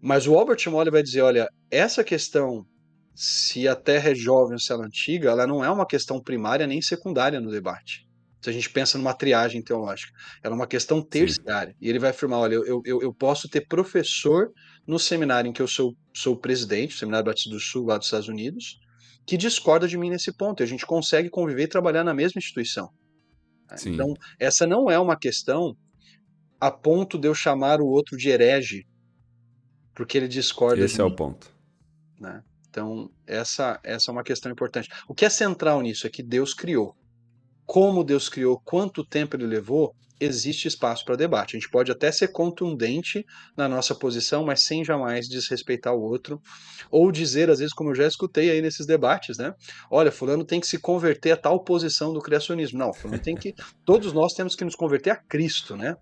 Mas 0.00 0.26
o 0.26 0.38
Albert 0.38 0.70
Molle 0.70 0.90
vai 0.90 1.02
dizer, 1.02 1.22
olha, 1.22 1.48
essa 1.70 2.02
questão 2.02 2.66
se 3.14 3.66
a 3.66 3.74
Terra 3.74 4.10
é 4.10 4.14
jovem 4.14 4.52
ou 4.54 4.60
se 4.60 4.72
ela 4.72 4.84
é 4.84 4.86
antiga, 4.86 5.30
ela 5.30 5.46
não 5.46 5.64
é 5.64 5.70
uma 5.70 5.84
questão 5.84 6.22
primária 6.22 6.66
nem 6.66 6.80
secundária 6.80 7.40
no 7.40 7.50
debate 7.50 8.07
se 8.40 8.48
a 8.48 8.52
gente 8.52 8.70
pensa 8.70 8.96
numa 8.96 9.14
triagem 9.14 9.62
teológica. 9.62 10.12
Ela 10.42 10.54
é 10.54 10.56
uma 10.56 10.66
questão 10.66 11.02
terciária. 11.02 11.72
Sim. 11.72 11.78
E 11.80 11.88
ele 11.88 11.98
vai 11.98 12.10
afirmar: 12.10 12.38
olha, 12.38 12.54
eu, 12.54 12.82
eu, 12.84 13.02
eu 13.02 13.12
posso 13.12 13.48
ter 13.48 13.66
professor 13.66 14.50
no 14.86 14.98
seminário 14.98 15.48
em 15.48 15.52
que 15.52 15.60
eu 15.60 15.68
sou, 15.68 15.94
sou 16.14 16.36
presidente, 16.36 16.94
o 16.94 16.98
Seminário 16.98 17.26
Batista 17.26 17.50
do 17.50 17.60
Sul, 17.60 17.86
lá 17.86 17.98
dos 17.98 18.06
Estados 18.06 18.28
Unidos, 18.28 18.78
que 19.26 19.36
discorda 19.36 19.86
de 19.86 19.98
mim 19.98 20.10
nesse 20.10 20.32
ponto. 20.32 20.62
E 20.62 20.64
a 20.64 20.66
gente 20.66 20.86
consegue 20.86 21.28
conviver 21.28 21.64
e 21.64 21.68
trabalhar 21.68 22.04
na 22.04 22.14
mesma 22.14 22.38
instituição. 22.38 22.88
Sim. 23.76 23.94
Então, 23.94 24.14
essa 24.38 24.66
não 24.66 24.90
é 24.90 24.98
uma 24.98 25.16
questão 25.16 25.76
a 26.60 26.70
ponto 26.70 27.18
de 27.18 27.28
eu 27.28 27.34
chamar 27.34 27.80
o 27.80 27.86
outro 27.86 28.16
de 28.16 28.30
herege, 28.30 28.86
porque 29.94 30.16
ele 30.16 30.28
discorda. 30.28 30.82
Esse 30.82 31.00
é 31.00 31.04
mim. 31.04 31.10
o 31.10 31.14
ponto. 31.14 31.52
Né? 32.18 32.42
Então, 32.70 33.10
essa, 33.26 33.78
essa 33.84 34.10
é 34.10 34.12
uma 34.12 34.22
questão 34.22 34.50
importante. 34.50 34.88
O 35.08 35.14
que 35.14 35.24
é 35.24 35.30
central 35.30 35.82
nisso 35.82 36.06
é 36.06 36.10
que 36.10 36.22
Deus 36.22 36.54
criou 36.54 36.96
como 37.68 38.02
Deus 38.02 38.30
criou, 38.30 38.58
quanto 38.64 39.04
tempo 39.04 39.36
ele 39.36 39.46
levou, 39.46 39.94
existe 40.18 40.66
espaço 40.66 41.04
para 41.04 41.16
debate. 41.16 41.54
A 41.54 41.60
gente 41.60 41.70
pode 41.70 41.92
até 41.92 42.10
ser 42.10 42.28
contundente 42.28 43.26
na 43.54 43.68
nossa 43.68 43.94
posição, 43.94 44.42
mas 44.42 44.62
sem 44.62 44.82
jamais 44.82 45.28
desrespeitar 45.28 45.94
o 45.94 46.00
outro, 46.00 46.40
ou 46.90 47.12
dizer, 47.12 47.50
às 47.50 47.58
vezes, 47.58 47.74
como 47.74 47.90
eu 47.90 47.94
já 47.94 48.06
escutei 48.06 48.50
aí 48.50 48.62
nesses 48.62 48.86
debates, 48.86 49.36
né? 49.36 49.54
Olha, 49.90 50.10
fulano 50.10 50.46
tem 50.46 50.60
que 50.60 50.66
se 50.66 50.78
converter 50.78 51.32
a 51.32 51.36
tal 51.36 51.62
posição 51.62 52.10
do 52.10 52.22
criacionismo. 52.22 52.78
Não, 52.78 52.90
fulano 52.90 53.22
tem 53.22 53.36
que. 53.36 53.54
Todos 53.84 54.14
nós 54.14 54.32
temos 54.32 54.56
que 54.56 54.64
nos 54.64 54.74
converter 54.74 55.10
a 55.10 55.16
Cristo, 55.16 55.76
né? 55.76 55.94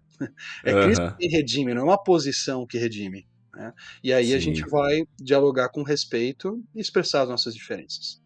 É 0.65 0.73
Cristo 0.73 1.03
uhum. 1.03 1.17
que 1.17 1.27
redime, 1.27 1.75
não 1.75 1.83
é 1.83 1.85
uma 1.87 2.03
posição 2.03 2.65
que 2.65 2.79
redime. 2.79 3.27
Né? 3.53 3.73
E 4.05 4.13
aí 4.13 4.29
Sim. 4.29 4.35
a 4.35 4.39
gente 4.39 4.63
vai 4.69 5.03
dialogar 5.21 5.69
com 5.71 5.83
respeito 5.83 6.63
e 6.73 6.81
expressar 6.81 7.23
as 7.23 7.29
nossas 7.29 7.55
diferenças. 7.55 8.25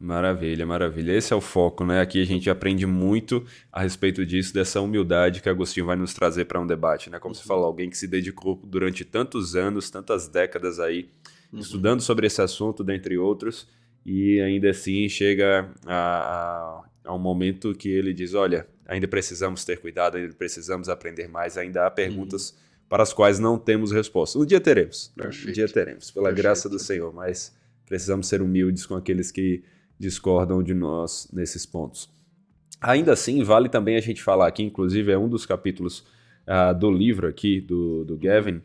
Maravilha, 0.00 0.64
maravilha. 0.64 1.12
Esse 1.12 1.34
é 1.34 1.36
o 1.36 1.42
foco, 1.42 1.84
né? 1.84 2.00
Aqui 2.00 2.22
a 2.22 2.24
gente 2.24 2.48
aprende 2.48 2.86
muito 2.86 3.44
a 3.70 3.82
respeito 3.82 4.24
disso, 4.24 4.54
dessa 4.54 4.80
humildade 4.80 5.42
que 5.42 5.48
Agostinho 5.48 5.84
vai 5.84 5.94
nos 5.94 6.14
trazer 6.14 6.46
para 6.46 6.58
um 6.58 6.66
debate, 6.66 7.10
né? 7.10 7.18
Como 7.18 7.34
uhum. 7.34 7.38
você 7.38 7.46
falou, 7.46 7.66
alguém 7.66 7.90
que 7.90 7.98
se 7.98 8.08
dedicou 8.08 8.58
durante 8.64 9.04
tantos 9.04 9.54
anos, 9.54 9.90
tantas 9.90 10.26
décadas 10.26 10.80
aí, 10.80 11.10
uhum. 11.52 11.60
estudando 11.60 12.00
sobre 12.00 12.26
esse 12.26 12.40
assunto, 12.40 12.82
dentre 12.82 13.18
outros, 13.18 13.68
e 14.04 14.40
ainda 14.40 14.70
assim 14.70 15.06
chega 15.06 15.70
a, 15.84 15.94
a, 15.94 16.84
a, 17.04 17.14
um 17.14 17.18
momento 17.18 17.74
que 17.74 17.90
ele 17.90 18.14
diz: 18.14 18.32
olha, 18.32 18.66
ainda 18.86 19.06
precisamos 19.06 19.66
ter 19.66 19.80
cuidado, 19.80 20.16
ainda 20.16 20.32
precisamos 20.32 20.88
aprender 20.88 21.28
mais, 21.28 21.58
ainda 21.58 21.86
há 21.86 21.90
perguntas 21.90 22.52
uhum. 22.52 22.56
para 22.88 23.02
as 23.02 23.12
quais 23.12 23.38
não 23.38 23.58
temos 23.58 23.92
resposta. 23.92 24.38
Um 24.38 24.46
dia 24.46 24.62
teremos, 24.62 25.12
Perfeito. 25.14 25.50
um 25.50 25.52
dia 25.52 25.68
teremos, 25.68 26.10
pela 26.10 26.28
Perfeito. 26.28 26.42
graça 26.42 26.70
do 26.70 26.78
Senhor, 26.78 27.12
mas 27.12 27.54
precisamos 27.84 28.28
ser 28.28 28.40
humildes 28.40 28.86
com 28.86 28.94
aqueles 28.94 29.30
que 29.30 29.62
discordam 30.00 30.62
de 30.62 30.72
nós 30.72 31.28
nesses 31.30 31.66
pontos. 31.66 32.08
Ainda 32.80 33.12
assim, 33.12 33.42
vale 33.44 33.68
também 33.68 33.96
a 33.96 34.00
gente 34.00 34.22
falar 34.22 34.48
aqui, 34.48 34.62
inclusive 34.62 35.12
é 35.12 35.18
um 35.18 35.28
dos 35.28 35.44
capítulos 35.44 36.02
uh, 36.48 36.74
do 36.74 36.90
livro 36.90 37.28
aqui, 37.28 37.60
do, 37.60 38.04
do 38.06 38.16
Gavin, 38.16 38.62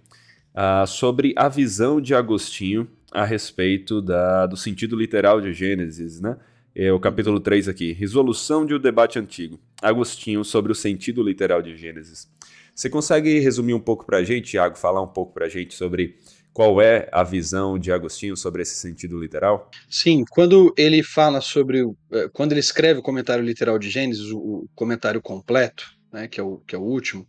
uh, 0.54 0.88
sobre 0.88 1.34
a 1.36 1.50
visão 1.50 2.00
de 2.00 2.16
Agostinho 2.16 2.88
a 3.12 3.26
respeito 3.26 4.02
da, 4.02 4.46
do 4.46 4.56
sentido 4.56 4.96
literal 4.96 5.42
de 5.42 5.52
Gênesis, 5.52 6.22
né? 6.22 6.38
É 6.74 6.92
o 6.92 7.00
capítulo 7.00 7.40
3 7.40 7.70
aqui, 7.70 7.94
Resolução 7.94 8.66
de 8.66 8.74
um 8.74 8.80
debate 8.80 9.18
antigo. 9.18 9.58
Agostinho 9.82 10.44
sobre 10.44 10.72
o 10.74 10.76
sentido 10.76 11.24
literal 11.24 11.62
de 11.62 11.76
Gênesis. 11.76 12.30
Você 12.74 12.90
consegue 12.90 13.40
resumir 13.40 13.74
um 13.74 13.80
pouco 13.80 14.06
para 14.06 14.18
a 14.18 14.24
gente, 14.24 14.52
Tiago, 14.52 14.78
falar 14.78 15.02
um 15.02 15.08
pouco 15.08 15.34
para 15.34 15.46
a 15.46 15.50
gente 15.50 15.74
sobre 15.74 16.18
qual 16.56 16.82
é 16.82 17.10
a 17.12 17.22
visão 17.22 17.78
de 17.78 17.92
Agostinho 17.92 18.38
sobre 18.38 18.62
esse 18.62 18.76
sentido 18.76 19.20
literal? 19.20 19.70
Sim, 19.90 20.24
quando 20.30 20.74
ele 20.78 21.04
fala 21.04 21.42
sobre. 21.42 21.82
Eh, 22.14 22.30
quando 22.32 22.54
ele 22.54 22.62
escreve 22.62 23.02
o 23.02 23.04
comentário 23.04 23.44
literal 23.44 23.78
de 23.78 23.90
Gênesis, 23.90 24.32
o 24.32 24.66
comentário 24.74 25.22
completo, 25.22 25.84
né, 26.14 26.30
que, 26.30 26.40
é 26.40 26.44
o, 26.44 26.60
que 26.60 26.74
é 26.74 26.78
o 26.78 26.82
último, 26.82 27.28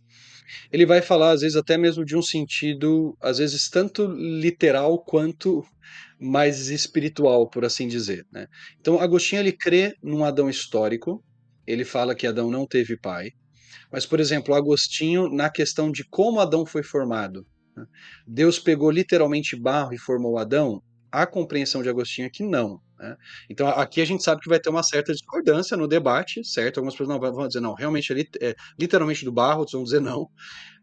ele 0.71 0.85
vai 0.85 1.01
falar, 1.01 1.31
às 1.31 1.41
vezes, 1.41 1.57
até 1.57 1.77
mesmo 1.77 2.05
de 2.05 2.15
um 2.15 2.21
sentido, 2.21 3.17
às 3.21 3.37
vezes, 3.37 3.69
tanto 3.69 4.07
literal 4.07 4.97
quanto 5.03 5.61
mais 6.17 6.69
espiritual, 6.69 7.49
por 7.49 7.65
assim 7.65 7.85
dizer. 7.85 8.25
Né? 8.31 8.47
Então, 8.79 8.97
Agostinho 8.97 9.41
ele 9.41 9.51
crê 9.51 9.93
num 10.01 10.23
Adão 10.23 10.49
histórico, 10.49 11.21
ele 11.67 11.83
fala 11.83 12.15
que 12.15 12.25
Adão 12.25 12.49
não 12.49 12.65
teve 12.65 12.95
pai, 12.97 13.31
mas, 13.91 14.05
por 14.05 14.21
exemplo, 14.21 14.55
Agostinho, 14.55 15.29
na 15.29 15.49
questão 15.49 15.91
de 15.91 16.05
como 16.05 16.39
Adão 16.39 16.65
foi 16.65 16.81
formado? 16.81 17.45
Deus 18.25 18.59
pegou 18.59 18.89
literalmente 18.91 19.55
barro 19.55 19.93
e 19.93 19.97
formou 19.97 20.37
Adão? 20.37 20.81
A 21.11 21.25
compreensão 21.25 21.81
de 21.81 21.89
Agostinho 21.89 22.27
é 22.27 22.29
que 22.29 22.43
não. 22.43 22.81
Né? 22.99 23.15
Então 23.49 23.67
aqui 23.67 24.01
a 24.01 24.05
gente 24.05 24.23
sabe 24.23 24.41
que 24.41 24.49
vai 24.49 24.59
ter 24.59 24.69
uma 24.69 24.83
certa 24.83 25.13
discordância 25.13 25.77
no 25.77 25.87
debate, 25.87 26.43
certo? 26.43 26.77
Algumas 26.77 26.95
pessoas 26.95 27.09
não 27.09 27.19
vão 27.19 27.47
dizer 27.47 27.59
não, 27.59 27.73
realmente 27.73 28.13
é, 28.13 28.49
é 28.49 28.55
literalmente 28.79 29.23
do 29.23 29.31
barro, 29.31 29.59
outros 29.59 29.73
vão 29.73 29.83
dizer 29.83 30.01
não. 30.01 30.29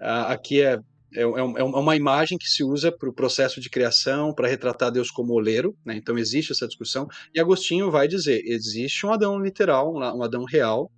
Aqui 0.01 0.62
é, 0.62 0.78
é, 1.14 1.22
é, 1.22 1.22
é, 1.22 1.64
uma 1.64 1.95
imagem 1.95 2.36
que 2.36 2.49
se 2.49 2.64
usa 2.64 2.90
para 2.90 3.09
o 3.09 3.12
processo 3.12 3.61
de 3.61 3.70
criação, 3.70 4.34
para 4.34 4.49
retratar 4.49 4.90
Deus 4.90 5.11
como 5.11 5.32
oleiro, 5.32 5.76
né? 5.84 5.97
então 5.97 6.18
existe 6.18 6.53
essa 6.53 6.66
discussão. 6.66 7.07
E 7.32 7.40
Agostinho 7.40 7.90
vai 7.90 8.09
dizer: 8.09 8.42
existe 8.45 9.07
um 9.07 9.12
Adão 9.12 9.38
literal, 9.38 9.95
um 9.95 10.22
Adão 10.22 10.45
real, 10.45 10.90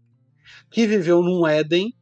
que 0.70 0.86
viveu 0.86 1.22
num 1.22 1.46
Éden 1.46 1.94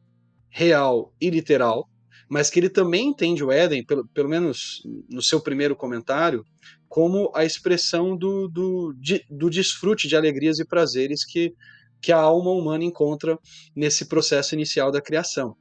real 0.49 1.13
e 1.19 1.29
literal, 1.29 1.89
mas 2.27 2.49
que 2.49 2.59
ele 2.59 2.69
também 2.69 3.09
entende 3.09 3.43
o 3.43 3.51
Éden, 3.51 3.85
pelo, 3.85 4.07
pelo 4.07 4.29
menos 4.29 4.81
no 5.09 5.21
seu 5.21 5.39
primeiro 5.39 5.75
comentário, 5.75 6.45
como 6.87 7.31
a 7.35 7.43
expressão 7.45 8.15
do, 8.15 8.47
do, 8.47 8.93
de, 8.93 9.25
do 9.29 9.49
desfrute 9.49 10.07
de 10.07 10.15
alegrias 10.15 10.59
e 10.59 10.65
prazeres 10.65 11.23
que, 11.25 11.53
que 12.01 12.11
a 12.11 12.17
alma 12.17 12.51
humana 12.51 12.83
encontra 12.83 13.37
nesse 13.75 14.05
processo 14.05 14.55
inicial 14.55 14.91
da 14.91 15.01
criação. 15.01 15.55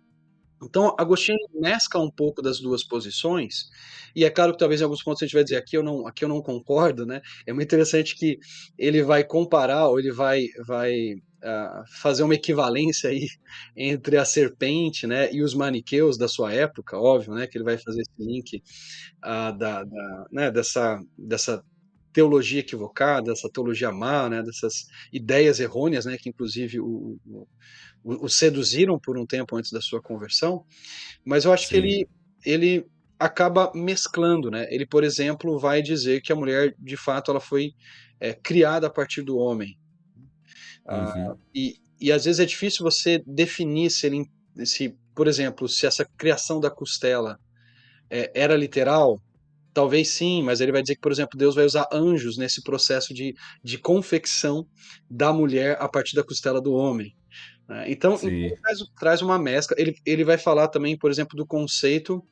Então, 0.63 0.95
Agostinho 0.99 1.39
mescla 1.55 2.01
um 2.03 2.11
pouco 2.11 2.41
das 2.41 2.61
duas 2.61 2.85
posições, 2.85 3.69
e 4.15 4.25
é 4.25 4.31
claro 4.31 4.53
que 4.53 4.59
talvez 4.59 4.81
em 4.81 4.85
alguns 4.85 5.03
pontos 5.03 5.23
a 5.23 5.27
gente 5.27 5.35
vai 5.35 5.45
dizer 5.45 5.57
aqui 5.57 5.77
eu 5.77 5.83
não, 5.83 6.07
aqui 6.07 6.25
eu 6.25 6.29
não 6.29 6.41
concordo, 6.41 7.05
né? 7.05 7.21
É 7.47 7.53
muito 7.53 7.67
interessante 7.67 8.17
que 8.17 8.39
ele 8.79 9.03
vai 9.03 9.25
comparar, 9.25 9.89
ou 9.89 9.99
ele 9.99 10.13
vai, 10.13 10.47
vai 10.67 11.15
uh, 11.45 11.85
fazer 12.01 12.23
uma 12.23 12.35
equivalência 12.35 13.11
aí 13.11 13.29
entre 13.77 14.17
a 14.17 14.25
serpente, 14.25 15.07
né, 15.07 15.33
e 15.33 15.43
os 15.43 15.55
maniqueus 15.55 16.17
da 16.17 16.29
sua 16.29 16.53
época, 16.53 16.99
óbvio, 16.99 17.35
né, 17.35 17.47
que 17.47 17.59
ele 17.59 17.65
vai 17.65 17.79
fazer 17.79 18.01
esse 18.01 18.13
link 18.19 18.63
uh, 19.25 19.57
da, 19.57 19.85
da 19.85 20.27
né, 20.33 20.51
dessa, 20.51 20.99
dessa 21.17 21.63
teologia 22.15 22.61
equivocada, 22.61 23.31
dessa 23.31 23.51
teologia 23.51 23.93
má, 23.93 24.31
né, 24.31 24.43
dessas 24.43 24.87
ideias 25.13 25.61
errôneas, 25.61 26.07
né, 26.07 26.17
que 26.17 26.31
inclusive 26.31 26.81
o, 26.81 27.19
o, 27.27 27.47
o, 28.03 28.29
seduziram 28.29 28.99
por 28.99 29.19
um 29.19 29.27
tempo 29.27 29.57
antes 29.57 29.71
da 29.71 29.83
sua 29.83 30.01
conversão, 30.01 30.65
mas 31.23 31.45
eu 31.45 31.53
acho 31.53 31.65
Sim. 31.65 31.71
que 31.71 31.77
ele, 31.77 32.09
ele 32.47 32.87
acaba 33.19 33.71
mesclando, 33.75 34.51
né? 34.51 34.67
Ele, 34.71 34.87
por 34.87 35.05
exemplo, 35.05 35.59
vai 35.59 35.83
dizer 35.83 36.23
que 36.23 36.33
a 36.33 36.37
mulher, 36.37 36.75
de 36.79 36.97
fato, 36.97 37.31
ela 37.31 37.41
foi 37.41 37.75
é, 38.21 38.33
criada 38.33 38.87
a 38.87 38.91
partir 38.91 39.23
do 39.23 39.37
homem, 39.37 39.77
Uhum. 40.87 41.33
Uh, 41.33 41.39
e, 41.55 41.77
e 42.01 42.13
às 42.13 42.25
vezes 42.25 42.41
é 42.41 42.45
difícil 42.45 42.83
você 42.83 43.23
definir 43.27 43.91
se 43.91 44.07
ele, 44.07 44.31
se, 44.65 44.97
por 45.15 45.27
exemplo, 45.27 45.69
se 45.69 45.87
essa 45.87 46.05
criação 46.17 46.61
da 46.61 46.71
costela 46.71 47.39
é, 48.11 48.31
era 48.35 48.57
literal, 48.57 49.21
talvez 49.75 50.11
sim, 50.11 50.43
mas 50.43 50.61
ele 50.61 50.73
vai 50.73 50.81
dizer 50.81 50.95
que, 50.95 51.01
por 51.01 51.13
exemplo, 51.13 51.37
Deus 51.37 51.55
vai 51.55 51.65
usar 51.65 51.89
anjos 51.93 52.39
nesse 52.39 52.63
processo 52.63 53.13
de, 53.13 53.35
de 53.63 53.77
confecção 53.77 54.67
da 55.11 55.33
mulher 55.33 55.77
a 55.81 55.89
partir 55.89 56.15
da 56.15 56.23
costela 56.23 56.61
do 56.63 56.73
homem. 56.73 57.15
Né? 57.69 57.91
Então, 57.91 58.17
ele 58.23 58.57
traz, 58.57 58.79
traz, 58.99 59.23
uma 59.23 59.39
mescla. 59.39 59.77
Ele, 59.79 59.95
ele 60.07 60.25
vai 60.25 60.39
falar 60.39 60.69
também, 60.69 60.97
por 60.97 61.11
exemplo, 61.11 61.37
do 61.37 61.45
conceito 61.45 62.25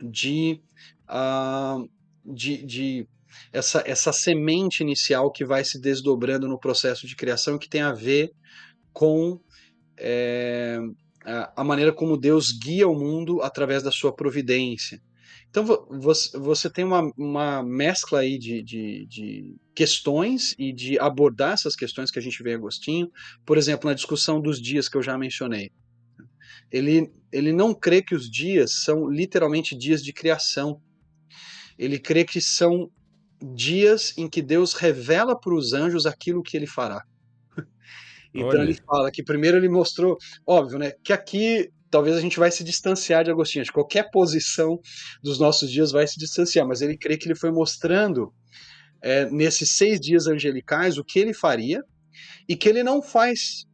de, 0.00 0.62
uh, 1.10 1.88
de, 2.24 2.64
de 2.64 3.08
essa, 3.52 3.82
essa 3.84 4.12
semente 4.12 4.82
inicial 4.82 5.32
que 5.32 5.44
vai 5.44 5.64
se 5.64 5.80
desdobrando 5.80 6.46
no 6.46 6.58
processo 6.58 7.06
de 7.06 7.16
criação 7.16 7.58
que 7.58 7.68
tem 7.68 7.80
a 7.80 7.92
ver 7.92 8.30
com 8.92 9.40
é, 9.96 10.78
a 11.56 11.64
maneira 11.64 11.92
como 11.92 12.16
Deus 12.16 12.52
guia 12.52 12.88
o 12.88 12.94
mundo 12.94 13.42
através 13.42 13.82
da 13.82 13.90
sua 13.90 14.14
providência. 14.14 15.00
Então 15.58 15.88
você 16.40 16.70
tem 16.70 16.84
uma, 16.84 17.12
uma 17.16 17.62
mescla 17.64 18.20
aí 18.20 18.38
de, 18.38 18.62
de, 18.62 19.06
de, 19.06 19.56
questões 19.74 20.54
e 20.56 20.72
de 20.72 20.98
abordar 21.00 21.54
essas 21.54 21.74
questões 21.74 22.10
que 22.10 22.18
a 22.18 22.22
gente 22.22 22.40
vê 22.42 22.54
Agostinho, 22.54 23.10
por 23.44 23.58
exemplo, 23.58 23.88
na 23.88 23.94
discussão 23.94 24.40
dos 24.40 24.60
dias 24.60 24.88
que 24.88 24.96
eu 24.96 25.02
já 25.02 25.18
mencionei. 25.18 25.72
Ele, 26.70 27.10
ele 27.32 27.52
não 27.52 27.74
crê 27.74 28.02
que 28.02 28.14
os 28.14 28.30
dias 28.30 28.82
são 28.84 29.08
literalmente 29.08 29.76
dias 29.76 30.02
de 30.04 30.12
criação. 30.12 30.80
Ele 31.76 31.98
crê 31.98 32.24
que 32.24 32.40
são 32.40 32.88
dias 33.54 34.16
em 34.16 34.28
que 34.28 34.42
Deus 34.42 34.74
revela 34.74 35.38
para 35.38 35.54
os 35.54 35.72
anjos 35.72 36.06
aquilo 36.06 36.42
que 36.42 36.56
ele 36.56 36.66
fará. 36.66 37.02
então 38.32 38.48
Olha. 38.48 38.62
ele 38.62 38.74
fala 38.74 39.10
que 39.10 39.24
primeiro 39.24 39.56
ele 39.56 39.68
mostrou, 39.68 40.18
óbvio, 40.46 40.78
né, 40.78 40.92
que 41.02 41.12
aqui 41.12 41.68
talvez 41.90 42.16
a 42.16 42.20
gente 42.20 42.38
vai 42.38 42.50
se 42.50 42.62
distanciar 42.62 43.24
de 43.24 43.30
Agostinho, 43.30 43.64
de 43.64 43.72
qualquer 43.72 44.10
posição 44.10 44.80
dos 45.22 45.38
nossos 45.38 45.70
dias 45.70 45.90
vai 45.90 46.06
se 46.06 46.18
distanciar, 46.18 46.66
mas 46.66 46.80
ele 46.80 46.96
crê 46.96 47.16
que 47.16 47.26
ele 47.26 47.34
foi 47.34 47.50
mostrando 47.50 48.32
é, 49.02 49.30
nesses 49.30 49.76
seis 49.76 50.00
dias 50.00 50.26
angelicais 50.26 50.98
o 50.98 51.04
que 51.04 51.18
ele 51.18 51.32
faria 51.32 51.82
e 52.48 52.56
que 52.56 52.68
ele 52.68 52.82
não 52.82 53.02
faz 53.02 53.64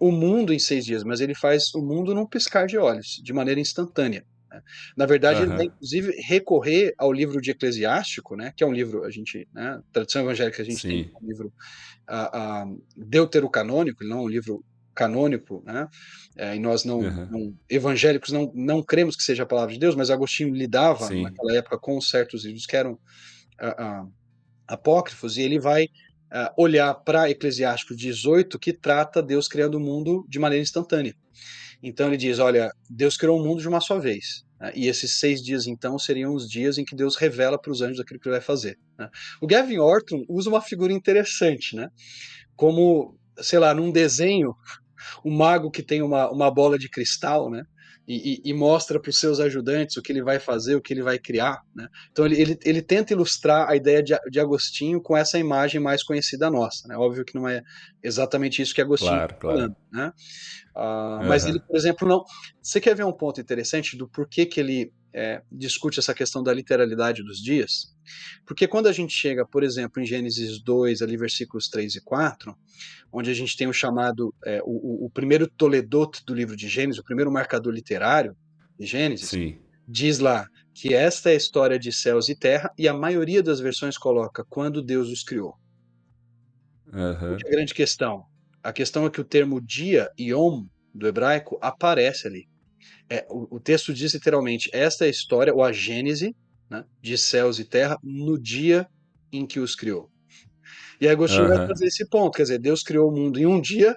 o 0.00 0.12
mundo 0.12 0.52
em 0.52 0.58
seis 0.58 0.84
dias, 0.84 1.02
mas 1.02 1.20
ele 1.20 1.34
faz 1.34 1.74
o 1.74 1.82
mundo 1.82 2.14
num 2.14 2.26
piscar 2.26 2.66
de 2.66 2.78
olhos, 2.78 3.20
de 3.22 3.32
maneira 3.32 3.60
instantânea. 3.60 4.24
Né? 4.50 4.62
Na 4.96 5.06
verdade, 5.06 5.40
uhum. 5.40 5.46
ele 5.46 5.56
vai 5.56 5.66
inclusive 5.66 6.12
recorrer 6.22 6.94
ao 6.96 7.12
livro 7.12 7.40
de 7.40 7.50
Eclesiástico, 7.50 8.36
né, 8.36 8.52
que 8.56 8.62
é 8.62 8.66
um 8.66 8.72
livro, 8.72 9.04
a 9.04 9.10
gente, 9.10 9.48
né, 9.52 9.80
tradição 9.92 10.22
evangélica, 10.22 10.62
a 10.62 10.64
gente 10.64 10.80
Sim. 10.80 10.88
tem 10.88 11.12
um 11.20 11.26
livro 11.26 11.52
uh, 12.08 12.72
uh, 12.72 12.82
deuterocanônico, 12.96 14.04
não 14.04 14.18
é 14.18 14.22
um 14.22 14.28
livro 14.28 14.64
canônico, 14.98 15.62
né, 15.64 15.86
é, 16.36 16.56
e 16.56 16.58
nós 16.58 16.84
não, 16.84 16.98
uhum. 16.98 17.28
não, 17.30 17.54
evangélicos 17.70 18.32
não, 18.32 18.50
não 18.54 18.82
cremos 18.82 19.14
que 19.14 19.22
seja 19.22 19.44
a 19.44 19.46
palavra 19.46 19.72
de 19.72 19.78
Deus, 19.78 19.94
mas 19.94 20.10
Agostinho 20.10 20.54
lidava 20.54 21.06
Sim. 21.06 21.22
naquela 21.22 21.56
época 21.56 21.78
com 21.78 22.00
certos 22.00 22.44
livros 22.44 22.66
que 22.66 22.76
eram 22.76 22.92
uh, 22.92 24.12
apócrifos, 24.66 25.36
e 25.36 25.42
ele 25.42 25.58
vai 25.58 25.86
olhar 26.58 26.92
para 26.92 27.30
Eclesiástico 27.30 27.96
18, 27.96 28.58
que 28.58 28.70
trata 28.70 29.22
Deus 29.22 29.48
criando 29.48 29.76
o 29.76 29.80
mundo 29.80 30.26
de 30.28 30.38
maneira 30.38 30.62
instantânea. 30.62 31.14
Então 31.82 32.08
ele 32.08 32.16
diz: 32.16 32.38
olha, 32.38 32.70
Deus 32.88 33.16
criou 33.16 33.40
o 33.40 33.42
mundo 33.42 33.60
de 33.60 33.68
uma 33.68 33.80
só 33.80 33.98
vez. 33.98 34.44
Né? 34.60 34.72
E 34.74 34.88
esses 34.88 35.18
seis 35.18 35.42
dias, 35.42 35.66
então, 35.66 35.98
seriam 35.98 36.34
os 36.34 36.48
dias 36.48 36.78
em 36.78 36.84
que 36.84 36.96
Deus 36.96 37.16
revela 37.16 37.58
para 37.58 37.72
os 37.72 37.80
anjos 37.80 38.00
aquilo 38.00 38.20
que 38.20 38.28
ele 38.28 38.36
vai 38.36 38.44
fazer. 38.44 38.78
Né? 38.98 39.08
O 39.40 39.46
Gavin 39.46 39.78
Orton 39.78 40.24
usa 40.28 40.50
uma 40.50 40.60
figura 40.60 40.92
interessante, 40.92 41.76
né? 41.76 41.88
Como, 42.56 43.16
sei 43.40 43.58
lá, 43.58 43.72
num 43.72 43.92
desenho, 43.92 44.54
o 45.24 45.30
mago 45.30 45.70
que 45.70 45.82
tem 45.82 46.02
uma, 46.02 46.30
uma 46.30 46.50
bola 46.50 46.78
de 46.78 46.88
cristal, 46.88 47.50
né? 47.50 47.64
e, 48.08 48.40
e, 48.42 48.54
mostra 48.54 48.98
para 48.98 49.10
os 49.10 49.20
seus 49.20 49.38
ajudantes 49.38 49.98
o 49.98 50.02
que 50.02 50.10
ele 50.10 50.22
vai 50.22 50.38
fazer, 50.38 50.74
o 50.74 50.80
que 50.80 50.94
ele 50.94 51.02
vai 51.02 51.18
criar. 51.18 51.60
Né? 51.74 51.86
Então 52.10 52.24
ele, 52.24 52.40
ele, 52.40 52.58
ele, 52.64 52.80
tenta 52.80 53.12
ilustrar 53.12 53.68
a 53.68 53.76
ideia 53.76 54.02
de, 54.02 54.16
de 54.30 54.40
Agostinho 54.40 54.98
com 54.98 55.14
essa 55.14 55.38
imagem 55.38 55.78
mais 55.78 56.02
conhecida 56.02 56.50
nossa. 56.50 56.88
Né? 56.88 56.96
Óbvio 56.96 57.22
que 57.22 57.34
não 57.34 57.46
é 57.46 57.62
exatamente 58.02 58.62
isso 58.62 58.74
que 58.74 58.80
Agostinho 58.80 59.12
está 59.14 59.36
falando. 59.38 59.76
Né? 59.92 60.10
Uh, 60.74 60.80
uhum. 60.80 61.28
Mas 61.28 61.44
ele, 61.44 61.60
por 61.60 61.76
exemplo, 61.76 62.08
não. 62.08 62.24
Você 62.62 62.80
quer 62.80 62.96
ver 62.96 63.04
um 63.04 63.12
ponto 63.12 63.42
interessante 63.42 63.94
do 63.94 64.08
porquê 64.08 64.46
que 64.46 64.58
ele 64.58 64.90
é, 65.12 65.42
discute 65.50 65.98
essa 65.98 66.14
questão 66.14 66.42
da 66.42 66.52
literalidade 66.52 67.22
dos 67.22 67.42
dias? 67.42 67.94
Porque 68.46 68.66
quando 68.66 68.86
a 68.86 68.92
gente 68.92 69.12
chega, 69.12 69.46
por 69.46 69.62
exemplo, 69.62 70.02
em 70.02 70.06
Gênesis 70.06 70.60
2, 70.60 71.02
ali 71.02 71.16
versículos 71.16 71.68
3 71.68 71.96
e 71.96 72.00
4, 72.00 72.56
onde 73.12 73.30
a 73.30 73.34
gente 73.34 73.56
tem 73.56 73.66
o 73.66 73.72
chamado, 73.72 74.34
é, 74.44 74.60
o, 74.64 75.06
o, 75.06 75.10
primeiro 75.10 75.48
Toledot 75.48 76.24
do 76.26 76.34
livro 76.34 76.56
de 76.56 76.68
Gênesis, 76.68 77.00
o 77.00 77.04
primeiro 77.04 77.30
marcador 77.30 77.72
literário 77.72 78.36
de 78.78 78.86
Gênesis, 78.86 79.30
Sim. 79.30 79.58
diz 79.86 80.18
lá 80.18 80.48
que 80.74 80.94
esta 80.94 81.30
é 81.30 81.32
a 81.32 81.36
história 81.36 81.78
de 81.78 81.92
céus 81.92 82.28
e 82.28 82.36
terra, 82.36 82.70
e 82.78 82.86
a 82.86 82.94
maioria 82.94 83.42
das 83.42 83.60
versões 83.60 83.98
coloca 83.98 84.44
quando 84.48 84.82
Deus 84.82 85.08
os 85.08 85.22
criou. 85.22 85.54
Uhum. 86.92 87.34
é 87.34 87.46
a 87.46 87.50
grande 87.50 87.74
questão? 87.74 88.24
A 88.62 88.72
questão 88.72 89.04
é 89.04 89.10
que 89.10 89.20
o 89.20 89.24
termo 89.24 89.60
dia, 89.60 90.10
yom, 90.18 90.66
do 90.94 91.06
hebraico, 91.06 91.58
aparece 91.60 92.26
ali. 92.26 92.48
É, 93.08 93.26
o, 93.30 93.56
o 93.56 93.60
texto 93.60 93.92
diz 93.92 94.14
literalmente: 94.14 94.70
esta 94.72 95.04
é 95.04 95.08
a 95.08 95.10
história, 95.10 95.54
ou 95.54 95.62
a 95.62 95.72
gênese, 95.72 96.34
né, 96.68 96.84
de 97.00 97.16
céus 97.16 97.58
e 97.58 97.64
terra 97.64 97.98
no 98.02 98.38
dia 98.38 98.86
em 99.32 99.46
que 99.46 99.60
os 99.60 99.74
criou. 99.74 100.10
E 101.00 101.08
Agostinho 101.08 101.42
uhum. 101.42 101.56
vai 101.56 101.66
fazer 101.66 101.86
esse 101.86 102.08
ponto, 102.08 102.36
quer 102.36 102.42
dizer, 102.42 102.58
Deus 102.58 102.82
criou 102.82 103.08
o 103.10 103.14
mundo 103.14 103.38
em 103.38 103.46
um 103.46 103.60
dia, 103.60 103.96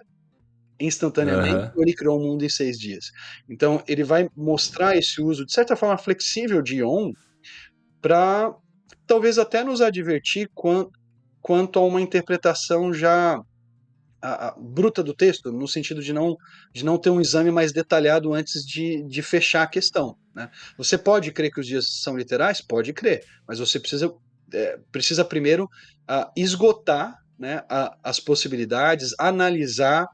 instantaneamente, 0.80 1.76
uhum. 1.76 1.84
ele 1.84 1.94
criou 1.94 2.20
o 2.20 2.24
mundo 2.24 2.46
em 2.46 2.50
seis 2.50 2.78
dias. 2.78 3.12
Então, 3.50 3.84
ele 3.88 4.04
vai 4.04 4.30
mostrar 4.36 4.96
esse 4.96 5.22
uso, 5.22 5.46
de 5.46 5.52
certa 5.52 5.76
forma, 5.76 5.98
flexível 5.98 6.62
de 6.62 6.84
on, 6.84 7.12
para 8.02 8.54
talvez 9.08 9.38
até 9.38 9.64
nos 9.64 9.82
advertir 9.82 10.50
quanto, 10.54 10.92
quanto 11.42 11.80
a 11.80 11.86
uma 11.86 12.02
interpretação 12.02 12.94
já 12.94 13.42
a, 14.22 14.50
a, 14.50 14.56
bruta 14.58 15.04
do 15.04 15.14
texto, 15.14 15.52
no 15.52 15.68
sentido 15.68 16.02
de 16.02 16.14
não, 16.14 16.38
de 16.72 16.86
não 16.86 16.98
ter 16.98 17.10
um 17.10 17.20
exame 17.20 17.52
mais 17.52 17.72
detalhado 17.72 18.34
antes 18.34 18.66
de, 18.66 19.04
de 19.04 19.22
fechar 19.22 19.64
a 19.64 19.68
questão. 19.68 20.16
Né? 20.34 20.50
Você 20.78 20.98
pode 20.98 21.32
crer 21.32 21.52
que 21.52 21.60
os 21.60 21.68
dias 21.68 22.02
são 22.02 22.16
literais? 22.16 22.62
Pode 22.62 22.94
crer, 22.94 23.26
mas 23.48 23.60
você 23.60 23.80
precisa, 23.80 24.14
é, 24.54 24.80
precisa 24.92 25.26
primeiro 25.26 25.70
esgotar 26.36 27.18
né, 27.40 27.64
a, 27.70 27.98
as 28.04 28.20
possibilidades, 28.20 29.16
analisar 29.18 30.08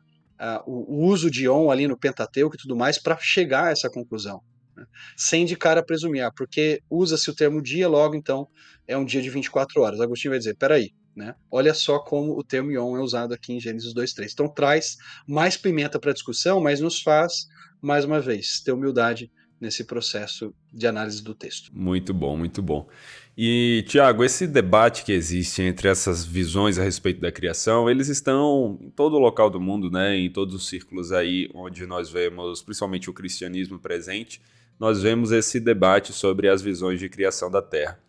o, 0.65 0.95
o, 0.95 1.05
uso 1.07 1.31
de 1.31 1.49
on 1.49 1.71
ali 1.71 1.87
no 1.87 1.97
Pentateuco 1.97 2.55
e 2.55 2.59
tudo 2.59 2.75
mais 2.75 2.97
para 2.97 3.17
chegar 3.17 3.65
a 3.65 3.71
essa 3.71 3.89
conclusão. 3.89 4.41
Né? 4.75 4.85
Sem 5.15 5.45
de 5.45 5.55
cara 5.55 5.83
presumir, 5.83 6.23
ah, 6.23 6.31
porque 6.31 6.81
usa-se 6.89 7.29
o 7.29 7.35
termo 7.35 7.61
dia, 7.61 7.87
logo 7.87 8.15
então 8.15 8.47
é 8.87 8.95
um 8.95 9.03
dia 9.03 9.21
de 9.21 9.29
24 9.29 9.81
horas. 9.81 9.99
Agostinho 9.99 10.31
vai 10.31 10.39
dizer: 10.39 10.55
peraí, 10.55 10.91
né? 11.17 11.35
Olha 11.51 11.73
só 11.73 11.97
como 11.99 12.37
o 12.37 12.43
termo 12.43 12.71
Yom 12.71 12.95
é 12.95 13.01
usado 13.01 13.33
aqui 13.33 13.53
em 13.53 13.59
Gênesis 13.59 13.93
2.3. 13.93 14.29
Então 14.31 14.47
traz 14.47 14.97
mais 15.27 15.57
pimenta 15.57 15.99
para 15.99 16.11
a 16.11 16.13
discussão, 16.13 16.61
mas 16.61 16.79
nos 16.79 17.01
faz, 17.01 17.47
mais 17.81 18.05
uma 18.05 18.21
vez, 18.21 18.61
ter 18.61 18.71
humildade 18.71 19.31
nesse 19.59 19.83
processo 19.83 20.53
de 20.71 20.85
análise 20.85 21.23
do 21.23 21.33
texto. 21.33 21.71
Muito 21.73 22.13
bom, 22.13 22.37
muito 22.37 22.61
bom. 22.61 22.87
E, 23.35 23.83
Tiago, 23.87 24.23
esse 24.23 24.45
debate 24.45 25.03
que 25.03 25.11
existe 25.11 25.63
entre 25.63 25.87
essas 25.87 26.23
visões 26.23 26.77
a 26.77 26.83
respeito 26.83 27.19
da 27.19 27.31
criação, 27.31 27.89
eles 27.89 28.07
estão 28.07 28.77
em 28.79 28.91
todo 28.91 29.17
local 29.17 29.49
do 29.49 29.59
mundo, 29.59 29.89
né? 29.89 30.15
em 30.15 30.29
todos 30.29 30.53
os 30.53 30.67
círculos 30.67 31.11
aí 31.11 31.49
onde 31.55 31.87
nós 31.87 32.09
vemos, 32.09 32.61
principalmente 32.61 33.09
o 33.09 33.13
cristianismo 33.13 33.79
presente, 33.79 34.39
nós 34.79 35.01
vemos 35.01 35.31
esse 35.31 35.59
debate 35.59 36.13
sobre 36.13 36.47
as 36.47 36.61
visões 36.61 36.99
de 36.99 37.09
criação 37.09 37.49
da 37.49 37.61
Terra. 37.61 37.99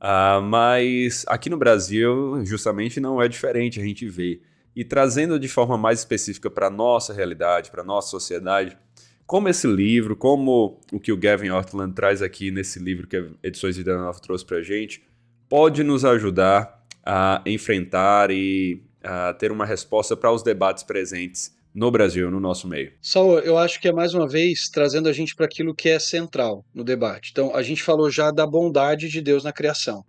Uh, 0.00 0.40
mas 0.40 1.24
aqui 1.28 1.50
no 1.50 1.58
Brasil, 1.58 2.44
justamente, 2.44 2.98
não 2.98 3.20
é 3.20 3.28
diferente, 3.28 3.78
a 3.78 3.84
gente 3.84 4.08
vê. 4.08 4.40
E 4.74 4.84
trazendo 4.84 5.38
de 5.38 5.48
forma 5.48 5.76
mais 5.76 5.98
específica 5.98 6.50
para 6.50 6.68
a 6.68 6.70
nossa 6.70 7.12
realidade, 7.12 7.70
para 7.70 7.82
a 7.82 7.84
nossa 7.84 8.08
sociedade, 8.08 8.78
como 9.26 9.48
esse 9.48 9.66
livro, 9.66 10.16
como 10.16 10.80
o 10.90 10.98
que 10.98 11.12
o 11.12 11.16
Gavin 11.16 11.50
Ortland 11.50 11.92
traz 11.94 12.22
aqui 12.22 12.50
nesse 12.50 12.78
livro 12.78 13.06
que 13.06 13.16
a 13.16 13.26
Edições 13.42 13.76
Vida 13.76 13.96
Nova 13.96 14.18
trouxe 14.20 14.44
para 14.44 14.56
a 14.56 14.62
gente, 14.62 15.02
pode 15.48 15.82
nos 15.82 16.04
ajudar 16.04 16.84
a 17.04 17.42
enfrentar 17.44 18.30
e 18.30 18.82
a 19.02 19.34
ter 19.34 19.52
uma 19.52 19.64
resposta 19.64 20.16
para 20.16 20.32
os 20.32 20.42
debates 20.42 20.82
presentes 20.82 21.54
no 21.74 21.90
Brasil, 21.90 22.30
no 22.30 22.40
nosso 22.40 22.66
meio. 22.66 22.92
Saul, 23.00 23.38
eu 23.40 23.56
acho 23.56 23.80
que 23.80 23.88
é 23.88 23.92
mais 23.92 24.14
uma 24.14 24.28
vez 24.28 24.68
trazendo 24.72 25.08
a 25.08 25.12
gente 25.12 25.34
para 25.34 25.46
aquilo 25.46 25.74
que 25.74 25.88
é 25.88 25.98
central 25.98 26.64
no 26.74 26.82
debate. 26.82 27.30
Então, 27.30 27.54
a 27.54 27.62
gente 27.62 27.82
falou 27.82 28.10
já 28.10 28.30
da 28.30 28.46
bondade 28.46 29.08
de 29.08 29.20
Deus 29.20 29.44
na 29.44 29.52
criação. 29.52 30.04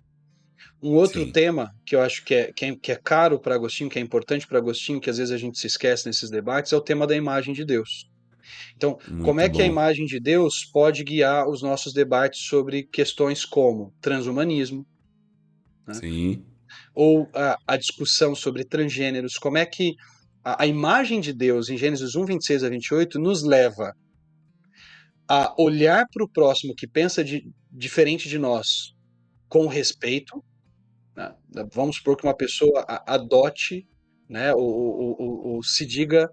Um 0.82 0.96
outro 0.96 1.24
Sim. 1.24 1.32
tema 1.32 1.72
que 1.86 1.96
eu 1.96 2.02
acho 2.02 2.26
que 2.26 2.34
é, 2.34 2.52
que 2.52 2.66
é, 2.66 2.76
que 2.76 2.92
é 2.92 2.96
caro 2.96 3.40
para 3.40 3.54
Agostinho, 3.54 3.90
que 3.90 4.00
é 4.00 4.02
importante 4.02 4.48
para 4.48 4.58
Agostinho, 4.58 5.00
que 5.00 5.12
às 5.12 5.18
vezes 5.18 5.32
a 5.32 5.38
gente 5.38 5.60
se 5.60 5.68
esquece 5.68 6.08
nesses 6.08 6.32
debates, 6.32 6.74
é 6.74 6.76
o 6.76 6.82
tema 6.82 7.06
da 7.06 7.16
imagem 7.16 7.54
de 7.54 7.64
Deus. 7.64 8.10
Então, 8.76 8.98
Muito 9.08 9.24
como 9.24 9.40
é 9.40 9.48
bom. 9.48 9.56
que 9.56 9.62
a 9.62 9.66
imagem 9.66 10.08
de 10.08 10.20
Deus 10.20 10.66
pode 10.66 11.04
guiar 11.04 11.48
os 11.48 11.62
nossos 11.62 11.94
debates 11.94 12.42
sobre 12.48 12.84
questões 12.84 13.46
como 13.46 13.94
transhumanismo, 14.02 14.86
né? 15.88 15.94
Sim. 15.94 16.46
ou 16.96 17.30
a, 17.34 17.58
a 17.68 17.78
discussão 17.78 18.34
sobre 18.34 18.64
transgêneros? 18.64 19.38
Como 19.38 19.60
é 19.60 19.66
que 19.68 19.96
a, 20.44 20.64
a 20.64 20.68
imagem 20.68 21.20
de 21.20 21.34
Deus 21.34 21.70
em 21.70 21.78
Gênesis 21.78 22.16
1, 22.16 22.26
26 22.26 22.64
a 22.64 22.70
28 22.70 23.20
nos 23.20 23.44
leva 23.44 23.94
a 25.28 25.54
olhar 25.58 26.06
para 26.12 26.24
o 26.24 26.30
próximo 26.30 26.76
que 26.76 26.88
pensa 26.88 27.24
de, 27.24 27.50
diferente 27.72 28.28
de 28.28 28.38
nós 28.38 28.94
com 29.48 29.68
respeito. 29.68 30.44
Né? 31.16 31.34
Vamos 31.74 31.98
supor 31.98 32.18
que 32.18 32.26
uma 32.26 32.36
pessoa 32.36 32.86
adote, 33.08 33.88
né, 34.28 34.54
ou, 34.54 34.62
ou, 34.62 35.16
ou, 35.20 35.48
ou 35.48 35.64
se 35.64 35.86
diga 35.86 36.30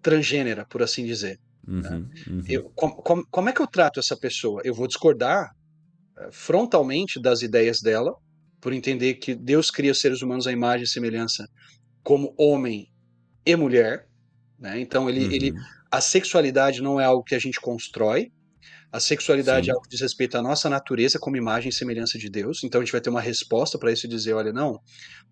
transgênera, 0.00 0.64
por 0.64 0.82
assim 0.82 1.04
dizer. 1.04 1.38
Uhum, 1.66 1.80
né? 1.80 2.08
uhum. 2.28 2.42
Eu, 2.48 2.70
com, 2.74 3.24
como 3.30 3.48
é 3.48 3.52
que 3.52 3.60
eu 3.60 3.66
trato 3.66 4.00
essa 4.00 4.16
pessoa? 4.16 4.60
Eu 4.64 4.74
vou 4.74 4.86
discordar 4.86 5.50
eh, 6.18 6.28
frontalmente 6.30 7.20
das 7.20 7.42
ideias 7.42 7.80
dela, 7.80 8.14
por 8.60 8.72
entender 8.72 9.14
que 9.14 9.34
Deus 9.34 9.70
cria 9.70 9.92
seres 9.92 10.22
humanos 10.22 10.46
à 10.46 10.52
imagem 10.52 10.84
e 10.84 10.88
semelhança 10.88 11.48
como 12.02 12.34
homem 12.38 12.91
e 13.44 13.56
mulher, 13.56 14.06
né? 14.58 14.80
Então 14.80 15.08
ele, 15.08 15.26
uhum. 15.26 15.32
ele, 15.32 15.54
a 15.90 16.00
sexualidade 16.00 16.80
não 16.82 17.00
é 17.00 17.04
algo 17.04 17.24
que 17.24 17.34
a 17.34 17.38
gente 17.38 17.60
constrói. 17.60 18.32
A 18.92 19.00
sexualidade 19.00 19.66
Sim. 19.66 19.70
é 19.70 19.74
algo 19.74 19.84
que 19.84 19.90
diz 19.90 20.00
respeito 20.00 20.36
à 20.36 20.42
nossa 20.42 20.68
natureza 20.68 21.18
como 21.18 21.36
imagem 21.36 21.70
e 21.70 21.72
semelhança 21.72 22.18
de 22.18 22.28
Deus. 22.28 22.62
Então 22.62 22.80
a 22.80 22.84
gente 22.84 22.92
vai 22.92 23.00
ter 23.00 23.10
uma 23.10 23.22
resposta 23.22 23.78
para 23.78 23.90
isso 23.90 24.06
e 24.06 24.08
dizer, 24.08 24.34
olha, 24.34 24.52
não, 24.52 24.78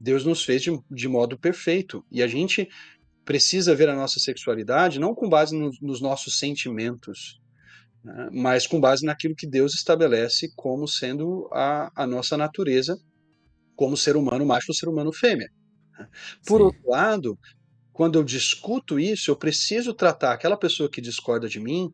Deus 0.01 0.25
nos 0.25 0.43
fez 0.43 0.63
de, 0.63 0.71
de 0.91 1.09
modo 1.09 1.39
perfeito 1.39 2.05
e 2.11 2.23
a 2.23 2.27
gente 2.27 2.69
precisa 3.25 3.75
ver 3.75 3.89
a 3.89 3.95
nossa 3.95 4.19
sexualidade 4.19 4.99
não 4.99 5.15
com 5.15 5.29
base 5.29 5.57
no, 5.57 5.71
nos 5.83 6.01
nossos 6.01 6.39
sentimentos, 6.39 7.41
né? 8.03 8.29
mas 8.33 8.67
com 8.67 8.81
base 8.81 9.05
naquilo 9.05 9.37
que 9.37 9.47
Deus 9.47 9.75
estabelece 9.75 10.51
como 10.57 10.89
sendo 10.89 11.49
a, 11.53 11.93
a 11.95 12.07
nossa 12.07 12.37
natureza 12.37 12.99
como 13.77 13.97
ser 13.97 14.17
humano 14.17 14.45
macho 14.45 14.67
ou 14.71 14.75
ser 14.75 14.89
humano 14.89 15.13
fêmea. 15.13 15.49
Né. 15.99 16.09
Por 16.47 16.59
Sim. 16.59 16.65
outro 16.65 16.91
lado, 16.91 17.39
quando 18.01 18.19
eu 18.19 18.25
discuto 18.25 18.99
isso, 18.99 19.31
eu 19.31 19.37
preciso 19.37 19.93
tratar 19.93 20.33
aquela 20.33 20.57
pessoa 20.57 20.89
que 20.89 21.03
discorda 21.03 21.47
de 21.47 21.61
mim 21.61 21.93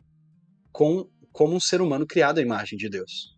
com, 0.71 1.11
como 1.33 1.57
um 1.57 1.59
ser 1.59 1.81
humano 1.81 2.07
criado 2.07 2.39
à 2.39 2.41
imagem 2.41 2.79
de 2.79 2.89
Deus. 2.89 3.35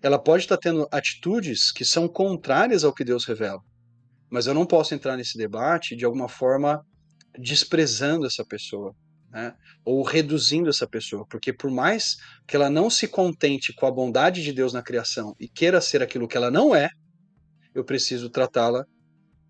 Ela 0.00 0.16
pode 0.16 0.44
estar 0.44 0.56
tendo 0.56 0.86
atitudes 0.92 1.72
que 1.72 1.84
são 1.84 2.06
contrárias 2.06 2.84
ao 2.84 2.94
que 2.94 3.02
Deus 3.02 3.24
revela, 3.24 3.60
mas 4.30 4.46
eu 4.46 4.54
não 4.54 4.64
posso 4.64 4.94
entrar 4.94 5.16
nesse 5.16 5.36
debate 5.36 5.96
de 5.96 6.04
alguma 6.04 6.28
forma 6.28 6.80
desprezando 7.36 8.24
essa 8.24 8.44
pessoa, 8.44 8.94
né? 9.28 9.52
ou 9.84 10.04
reduzindo 10.04 10.70
essa 10.70 10.86
pessoa, 10.86 11.26
porque 11.28 11.52
por 11.52 11.72
mais 11.72 12.18
que 12.46 12.54
ela 12.54 12.70
não 12.70 12.88
se 12.88 13.08
contente 13.08 13.72
com 13.72 13.84
a 13.86 13.90
bondade 13.90 14.44
de 14.44 14.52
Deus 14.52 14.72
na 14.72 14.80
criação 14.80 15.34
e 15.40 15.48
queira 15.48 15.80
ser 15.80 16.04
aquilo 16.04 16.28
que 16.28 16.36
ela 16.36 16.52
não 16.52 16.72
é, 16.72 16.88
eu 17.74 17.84
preciso 17.84 18.30
tratá-la 18.30 18.86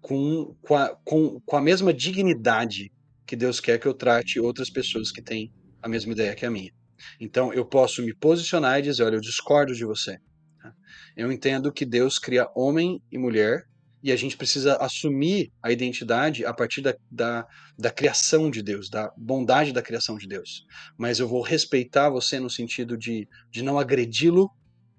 com, 0.01 0.57
com, 0.63 0.75
a, 0.77 0.97
com, 1.05 1.41
com 1.41 1.57
a 1.57 1.61
mesma 1.61 1.93
dignidade 1.93 2.93
que 3.27 3.37
Deus 3.37 3.61
quer 3.61 3.79
que 3.79 3.87
eu 3.87 3.95
trate 3.95 4.41
outras 4.41 4.71
pessoas 4.71 5.13
que 5.13 5.23
têm 5.23 5.53
a 5.83 5.89
mesma 5.89 6.13
ideia 6.13 6.35
que 6.35 6.45
a 6.45 6.51
minha. 6.51 6.73
Então 7.19 7.53
eu 7.53 7.65
posso 7.65 8.03
me 8.03 8.15
posicionar 8.15 8.79
e 8.79 8.83
dizer: 8.83 9.05
olha, 9.05 9.17
eu 9.17 9.21
discordo 9.21 9.75
de 9.75 9.85
você. 9.85 10.19
Tá? 10.61 10.75
Eu 11.17 11.31
entendo 11.31 11.73
que 11.73 11.85
Deus 11.85 12.19
cria 12.19 12.49
homem 12.55 13.03
e 13.11 13.19
mulher 13.19 13.65
e 14.03 14.11
a 14.11 14.17
gente 14.17 14.37
precisa 14.37 14.77
assumir 14.77 15.53
a 15.63 15.71
identidade 15.71 16.45
a 16.45 16.55
partir 16.55 16.81
da, 16.81 16.95
da, 17.11 17.47
da, 17.79 17.91
criação 17.91 18.51
de 18.51 18.63
Deus, 18.63 18.89
da 18.89 19.13
bondade 19.17 19.73
da 19.73 19.83
criação 19.83 20.17
de 20.17 20.27
Deus. 20.27 20.65
Mas 20.97 21.19
eu 21.19 21.29
vou 21.29 21.43
respeitar 21.43 22.09
você 22.09 22.41
no 22.41 22.49
sentido 22.49 22.97
de, 22.97 23.29
de 23.51 23.63
não 23.63 23.79
agredi-lo 23.79 24.51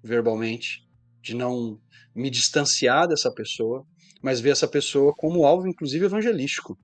verbalmente, 0.02 0.88
de 1.20 1.34
não 1.34 1.80
me 2.14 2.30
distanciar 2.30 3.08
dessa 3.08 3.32
pessoa, 3.32 3.84
mas 4.22 4.40
ver 4.40 4.50
essa 4.50 4.68
pessoa 4.68 5.12
como 5.16 5.44
alvo, 5.44 5.66
inclusive 5.66 6.04
evangelístico, 6.04 6.78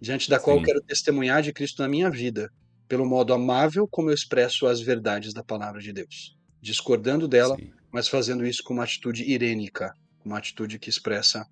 diante 0.00 0.28
da 0.28 0.40
qual 0.40 0.56
Sim. 0.56 0.62
eu 0.62 0.66
quero 0.66 0.80
testemunhar 0.80 1.42
de 1.42 1.52
Cristo 1.52 1.82
na 1.82 1.88
minha 1.88 2.10
vida, 2.10 2.50
pelo 2.88 3.06
modo 3.06 3.32
amável 3.32 3.86
como 3.86 4.10
eu 4.10 4.14
expresso 4.14 4.66
as 4.66 4.80
verdades 4.80 5.32
da 5.32 5.44
palavra 5.44 5.80
de 5.80 5.92
Deus, 5.92 6.36
discordando 6.60 7.28
dela, 7.28 7.56
Sim. 7.56 7.70
mas 7.92 8.08
fazendo 8.08 8.46
isso 8.46 8.64
com 8.64 8.74
uma 8.74 8.84
atitude 8.84 9.22
irênica, 9.22 9.94
uma 10.24 10.38
atitude 10.38 10.78
que 10.78 10.88
expressa 10.88 11.46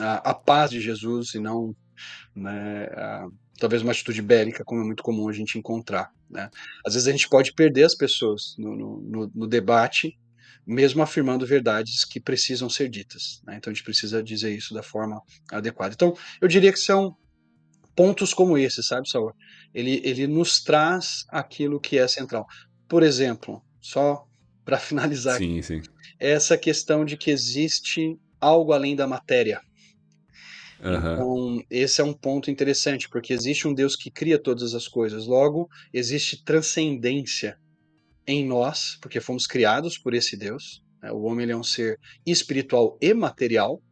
a, 0.00 0.30
a 0.30 0.34
paz 0.34 0.70
de 0.70 0.80
Jesus 0.80 1.34
e 1.34 1.38
não 1.38 1.76
né, 2.34 2.86
a, 2.92 3.28
talvez 3.58 3.82
uma 3.82 3.92
atitude 3.92 4.20
bélica, 4.22 4.64
como 4.64 4.80
é 4.80 4.84
muito 4.84 5.02
comum 5.02 5.28
a 5.28 5.32
gente 5.32 5.58
encontrar. 5.58 6.10
Né? 6.28 6.50
Às 6.84 6.94
vezes 6.94 7.08
a 7.08 7.12
gente 7.12 7.28
pode 7.28 7.52
perder 7.52 7.84
as 7.84 7.94
pessoas 7.94 8.54
no, 8.58 8.74
no, 8.76 9.30
no 9.34 9.46
debate 9.46 10.18
mesmo 10.66 11.02
afirmando 11.02 11.46
verdades 11.46 12.04
que 12.04 12.20
precisam 12.20 12.68
ser 12.70 12.88
ditas. 12.88 13.40
Né? 13.46 13.56
Então 13.56 13.70
a 13.70 13.74
gente 13.74 13.84
precisa 13.84 14.22
dizer 14.22 14.54
isso 14.54 14.72
da 14.72 14.82
forma 14.82 15.20
adequada. 15.50 15.94
Então 15.94 16.16
eu 16.40 16.48
diria 16.48 16.72
que 16.72 16.78
são 16.78 17.16
pontos 17.94 18.34
como 18.34 18.58
esse, 18.58 18.82
sabe, 18.82 19.08
Saul? 19.08 19.32
Ele, 19.72 20.00
ele 20.04 20.26
nos 20.26 20.62
traz 20.62 21.24
aquilo 21.28 21.80
que 21.80 21.98
é 21.98 22.08
central. 22.08 22.46
Por 22.88 23.02
exemplo, 23.02 23.62
só 23.80 24.26
para 24.64 24.78
finalizar, 24.78 25.38
sim, 25.38 25.60
sim. 25.62 25.82
essa 26.18 26.56
questão 26.56 27.04
de 27.04 27.16
que 27.16 27.30
existe 27.30 28.18
algo 28.40 28.72
além 28.72 28.96
da 28.96 29.06
matéria. 29.06 29.60
Uhum. 30.82 30.96
Então, 30.96 31.64
esse 31.70 32.00
é 32.00 32.04
um 32.04 32.12
ponto 32.12 32.50
interessante, 32.50 33.08
porque 33.08 33.32
existe 33.32 33.66
um 33.66 33.74
Deus 33.74 33.96
que 33.96 34.10
cria 34.10 34.38
todas 34.38 34.74
as 34.74 34.86
coisas, 34.86 35.26
logo, 35.26 35.68
existe 35.92 36.42
transcendência 36.44 37.58
em 38.26 38.46
nós, 38.46 38.96
porque 39.00 39.20
fomos 39.20 39.46
criados 39.46 39.98
por 39.98 40.14
esse 40.14 40.36
Deus. 40.36 40.82
Né? 41.02 41.12
O 41.12 41.22
homem 41.22 41.50
é 41.50 41.56
um 41.56 41.62
ser 41.62 41.98
espiritual 42.26 42.98
e 43.00 43.12
material. 43.12 43.82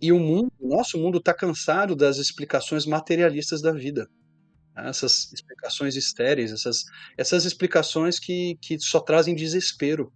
E 0.00 0.12
o 0.12 0.18
mundo, 0.18 0.52
o 0.58 0.68
nosso 0.68 0.98
mundo 0.98 1.18
está 1.18 1.34
cansado 1.34 1.94
das 1.94 2.18
explicações 2.18 2.86
materialistas 2.86 3.60
da 3.60 3.72
vida. 3.72 4.08
Né? 4.74 4.88
Essas 4.88 5.32
explicações 5.32 5.96
estéreis, 5.96 6.52
essas, 6.52 6.84
essas 7.16 7.44
explicações 7.44 8.18
que, 8.18 8.56
que 8.60 8.78
só 8.78 9.00
trazem 9.00 9.34
desespero. 9.34 10.12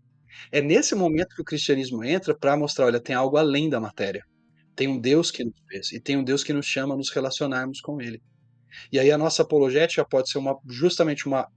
É 0.51 0.61
nesse 0.61 0.95
momento 0.95 1.35
que 1.35 1.43
o 1.43 1.45
cristianismo 1.45 2.03
entra 2.03 2.35
para 2.35 2.57
mostrar, 2.57 2.87
olha, 2.87 3.01
tem 3.01 3.15
algo 3.15 3.37
além 3.37 3.69
da 3.69 3.81
matéria. 3.81 4.25
Tem 4.75 4.89
um 4.89 4.99
Deus 4.99 5.31
que 5.31 5.45
nos 5.45 5.55
fez 5.69 5.93
e 5.93 6.01
tem 6.01 6.17
um 6.17 6.25
Deus 6.25 6.43
que 6.43 6.53
nos 6.53 6.67
chama 6.67 6.95
a 6.95 6.97
nos 6.97 7.11
relacionarmos 7.11 7.81
com 7.81 8.01
Ele. 8.01 8.23
E 8.91 8.99
aí 8.99 9.11
a 9.11 9.19
nossa 9.19 9.43
apologética 9.43 10.05
pode 10.05 10.31
ser 10.31 10.39
uma, 10.39 10.59
justamente 10.69 11.27
uma 11.27 11.49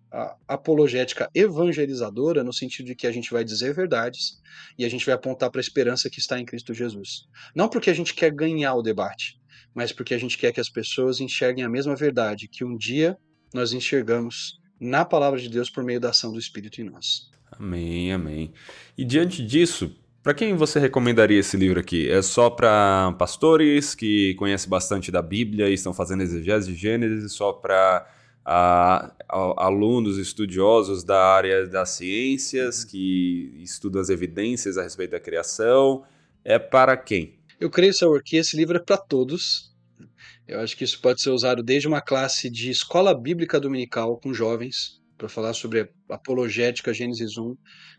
apologética 0.48 1.30
evangelizadora, 1.34 2.44
no 2.44 2.54
sentido 2.54 2.88
de 2.88 2.96
que 2.96 3.08
a 3.08 3.12
gente 3.12 3.32
vai 3.32 3.44
dizer 3.44 3.74
verdades 3.74 4.42
e 4.78 4.86
a 4.86 4.90
gente 4.90 5.06
vai 5.06 5.16
apontar 5.16 5.50
para 5.50 5.60
a 5.60 5.64
esperança 5.64 6.10
que 6.10 6.20
está 6.20 6.40
em 6.40 6.46
Cristo 6.46 6.74
Jesus. 6.74 7.26
Não 7.56 7.68
porque 7.68 7.90
a 7.90 7.94
gente 7.94 8.14
quer 8.14 8.32
ganhar 8.32 8.76
o 8.76 8.82
debate, 8.82 9.40
mas 9.74 9.92
porque 9.92 10.14
a 10.14 10.18
gente 10.18 10.38
quer 10.38 10.52
que 10.52 10.60
as 10.60 10.70
pessoas 10.70 11.20
enxerguem 11.20 11.64
a 11.64 11.70
mesma 11.70 11.96
verdade 11.96 12.48
que 12.48 12.64
um 12.64 12.78
dia 12.78 13.18
nós 13.54 13.74
enxergamos 13.74 14.60
na 14.80 15.06
palavra 15.06 15.40
de 15.40 15.50
Deus 15.50 15.70
por 15.70 15.84
meio 15.84 16.00
da 16.00 16.10
ação 16.10 16.32
do 16.32 16.40
Espírito 16.40 16.82
em 16.82 16.86
nós. 16.86 17.30
Amém, 17.52 18.12
amém. 18.12 18.54
E 18.98 19.06
diante 19.06 19.46
disso, 19.46 19.96
para 20.26 20.34
quem 20.34 20.56
você 20.56 20.80
recomendaria 20.80 21.40
esse 21.40 21.56
livro 21.56 21.80
aqui? 21.80 22.10
É 22.10 22.20
só 22.20 22.50
para 22.50 23.14
pastores 23.16 23.94
que 23.94 24.34
conhecem 24.40 24.68
bastante 24.68 25.12
da 25.12 25.22
Bíblia 25.22 25.70
e 25.70 25.76
estão 25.76 25.94
fazendo 25.94 26.24
exegese 26.24 26.74
de 26.74 26.76
Gênesis? 26.76 27.32
Só 27.34 27.54
para 27.54 28.08
alunos 29.56 30.18
estudiosos 30.18 31.04
da 31.04 31.24
área 31.24 31.68
das 31.68 31.90
ciências 31.92 32.84
que 32.84 33.54
estudam 33.62 34.02
as 34.02 34.10
evidências 34.10 34.80
a 34.80 34.82
respeito 34.82 35.12
da 35.12 35.20
criação? 35.20 36.04
É 36.44 36.58
para 36.58 36.98
quem? 36.98 37.38
Eu 37.60 37.70
creio, 37.70 37.94
Saur, 37.94 38.24
que 38.24 38.38
esse 38.38 38.58
livro 38.58 38.78
é 38.78 38.82
para 38.84 38.98
todos. 38.98 39.72
Eu 40.48 40.60
acho 40.60 40.76
que 40.76 40.84
isso 40.84 41.00
pode 41.00 41.22
ser 41.22 41.30
usado 41.30 41.62
desde 41.62 41.88
uma 41.88 42.02
classe 42.02 42.50
de 42.50 42.72
escola 42.72 43.14
bíblica 43.14 43.60
dominical 43.60 44.20
com 44.20 44.34
jovens, 44.34 45.00
para 45.18 45.30
falar 45.30 45.54
sobre 45.54 45.90
apologética 46.10 46.94
Gênesis 46.94 47.38
1. 47.38 47.58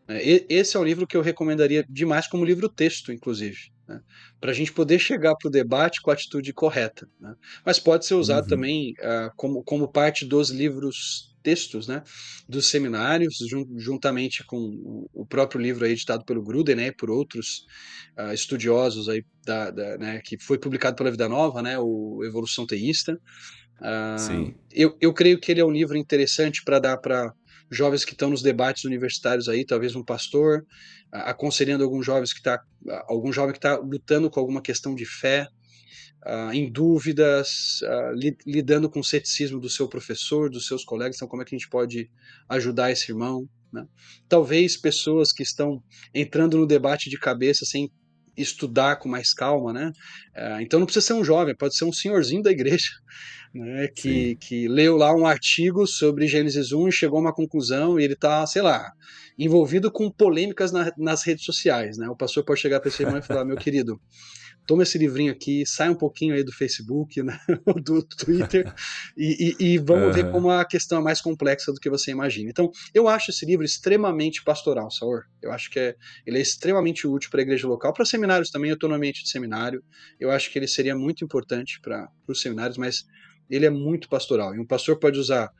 Né? 0.08 0.20
Esse 0.48 0.76
é 0.76 0.80
um 0.80 0.84
livro 0.84 1.06
que 1.06 1.16
eu 1.16 1.22
recomendaria 1.22 1.84
demais 1.88 2.26
como 2.26 2.44
livro 2.44 2.68
texto, 2.68 3.12
inclusive, 3.12 3.58
né? 3.88 4.00
para 4.40 4.50
a 4.50 4.54
gente 4.54 4.72
poder 4.72 4.98
chegar 4.98 5.34
para 5.36 5.48
o 5.48 5.50
debate 5.50 6.00
com 6.02 6.10
a 6.10 6.14
atitude 6.14 6.52
correta. 6.52 7.08
Né? 7.20 7.34
Mas 7.64 7.78
pode 7.78 8.06
ser 8.06 8.14
usado 8.14 8.44
uhum. 8.44 8.50
também 8.50 8.92
uh, 9.00 9.30
como, 9.36 9.62
como 9.64 9.88
parte 9.88 10.24
dos 10.24 10.50
livros 10.50 11.34
textos 11.46 11.86
né, 11.86 12.02
dos 12.48 12.68
seminários, 12.68 13.38
jun 13.48 13.64
juntamente 13.76 14.44
com 14.44 15.06
o 15.14 15.24
próprio 15.24 15.60
livro 15.60 15.86
editado 15.86 16.24
pelo 16.24 16.42
Gruden 16.42 16.74
né, 16.74 16.90
por 16.90 17.08
outros 17.08 17.64
uh, 18.18 18.32
estudiosos 18.32 19.08
aí 19.08 19.24
da, 19.44 19.70
da, 19.70 19.96
né, 19.96 20.20
que 20.24 20.36
foi 20.42 20.58
publicado 20.58 20.96
pela 20.96 21.08
Vida 21.12 21.28
Nova, 21.28 21.62
né, 21.62 21.78
o 21.78 22.24
Evolução 22.24 22.66
Teísta. 22.66 23.16
Uh, 23.80 24.18
Sim. 24.18 24.54
Eu, 24.72 24.96
eu 25.00 25.12
creio 25.12 25.38
que 25.38 25.52
ele 25.52 25.60
é 25.60 25.64
um 25.64 25.70
livro 25.70 25.96
interessante 25.96 26.62
para 26.64 26.78
dar 26.78 26.96
para 26.96 27.32
jovens 27.70 28.04
que 28.04 28.12
estão 28.12 28.30
nos 28.30 28.42
debates 28.42 28.84
universitários 28.84 29.48
aí, 29.48 29.64
talvez 29.64 29.96
um 29.96 30.04
pastor, 30.04 30.64
aconselhando 31.12 31.82
alguns 31.82 32.06
jovens 32.06 32.32
que 32.32 32.38
está 32.38 32.62
algum 33.08 33.32
jovem 33.32 33.52
que 33.52 33.58
está 33.58 33.76
lutando 33.76 34.30
com 34.30 34.38
alguma 34.38 34.62
questão 34.62 34.94
de 34.94 35.04
fé, 35.04 35.48
uh, 36.26 36.52
em 36.52 36.70
dúvidas, 36.70 37.80
uh, 37.82 38.12
li, 38.14 38.36
lidando 38.46 38.90
com 38.90 39.00
o 39.00 39.04
ceticismo 39.04 39.60
do 39.60 39.70
seu 39.70 39.88
professor, 39.88 40.50
dos 40.50 40.66
seus 40.66 40.84
colegas. 40.84 41.16
Então, 41.16 41.28
como 41.28 41.42
é 41.42 41.44
que 41.44 41.54
a 41.54 41.58
gente 41.58 41.68
pode 41.68 42.10
ajudar 42.48 42.90
esse 42.90 43.10
irmão? 43.10 43.48
Né? 43.72 43.86
Talvez 44.28 44.76
pessoas 44.76 45.32
que 45.32 45.42
estão 45.42 45.82
entrando 46.14 46.58
no 46.58 46.66
debate 46.66 47.08
de 47.08 47.18
cabeça 47.18 47.64
sem 47.64 47.90
estudar 48.36 48.96
com 48.96 49.08
mais 49.08 49.32
calma, 49.32 49.72
né? 49.72 49.92
Uh, 50.36 50.60
então 50.60 50.78
não 50.78 50.86
precisa 50.86 51.06
ser 51.06 51.14
um 51.14 51.24
jovem, 51.24 51.56
pode 51.56 51.74
ser 51.74 51.86
um 51.86 51.92
senhorzinho 51.92 52.42
da 52.42 52.50
igreja, 52.50 52.90
né? 53.56 53.88
Que, 53.88 54.36
que 54.36 54.68
leu 54.68 54.96
lá 54.96 55.14
um 55.14 55.26
artigo 55.26 55.86
sobre 55.86 56.26
Gênesis 56.26 56.72
1 56.72 56.88
e 56.88 56.92
chegou 56.92 57.18
a 57.18 57.22
uma 57.22 57.34
conclusão 57.34 57.98
e 57.98 58.04
ele 58.04 58.14
está, 58.14 58.46
sei 58.46 58.62
lá, 58.62 58.92
envolvido 59.38 59.90
com 59.90 60.10
polêmicas 60.10 60.72
na, 60.72 60.92
nas 60.96 61.24
redes 61.24 61.44
sociais, 61.44 61.98
né? 61.98 62.08
O 62.08 62.16
pastor 62.16 62.44
pode 62.44 62.60
chegar 62.60 62.80
para 62.80 62.88
esse 62.88 63.02
irmão 63.02 63.18
e 63.18 63.22
falar, 63.22 63.44
meu 63.44 63.56
querido, 63.56 64.00
toma 64.66 64.82
esse 64.82 64.98
livrinho 64.98 65.32
aqui, 65.32 65.64
sai 65.64 65.88
um 65.88 65.94
pouquinho 65.94 66.34
aí 66.34 66.42
do 66.42 66.52
Facebook, 66.52 67.22
né, 67.22 67.38
do 67.82 68.02
Twitter, 68.02 68.72
e, 69.16 69.54
e, 69.58 69.64
e 69.64 69.78
vamos 69.78 70.06
uhum. 70.06 70.12
ver 70.12 70.30
como 70.30 70.50
a 70.50 70.64
questão 70.64 70.98
é 70.98 71.02
mais 71.02 71.20
complexa 71.20 71.72
do 71.72 71.78
que 71.78 71.88
você 71.88 72.10
imagina. 72.10 72.50
Então, 72.50 72.70
eu 72.92 73.08
acho 73.08 73.30
esse 73.30 73.46
livro 73.46 73.64
extremamente 73.64 74.42
pastoral, 74.42 74.90
Saor. 74.90 75.24
Eu 75.40 75.52
acho 75.52 75.70
que 75.70 75.78
é, 75.78 75.94
ele 76.26 76.38
é 76.38 76.40
extremamente 76.40 77.06
útil 77.06 77.30
para 77.30 77.40
a 77.40 77.42
igreja 77.42 77.68
local, 77.68 77.92
para 77.92 78.04
seminários 78.04 78.50
também, 78.50 78.70
eu 78.70 78.74
estou 78.74 78.90
no 78.90 78.96
ambiente 78.96 79.22
de 79.22 79.30
seminário, 79.30 79.82
eu 80.18 80.30
acho 80.30 80.50
que 80.50 80.58
ele 80.58 80.68
seria 80.68 80.96
muito 80.96 81.24
importante 81.24 81.80
para 81.80 82.08
os 82.26 82.40
seminários, 82.40 82.76
mas 82.76 83.04
ele 83.50 83.66
é 83.66 83.70
muito 83.70 84.08
pastoral, 84.08 84.54
e 84.54 84.58
um 84.58 84.66
pastor 84.66 84.98
pode 84.98 85.18
usar 85.18 85.50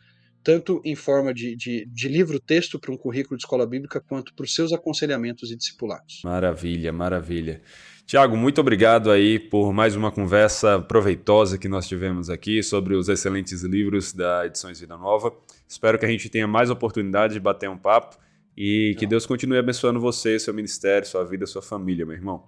tanto 0.47 0.81
em 0.85 0.95
forma 0.95 1.35
de, 1.35 1.57
de, 1.57 1.87
de 1.87 2.09
livro-texto 2.09 2.79
para 2.79 2.93
um 2.93 2.97
currículo 2.97 3.37
de 3.37 3.43
escola 3.43 3.67
bíblica, 3.67 4.01
quanto 4.01 4.33
para 4.33 4.45
os 4.45 4.55
seus 4.55 4.73
aconselhamentos 4.73 5.51
e 5.51 5.57
discipulados. 5.57 6.21
Maravilha, 6.23 6.93
maravilha. 6.93 7.61
Tiago, 8.07 8.37
muito 8.37 8.61
obrigado 8.61 9.11
aí 9.11 9.41
por 9.41 9.73
mais 9.73 9.97
uma 9.97 10.13
conversa 10.13 10.79
proveitosa 10.79 11.59
que 11.59 11.67
nós 11.67 11.89
tivemos 11.89 12.31
aqui 12.31 12.63
sobre 12.63 12.95
os 12.95 13.09
excelentes 13.09 13.65
livros 13.65 14.13
da 14.13 14.47
Edições 14.47 14.79
Vida 14.79 14.97
Nova. 14.97 15.35
Espero 15.69 15.99
que 15.99 16.07
a 16.07 16.09
gente 16.09 16.29
tenha 16.29 16.47
mais 16.47 16.71
oportunidade 16.71 17.35
de 17.35 17.41
bater 17.41 17.69
um 17.69 17.77
papo 17.77 18.17
e 18.57 18.95
que 18.97 19.07
Deus 19.09 19.27
continue 19.27 19.59
abençoando 19.59 19.99
você, 19.99 20.39
seu 20.39 20.55
ministério, 20.55 21.09
sua 21.09 21.25
vida, 21.25 21.45
sua 21.45 21.61
família, 21.61 22.07
meu 22.07 22.15
irmão. 22.15 22.45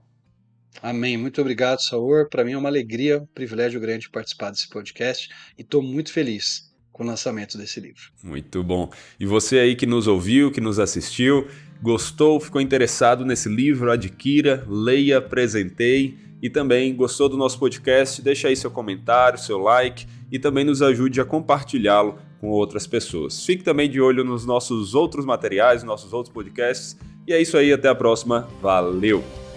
Amém. 0.83 1.17
Muito 1.17 1.41
obrigado, 1.41 1.81
Saor. 1.81 2.29
Para 2.29 2.45
mim 2.45 2.53
é 2.53 2.59
uma 2.59 2.69
alegria, 2.69 3.19
um 3.19 3.27
privilégio 3.27 3.81
grande 3.81 4.09
participar 4.09 4.51
desse 4.51 4.69
podcast 4.69 5.29
e 5.57 5.63
estou 5.63 5.83
muito 5.83 6.13
feliz 6.13 6.69
com 6.93 7.05
o 7.05 7.07
lançamento 7.07 7.57
desse 7.57 7.81
livro. 7.81 8.03
Muito 8.23 8.63
bom. 8.63 8.91
E 9.19 9.27
você 9.27 9.59
aí 9.59 9.77
que 9.77 9.87
nos 9.87 10.07
ouviu, 10.07 10.51
que 10.51 10.61
nos 10.61 10.79
assistiu, 10.79 11.47
gostou, 11.81 12.41
ficou 12.41 12.61
interessado 12.61 13.25
nesse 13.25 13.49
livro, 13.49 13.91
adquira, 13.91 14.65
leia, 14.69 15.19
apresentei 15.19 16.19
e 16.43 16.51
também 16.51 16.95
gostou 16.95 17.29
do 17.29 17.37
nosso 17.37 17.59
podcast, 17.59 18.23
deixa 18.23 18.49
aí 18.49 18.57
seu 18.57 18.71
comentário, 18.71 19.39
seu 19.39 19.59
like 19.59 20.07
e 20.31 20.39
também 20.39 20.65
nos 20.65 20.83
ajude 20.83 21.21
a 21.21 21.25
compartilhá-lo 21.25 22.19
com 22.41 22.49
outras 22.49 22.87
pessoas. 22.87 23.45
Fique 23.45 23.63
também 23.63 23.91
de 23.91 24.01
olho 24.01 24.25
nos 24.25 24.45
nossos 24.45 24.95
outros 24.95 25.25
materiais, 25.25 25.83
nossos 25.83 26.13
outros 26.13 26.33
podcasts. 26.33 26.97
E 27.27 27.33
é 27.33 27.41
isso 27.41 27.57
aí, 27.57 27.73
até 27.73 27.89
a 27.89 27.95
próxima. 27.95 28.49
Valeu! 28.63 29.48